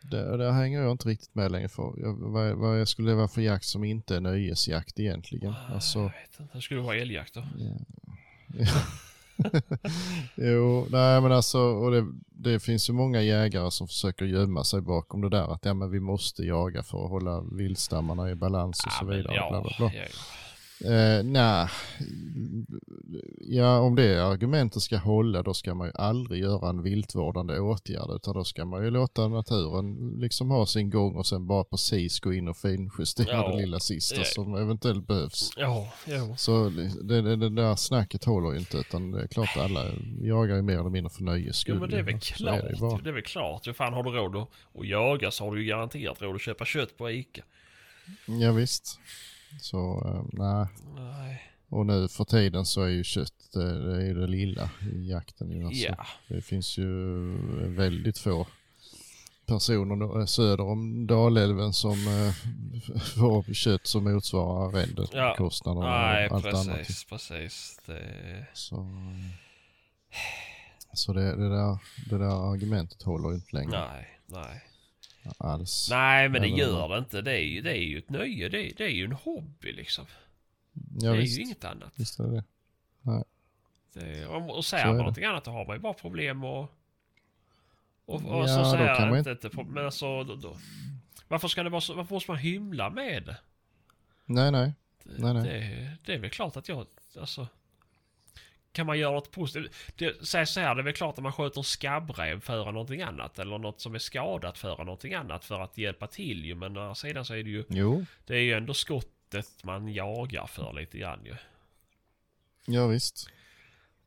[0.01, 1.93] Det, där hänger jag inte riktigt med längre för.
[1.97, 5.53] Jag, vad, vad skulle det vara för jakt som inte är nöjesjakt egentligen?
[5.67, 6.57] Jag Alltså, vet inte.
[6.57, 7.43] Det skulle vara älgjakt då.
[10.35, 14.81] jo, nej men alltså, och det, det finns ju många jägare som försöker gömma sig
[14.81, 18.83] bakom det där att ja men vi måste jaga för att hålla vildstammarna i balans
[18.85, 19.35] och så men vidare.
[19.35, 19.91] ja, bla, bla, bla.
[19.93, 20.05] ja,
[20.83, 21.67] Eh, nej,
[23.39, 28.09] ja om det argumentet ska hålla då ska man ju aldrig göra en viltvårdande åtgärd
[28.15, 32.19] utan då ska man ju låta naturen liksom ha sin gång och sen bara precis
[32.19, 34.23] gå in och finjustera Ja, det lilla sista ja.
[34.23, 35.51] som eventuellt behövs.
[35.57, 36.35] ja, ja.
[36.37, 39.85] Så det, det, det där snacket håller ju inte utan det är klart att alla
[40.21, 41.79] jagar ju mer eller mindre för nöjes skull.
[41.79, 42.21] men det är väl.
[42.21, 42.61] Så är klart.
[42.71, 42.97] det bara.
[42.97, 43.67] Det är väl klart.
[43.67, 44.49] Hur fan har du råd att,
[44.79, 47.41] att jaga så har du ju garanterat råd att köpa kött på Ica.
[48.25, 48.99] Ja, visst.
[49.59, 50.67] Så eh, nej.
[50.95, 51.41] Nej.
[51.69, 55.65] Och nu för tiden så är ju kött det, det är det lilla i jakten.
[55.65, 56.05] Alltså, Ja.
[56.27, 56.87] Det finns ju
[57.67, 58.47] väldigt få
[59.45, 62.33] personer då, söder om Dalälven som eh,
[63.15, 66.77] får kött som motsvarar arrendekostnaderna Nej, och allt annat.
[66.77, 67.79] precis, precis.
[67.85, 68.47] Det...
[68.53, 68.87] Så,
[70.93, 71.77] så det, det, där,
[72.09, 74.63] det där argumentet håller inte längre Nej, nej.
[75.37, 75.87] Alls.
[75.89, 77.21] Nej, men det gör det inte.
[77.21, 78.49] Det är ju, det är ju ett nöje.
[78.49, 80.05] Det är, det är ju en hobby liksom.
[80.73, 81.93] ja, det är visst, ju inget annat.
[81.95, 83.23] visst är det det.
[83.93, 86.71] Det, om, och säger man någonting annat då har man ju bara problem och...
[88.05, 90.57] Och, och Ja, så säger man inte, inte men alltså, då, då,
[91.27, 93.37] varför ska det vara så, varför måste man hymla med det?
[94.25, 94.73] Nej, nej.
[95.03, 95.43] Nej, nej.
[95.43, 96.85] det, det är väl klart att jag,
[97.19, 97.47] alltså...
[98.73, 99.75] Kan man göra något positivt?
[99.95, 103.01] Det, säg så här, det är väl klart att man sköter en skabbräv för någonting
[103.01, 103.39] annat.
[103.39, 106.55] Eller något som är skadat för någonting annat för att hjälpa till ju.
[106.55, 109.93] Men å andra sidan så är det ju, Jo, det är ju ändå skottet man
[109.93, 111.35] jagar för lite grann ju.
[112.65, 113.29] ja visst.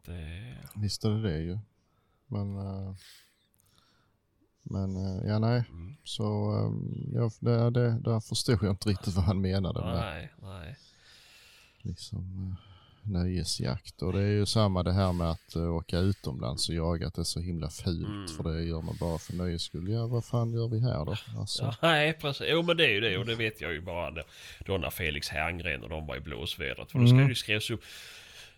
[0.05, 1.59] Det, Visst är det det ju.
[2.27, 2.95] Men, eh,
[4.63, 5.65] men eh, ja nej.
[5.69, 5.97] Mm.
[6.05, 10.33] Så um, ja, det, det, där förstod jag inte riktigt vad han menade med nej,
[10.43, 10.77] nej.
[11.83, 12.19] liksom,
[12.51, 12.66] eh,
[13.09, 14.03] nöjesjakt.
[14.03, 17.15] Och det är ju samma det här med att uh, åka utomlands och jaga, att
[17.15, 18.07] det är så himla fult.
[18.09, 18.29] Mm.
[18.29, 19.89] För det gör man bara för nöjes skull.
[19.89, 21.17] Ja, vad fan gör vi här då?
[21.39, 22.47] Alltså, Ja, nej, precis.
[22.51, 23.19] Jo, men det är ju det.
[23.19, 24.25] Och det vet jag ju bara det,
[24.67, 26.91] då när Felix Herngren och de var i blåsvädret.
[26.91, 27.27] För då ska Mm.
[27.27, 27.83] det ju skrivas upp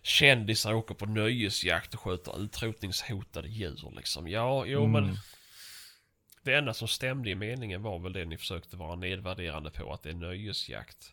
[0.02, 4.28] kändisar åker på nöjesjakt och skjuter utrotningshotade djur liksom.
[4.28, 4.92] Ja, jo Mm.
[5.04, 5.16] men
[6.42, 10.02] det enda som stämde i meningen var väl det ni försökte vara nedvärderande på, att
[10.02, 11.12] det är nöjesjakt.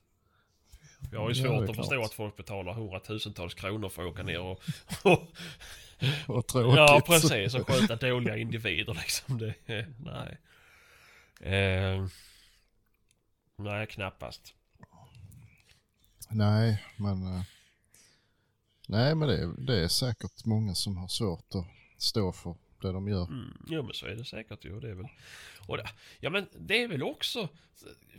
[1.11, 4.39] Jag har ju svårt att förstå att folk betalar hundratusentals kronor för att åka ner
[4.39, 4.61] och...
[5.03, 5.21] och
[6.27, 6.77] vad tråkigt.
[6.77, 7.55] ja, precis.
[7.55, 9.37] Och skjuta dåliga individer liksom.
[9.37, 9.55] Det,
[9.97, 10.37] nej.
[11.53, 12.05] Eh,
[13.55, 14.53] nej, knappast.
[16.29, 17.43] Nej, men eh,
[18.87, 21.65] nej, men det, det är säkert många som har svårt att
[21.97, 22.55] stå för
[22.85, 23.23] det de gör.
[23.23, 24.79] Mm, jo men så är det säkert ju.
[24.79, 25.07] Det är väl...
[25.67, 25.89] Och det,
[26.19, 27.49] ja men det är väl också...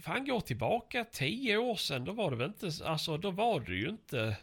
[0.01, 2.05] Fan går tillbaka tio år sedan.
[2.05, 2.85] Då var det väl inte...
[2.85, 4.37] Alltså då var det ju inte...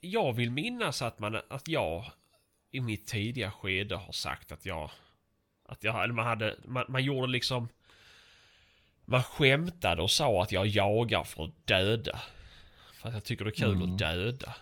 [0.00, 1.40] Jag vill minnas att man...
[1.48, 2.04] Att jag
[2.70, 4.90] i mitt tidiga skede har sagt att jag...
[5.64, 6.04] Att jag...
[6.04, 6.56] Eller man hade...
[6.64, 7.68] Man, man gjorde liksom...
[9.04, 12.20] Man skämtade och sa att jag jagar för att döda.
[12.92, 13.92] För att jag tycker det är kul Mm.
[13.92, 14.54] att döda.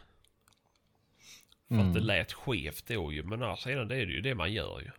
[1.69, 1.89] För Mm.
[1.89, 3.23] att det lät skevt då ju.
[3.23, 4.91] Men alltså, sedan det är det ju det man gör ju.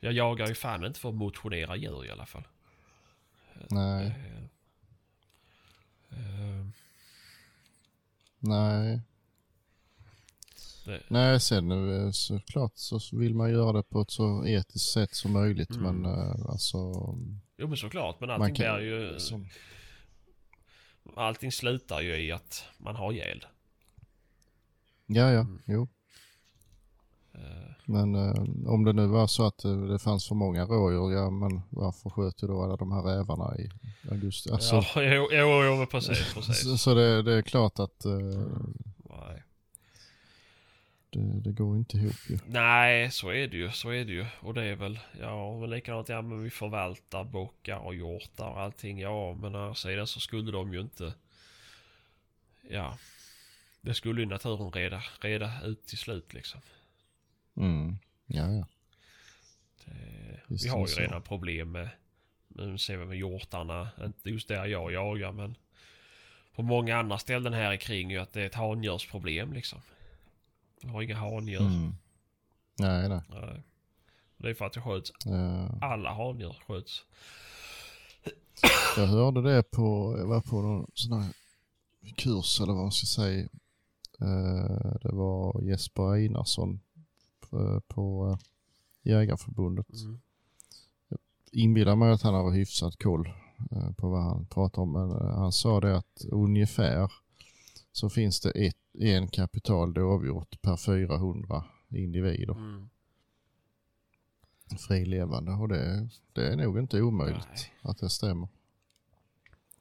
[0.00, 2.44] Jag jagar ju fan inte för att motionera djur i alla fall.
[3.70, 4.06] Nej,
[6.10, 6.66] eh,
[8.38, 9.00] nej.
[10.84, 15.14] det, Nej, sen eh, såklart så vill man göra det på ett så etiskt sätt
[15.14, 15.70] som möjligt.
[15.70, 15.82] Mm.
[16.00, 16.12] Men
[16.48, 16.76] alltså...
[17.56, 18.20] jo men såklart.
[18.20, 19.18] Men allting kan, blir ju...
[19.18, 19.48] som,
[21.16, 23.46] Allting slutar ju i att man har ihjäl.
[25.06, 25.62] Ja, ja, Mm.
[25.66, 25.88] jo.
[27.34, 28.34] Eh, Men eh,
[28.66, 32.10] om det nu var så att eh, det fanns för många rådjur, ja men varför
[32.10, 33.68] sköt ju då alla de här rävarna i,
[34.10, 34.50] augusti.
[34.50, 36.62] Alltså, ja, jo, jo, jo precis, precis.
[36.62, 38.12] Så, så det, det är klart att eh,
[39.10, 39.42] Nej.
[41.10, 42.38] det, det går inte ihop ju.
[42.46, 43.70] Nej, så är det ju.
[43.70, 44.26] Så är det ju.
[44.40, 48.60] Och det är väl, ja, men likadant, ja men vi förvaltar bockar och hjortar och
[48.60, 48.98] allting.
[49.00, 51.12] Ja, men å andra sidan så skulle de ju inte,
[52.70, 52.98] ja,
[53.86, 56.60] det skulle ju naturen reda, reda ut till slut liksom.
[57.56, 57.98] Mm.
[58.26, 58.66] Ja, ja.
[59.84, 61.00] Det, vi har ju så.
[61.00, 61.88] redan problem med,
[62.48, 65.54] nu ser vi med hjortarna, inte just där jag jagar men
[66.54, 69.80] på många andra ställen här kring ju att det är ett handjursproblem liksom.
[70.82, 71.60] Vi har inga handjur.
[71.60, 71.94] Mm.
[72.78, 73.20] Nej, nej.
[73.28, 73.62] Nej.
[74.36, 77.04] Det är för att det sköts, Eh, alla handjur sköts.
[78.96, 81.32] Jag hörde det på, jag var på någon sån här
[82.16, 83.48] kurs eller vad man ska säga.
[84.20, 86.80] Eh, Det var Jesper Einarsson
[87.40, 88.38] på, på eh,
[89.12, 89.86] Jägarförbundet.
[89.92, 90.18] Mm.
[91.52, 93.28] Inbillar mig att han har hyfsat koll
[93.70, 94.92] eh, på vad han pratar om.
[94.92, 97.12] Men eh, han sa det att ungefär
[97.92, 102.88] så finns det ett, en kapital dovhjort per 400 individer Mm.
[104.88, 105.52] frilevande.
[105.52, 107.72] Och det, det är nog inte omöjligt Nej.
[107.82, 108.48] att det stämmer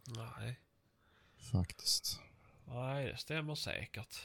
[0.08, 0.60] Nej.
[1.52, 2.20] faktiskt.
[2.68, 4.16] Nej, det stämmer säkert.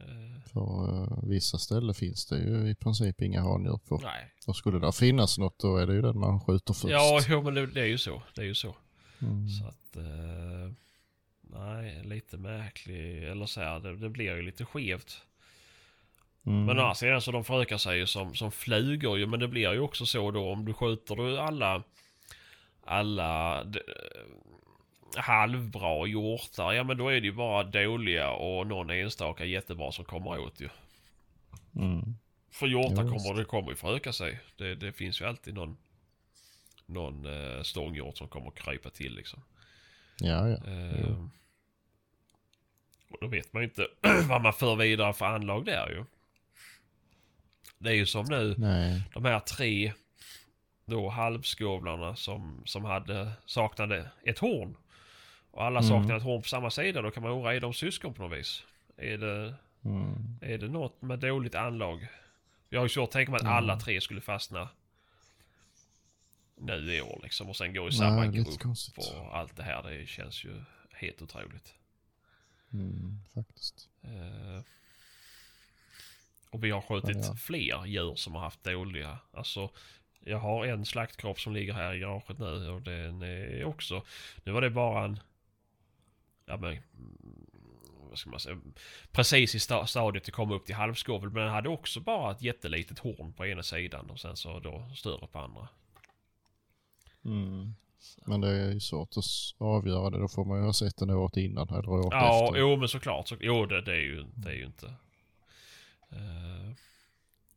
[0.00, 4.00] Eh, För eh, vissa ställen finns det ju i princip inga handjur på.
[4.02, 4.30] nej.
[4.46, 6.92] Och skulle det finnas något då är det ju den man skjuter först.
[6.92, 8.22] Ja, jo, men det, det är ju så.
[8.34, 8.76] Det är ju så.
[9.22, 9.48] Mm.
[9.48, 9.96] Så att...
[9.96, 10.72] Eh,
[11.40, 13.24] nej, lite märklig.
[13.24, 15.22] Eller så här, det, det blir ju lite skevt.
[16.46, 16.64] Mm.
[16.64, 19.26] Men å andra sidan så de förökar sig ju som, som flugor ju.
[19.26, 21.82] Men det blir ju också så då om du skjuter du alla...
[22.86, 23.64] Alla...
[23.64, 23.80] d-
[25.16, 26.72] halvbra hjortar.
[26.72, 30.60] Ja men då är det ju bara dåliga och någon enstaka jättebra som kommer åt
[30.60, 30.68] ju.
[31.76, 32.14] Mm.
[32.50, 34.40] För hjortar kommer det kommer ju föröka sig.
[34.56, 35.76] Det, det finns ju alltid någon...
[36.86, 39.42] Någon eh, stånghjort som kommer krypa till liksom.
[40.18, 40.56] Ja, ja.
[40.70, 41.26] Eh,
[43.10, 43.86] och då vet man ju inte
[44.28, 46.04] vad man för vidare för anlag där ju.
[47.78, 49.02] Det är ju som nu, Nej.
[49.14, 49.92] de här tre
[50.84, 54.76] då halvskovlarna som, som hade, saknade ett horn.
[55.54, 55.88] Och alla Mm.
[55.88, 57.02] saknade ett horn på samma sida.
[57.02, 58.62] Då kan man undra, är de syskon på något vis?
[58.96, 59.54] Är det,
[59.84, 60.38] Mm.
[60.40, 62.06] är det något med dåligt anlag?
[62.68, 63.54] Jag har ju svårt att tänka mig att Mm.
[63.54, 64.68] alla tre skulle fastna
[66.56, 67.48] nu i år liksom.
[67.48, 68.98] Och sen gå i samma Nej, grupp konstigt.
[68.98, 69.82] och allt det här.
[69.82, 70.62] Det känns ju
[70.92, 71.74] helt otroligt.
[72.72, 73.88] Mm, faktiskt.
[74.02, 74.62] Eh,
[76.50, 77.34] och vi har skjutit Ja, ja.
[77.36, 79.18] fler djur som har haft dåliga.
[79.32, 79.70] Alltså,
[80.20, 84.04] jag har en slaktkropp som ligger här i garaget nu och den är också...
[84.44, 85.20] Nu var det bara en...
[86.46, 86.70] Ja men...
[86.72, 87.46] mm,
[88.08, 88.60] Vad ska man säga?
[89.12, 91.30] Precis i sta- stadiet att komma upp till halvskovel.
[91.30, 94.90] Men den hade också bara ett jättelitet horn på ena sidan och sen så då
[94.94, 95.68] större på andra.
[97.24, 97.74] Mm.
[98.26, 99.24] Men det är ju svårt att
[99.58, 100.18] avgöra det.
[100.18, 102.58] Då får man ju ha sett den året innan eller året Ja, efter.
[102.60, 103.28] jo men såklart.
[103.28, 104.86] Så, jo, det, det, är ju, det är ju inte...
[106.12, 106.72] Uh,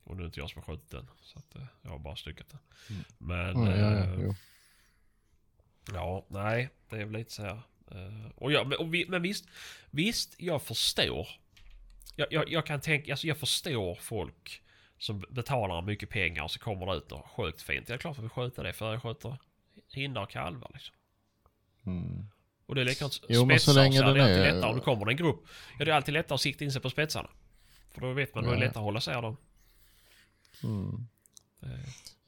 [0.04, 1.08] och nu är inte jag som har skjutit den.
[1.22, 2.60] Så att, eh, jag har bara styckat den.
[2.90, 3.04] Mm.
[3.18, 3.66] Men...
[3.66, 4.36] Ja, ja, ja, jo.
[5.94, 6.70] ja, nej.
[6.90, 7.62] Det är väl lite så här.
[7.92, 9.46] Eh, och ja, men, och vi, men visst,
[9.90, 11.28] visst, jag förstår.
[12.16, 14.62] Jag, jag, jag kan tänka, alltså jag förstår folk
[14.98, 17.88] som betalar mycket pengar och så kommer det ut något sjukt fint.
[17.88, 19.38] Det är klart att vi skjuter det för jag skjuter
[19.94, 20.96] hindar och kalvar liksom.
[21.86, 22.28] Mm.
[22.66, 24.54] Och det är likadant Jo, men så spetsar länge så den det är alltid är-
[24.54, 25.40] lättare om det kommer en grupp.
[25.80, 27.30] Ja, det är alltid lättare att sikta in sig på spetsarna.
[27.94, 28.66] För då vet man, då är det Ja.
[28.68, 29.38] lättare att hålla isär dem.
[30.64, 31.08] Mm.
[31.64, 31.70] Eh,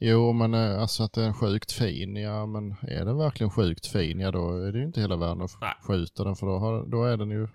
[0.02, 2.16] Jo, men eh, alltså att den är sjukt fin.
[2.16, 4.20] Ja, men är den verkligen sjukt fin?
[4.20, 5.74] Ja, då är det ju inte hela världen att Nej.
[5.82, 6.36] skjuta den.
[6.36, 7.48] För då, har, då är den ju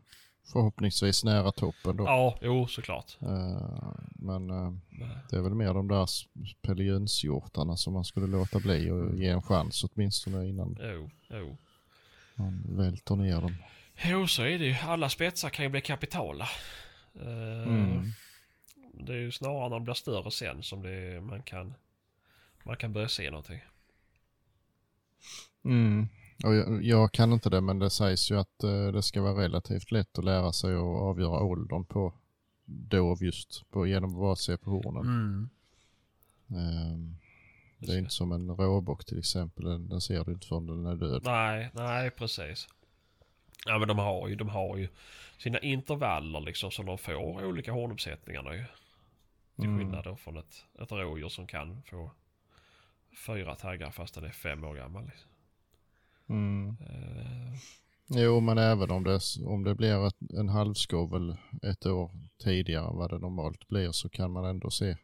[0.54, 2.04] förhoppningsvis nära toppen då.
[2.04, 3.18] Ja, jo såklart.
[3.22, 4.82] Eh, men Men,
[5.30, 6.10] det är väl mer de där
[6.62, 11.58] pellejonshjortarna som man skulle låta bli och ge en chans åtminstone innan Jo, jo.
[12.36, 13.56] man välter ner dem.
[14.06, 14.76] Jo, så är det ju.
[14.88, 16.48] Alla spetsar kan ju bli kapitala.
[17.22, 18.12] Eh, Mm.
[19.00, 21.74] Det är ju snarare när de blir större sen som det, man kan
[22.66, 23.62] man kan börja se någonting.
[25.64, 26.08] Mm.
[26.44, 29.44] Och jag, jag kan inte det men det sägs ju att eh, det ska vara
[29.44, 32.14] relativt lätt att lära sig att avgöra åldern på
[32.66, 35.06] dov just på, genom att bara se på hornen.
[35.06, 35.50] Mm.
[36.50, 37.18] Ehm,
[37.78, 40.86] det är inte som en råbock till exempel, den, den ser du inte förrän den
[40.86, 41.22] är död.
[41.26, 42.68] Nej, nej precis.
[43.66, 44.88] Ja men de har ju, de har ju
[45.38, 48.64] sina intervaller liksom som de får olika hornuppsättningarna ju.
[49.56, 49.78] Till Mm.
[49.80, 52.12] skillnad då från ett, ett rådjur som kan få
[53.26, 55.06] fyra taggar fast den är fem år gammal.
[55.06, 55.30] Liksom.
[56.30, 56.78] Mm.
[56.90, 57.60] Eh,
[58.08, 62.96] Jo, men även om det, om det blir ett, en halvskovel ett år tidigare än
[62.96, 64.98] vad det normalt blir så kan man ändå se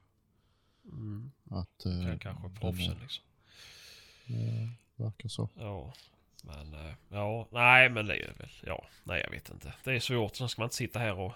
[0.85, 1.85] mm, att...
[1.85, 3.23] eh, kan kanske den proffsen är- liksom.
[4.27, 5.49] eh, verkar så.
[5.55, 5.93] Ja.
[6.43, 9.73] Men, eh, ja, nej men det är väl, ja, nej jag vet inte.
[9.83, 11.33] Det är svårt, sen ska man inte sitta här och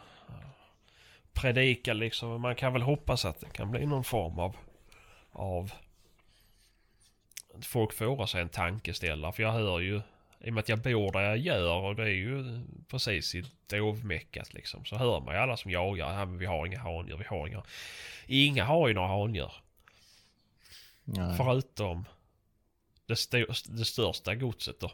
[1.35, 2.29] predika liksom.
[2.29, 4.55] Men Man kan väl hoppas att det kan bli någon form av,
[5.31, 5.71] av
[7.53, 9.31] att folk får sig en tankeställare.
[9.31, 10.01] För jag hör ju,
[10.39, 13.45] i och med att jag bor där jag gör och det är ju precis i
[13.67, 14.85] dovmeckat liksom.
[14.85, 17.47] Så hör man ju alla som jagar, ja, men vi har inga handjur, vi har
[17.47, 17.63] inga.
[18.27, 19.51] Inga har ju några handjur.
[21.03, 21.37] Nej.
[21.37, 22.05] Förutom
[23.05, 24.91] det, st- det största godset då.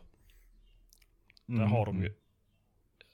[1.46, 2.14] Där har de ju...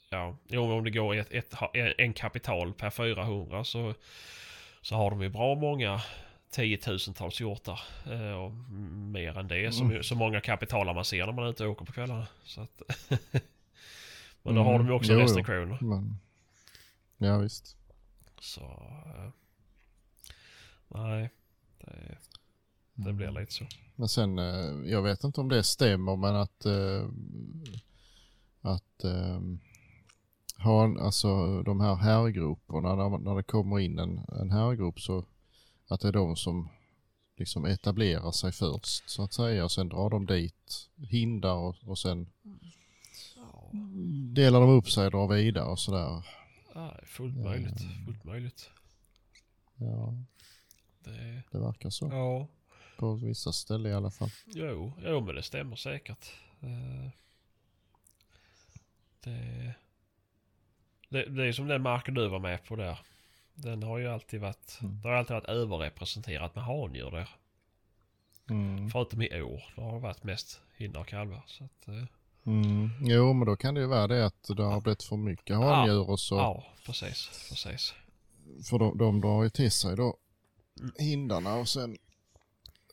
[0.09, 1.53] Ja, jo, om det går ett, ett,
[1.97, 3.93] en kapital per 400 så,
[4.81, 6.01] så har de ju bra många
[6.49, 7.79] tiotusentals hjortar.
[8.11, 8.51] Eh, och
[9.11, 9.71] mer än det.
[9.71, 10.03] Som, Mm.
[10.03, 12.27] Så många kapitaler man ser när man är ute och åker på kvällarna.
[12.43, 12.81] Så att,
[14.43, 15.23] Men då har Mm, de ju också jo, jo.
[15.23, 15.77] restriktioner.
[15.81, 16.19] Men,
[17.17, 17.77] ja visst.
[18.39, 18.61] Så...
[18.61, 19.29] eh,
[20.87, 21.29] nej.
[21.79, 22.17] Det,
[22.93, 23.65] det blir lite så.
[23.95, 27.07] Men sen, eh, jag vet inte om det stämmer men att, eh,
[28.61, 29.39] att eh,
[30.59, 35.25] ha alltså de här härgroparna, när, när det kommer in en, en härgrop så
[35.87, 36.69] att det är de som
[37.37, 41.99] liksom etablerar sig först så att säga och sen drar de dit hindar och, och
[41.99, 42.27] sen
[44.33, 46.25] delar de upp sig och drar vidare och sådär.
[46.73, 47.81] Ja, fullt möjligt.
[48.05, 48.69] Fullt möjligt.
[49.75, 50.13] Ja,
[51.03, 52.05] Det, det verkar så.
[52.11, 52.47] ja.
[52.99, 54.29] På vissa ställen i alla fall.
[54.45, 56.31] Jo, jo men det stämmer säkert.
[56.61, 57.09] Eh,
[59.23, 59.75] Det,
[61.09, 62.99] det, det är som den marken du var med på där.
[63.55, 65.01] Den har ju alltid varit, Mm.
[65.01, 67.29] det har alltid varit överrepresenterat med handjur där.
[68.49, 68.89] Mm.
[68.89, 71.43] Förutom i år, då har det varit mest hinder och kalvar.
[71.47, 72.03] Så att, eh,
[72.43, 72.89] Mm.
[73.01, 76.09] Jo, men då kan det ju vara det att det har blivit för mycket handjur
[76.09, 76.35] och så.
[76.35, 77.93] ja, precis, precis.
[78.69, 80.17] För de, de drar ju till sig då
[80.79, 80.91] Mm.
[80.99, 81.97] hindarna och sen,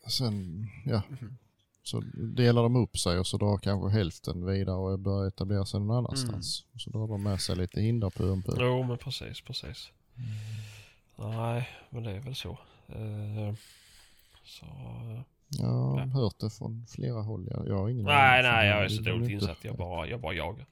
[0.08, 1.36] sen ja, Mhm.
[1.84, 5.80] Så delar de upp sig och så drar kanske hälften vidare och börjar etablera sig
[5.80, 6.64] någon annanstans.
[6.74, 8.54] Och så drar de med sig lite hindar på en på.
[8.60, 9.90] Jo, men precis, precis.
[11.16, 12.50] Nej, men det är väl så.
[12.88, 13.54] Eh,
[14.44, 14.66] Så...
[14.66, 17.48] eh, Jag har hört det från flera håll.
[17.50, 19.58] Jag, jag har ingen Nej, för nej, jag är så dåligt insatt.
[19.62, 20.66] Jag bara, jag bara jagar.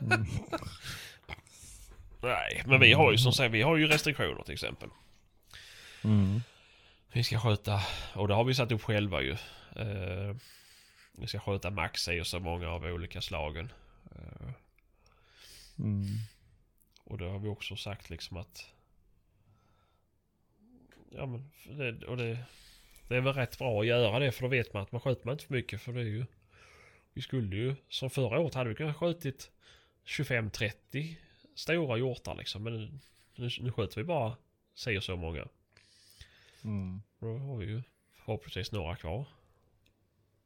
[0.00, 0.26] Mm.
[2.22, 4.88] Nej, men vi har ju som sagt, vi har ju restriktioner till exempel.
[6.04, 6.40] Mm.
[7.12, 7.80] Vi ska sköta,
[8.14, 9.36] och det har vi satt upp själva ju.
[9.76, 10.36] Eh,
[11.12, 13.72] vi ska sköta max i och så många av olika slagen.
[14.16, 14.50] Eh,
[15.78, 16.04] Mm.
[17.04, 18.66] och det har vi också sagt liksom att...
[21.10, 22.38] Ja men, det, och det,
[23.08, 25.26] det är väl rätt bra att göra det för då vet man att man skjuter
[25.26, 26.26] man inte för mycket för det är ju...
[27.12, 29.50] Vi skulle ju, som förra året hade vi kunnat skjutit
[30.04, 31.16] 25-30
[31.54, 32.62] stora hjortar liksom.
[32.62, 33.00] Men
[33.34, 34.36] nu, nu skjuter vi bara
[34.96, 35.48] och så många.
[36.64, 37.02] Mm.
[37.18, 37.82] Då har vi ju
[38.14, 39.26] förhoppningsvis några kvar.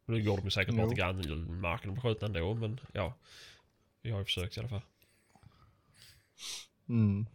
[0.07, 0.89] Nu går de ju säkert bara Jo.
[0.89, 3.15] till grannmarken och blir skjutna ändå men ja.
[4.03, 4.83] Vi har ju försökt i alla fall.
[6.89, 7.27] Mm.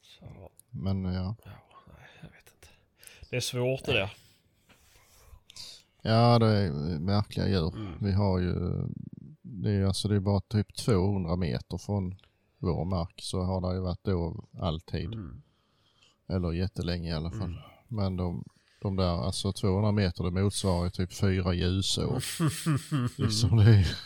[0.00, 1.36] Så, Men ja.
[1.44, 1.50] ja,
[1.86, 2.68] nej jag vet inte.
[3.30, 4.14] Det är svårt det där.
[6.02, 7.76] Ja, det är märkliga djur.
[7.76, 7.92] Mm.
[8.00, 8.54] Vi har ju,
[9.42, 12.14] det är, alltså det är bara typ 200 meter från
[12.58, 15.14] vår mark så har det ju varit då alltid.
[15.14, 15.42] Mm.
[16.28, 17.42] Eller jättelänge i alla fall.
[17.42, 17.60] Mm.
[17.88, 18.44] Men de,
[18.86, 22.22] de där, alltså 200 meter det motsvarar typ fyra ljusår.
[23.22, 23.98] liksom det, är,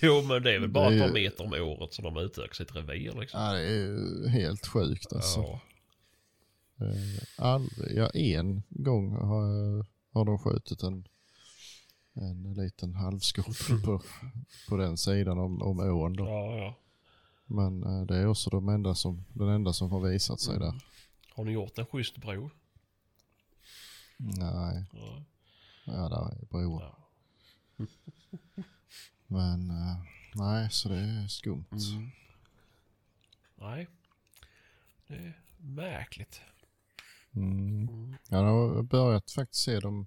[0.00, 2.76] Jo men det är väl bara ett par meter om året som de utökar sitt
[2.76, 3.40] revir liksom.
[3.40, 5.40] ja, det är helt sjukt alltså.
[5.40, 5.60] Ja.
[6.80, 11.04] Eh, Aldrig, ja en gång har, har de skjutit en,
[12.14, 14.02] en liten halvskorpen på,
[14.68, 16.24] på den sidan om, om ån då.
[16.24, 16.74] ja, ja.
[17.50, 20.74] Men eh, det är också de enda som, den enda som har visat sig där.
[21.34, 22.50] Har ni gjort en schysst bro?
[24.20, 25.22] Nej, Ja.
[25.84, 26.82] ja där är broar.
[26.82, 27.86] Ja.
[29.26, 29.96] Men eh,
[30.34, 31.66] nej, så det är skumt.
[31.72, 32.10] Mm.
[33.56, 33.88] Nej.
[35.06, 36.40] Det är märkligt.
[37.36, 37.88] Mm.
[37.88, 38.14] Mm.
[38.28, 40.06] Jag har börjat faktiskt se dem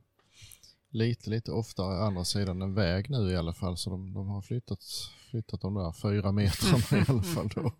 [0.89, 3.77] lite, lite oftare andra sidan en väg nu i alla fall.
[3.77, 4.83] Så de, de har flyttat,
[5.29, 7.47] flyttat de där fyra metrarna i alla fall.
[7.55, 7.71] Då.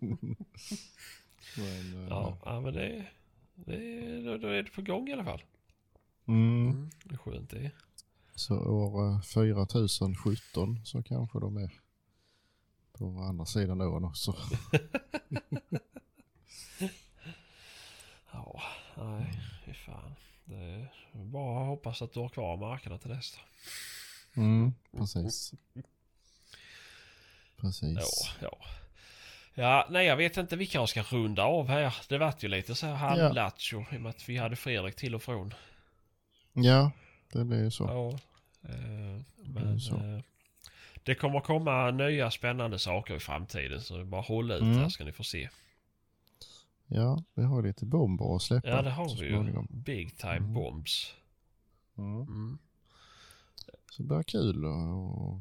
[1.56, 3.06] Men, eh, Ja, ja men det,
[3.54, 5.42] det då, då är det på gång i alla fall.
[6.28, 6.90] Mm.
[7.04, 7.70] Det är skönt det.
[8.34, 11.70] Så år eh, 4017 så kanske de är
[12.92, 14.36] på andra sidan ån också.
[18.32, 18.62] Ja,
[18.96, 20.14] nej, fy fan.
[20.44, 20.54] Det
[21.12, 23.38] är bara att hoppas att du har kvar markerna till dess.
[24.36, 25.54] Mm, precis.
[27.56, 27.98] Precis.
[28.40, 28.58] Ja, ja.
[29.54, 30.56] Ja, nej jag vet inte.
[30.56, 31.96] Vi kanske ska runda av här.
[32.08, 35.14] Det vart ju lite så här halvlattjo i och med att vi hade Fredrik till
[35.14, 35.54] och från.
[36.52, 36.92] Ja,
[37.32, 37.84] det blir ju så.
[37.84, 38.18] Ja,
[38.68, 39.96] Eh, Men så.
[39.96, 40.20] eh,
[41.02, 44.78] det kommer komma nya spännande saker i framtiden så bara håll ut Mm.
[44.78, 45.48] här ska ni få se.
[46.86, 48.68] Ja, vi har lite bomber att släppa.
[48.68, 49.66] Ja det har vi ju.
[49.70, 50.54] Big time Mm.
[50.54, 51.14] bombs.
[51.98, 52.20] Mm.
[52.22, 52.58] Mm.
[53.90, 55.32] Så det blir kul och,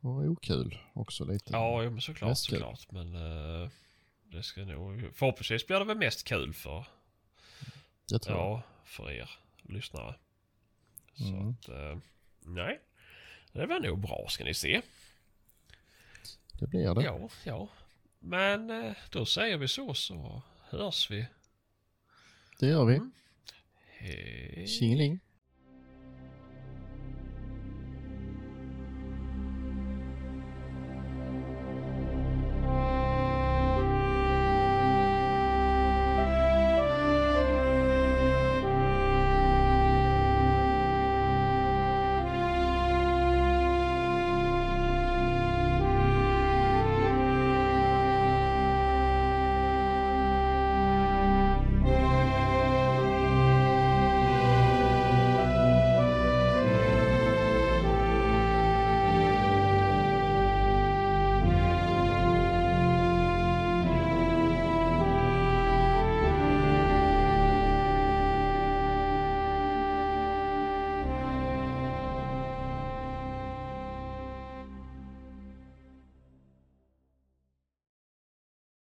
[0.00, 1.52] och okul också lite.
[1.52, 2.36] Ja men såklart kul.
[2.36, 2.90] såklart.
[2.92, 3.68] Men eh,
[4.32, 5.10] det ska nog...
[5.14, 6.86] Förhoppningsvis blir det väl mest kul för,
[8.10, 9.30] Jag tror ja, för er
[9.62, 10.14] lyssnare.
[11.18, 11.48] Så Mm.
[11.48, 11.98] att, eh,
[12.40, 12.80] nej.
[13.52, 14.82] Det var nog bra ska ni se.
[16.60, 17.02] det blir det.
[17.04, 17.68] Ja, ja.
[18.18, 21.26] Men eh, då säger vi så så hörs vi.
[22.58, 22.94] Det gör vi.
[22.94, 23.12] Mm.
[23.86, 24.66] Hej.
[24.66, 25.20] Tjingeling.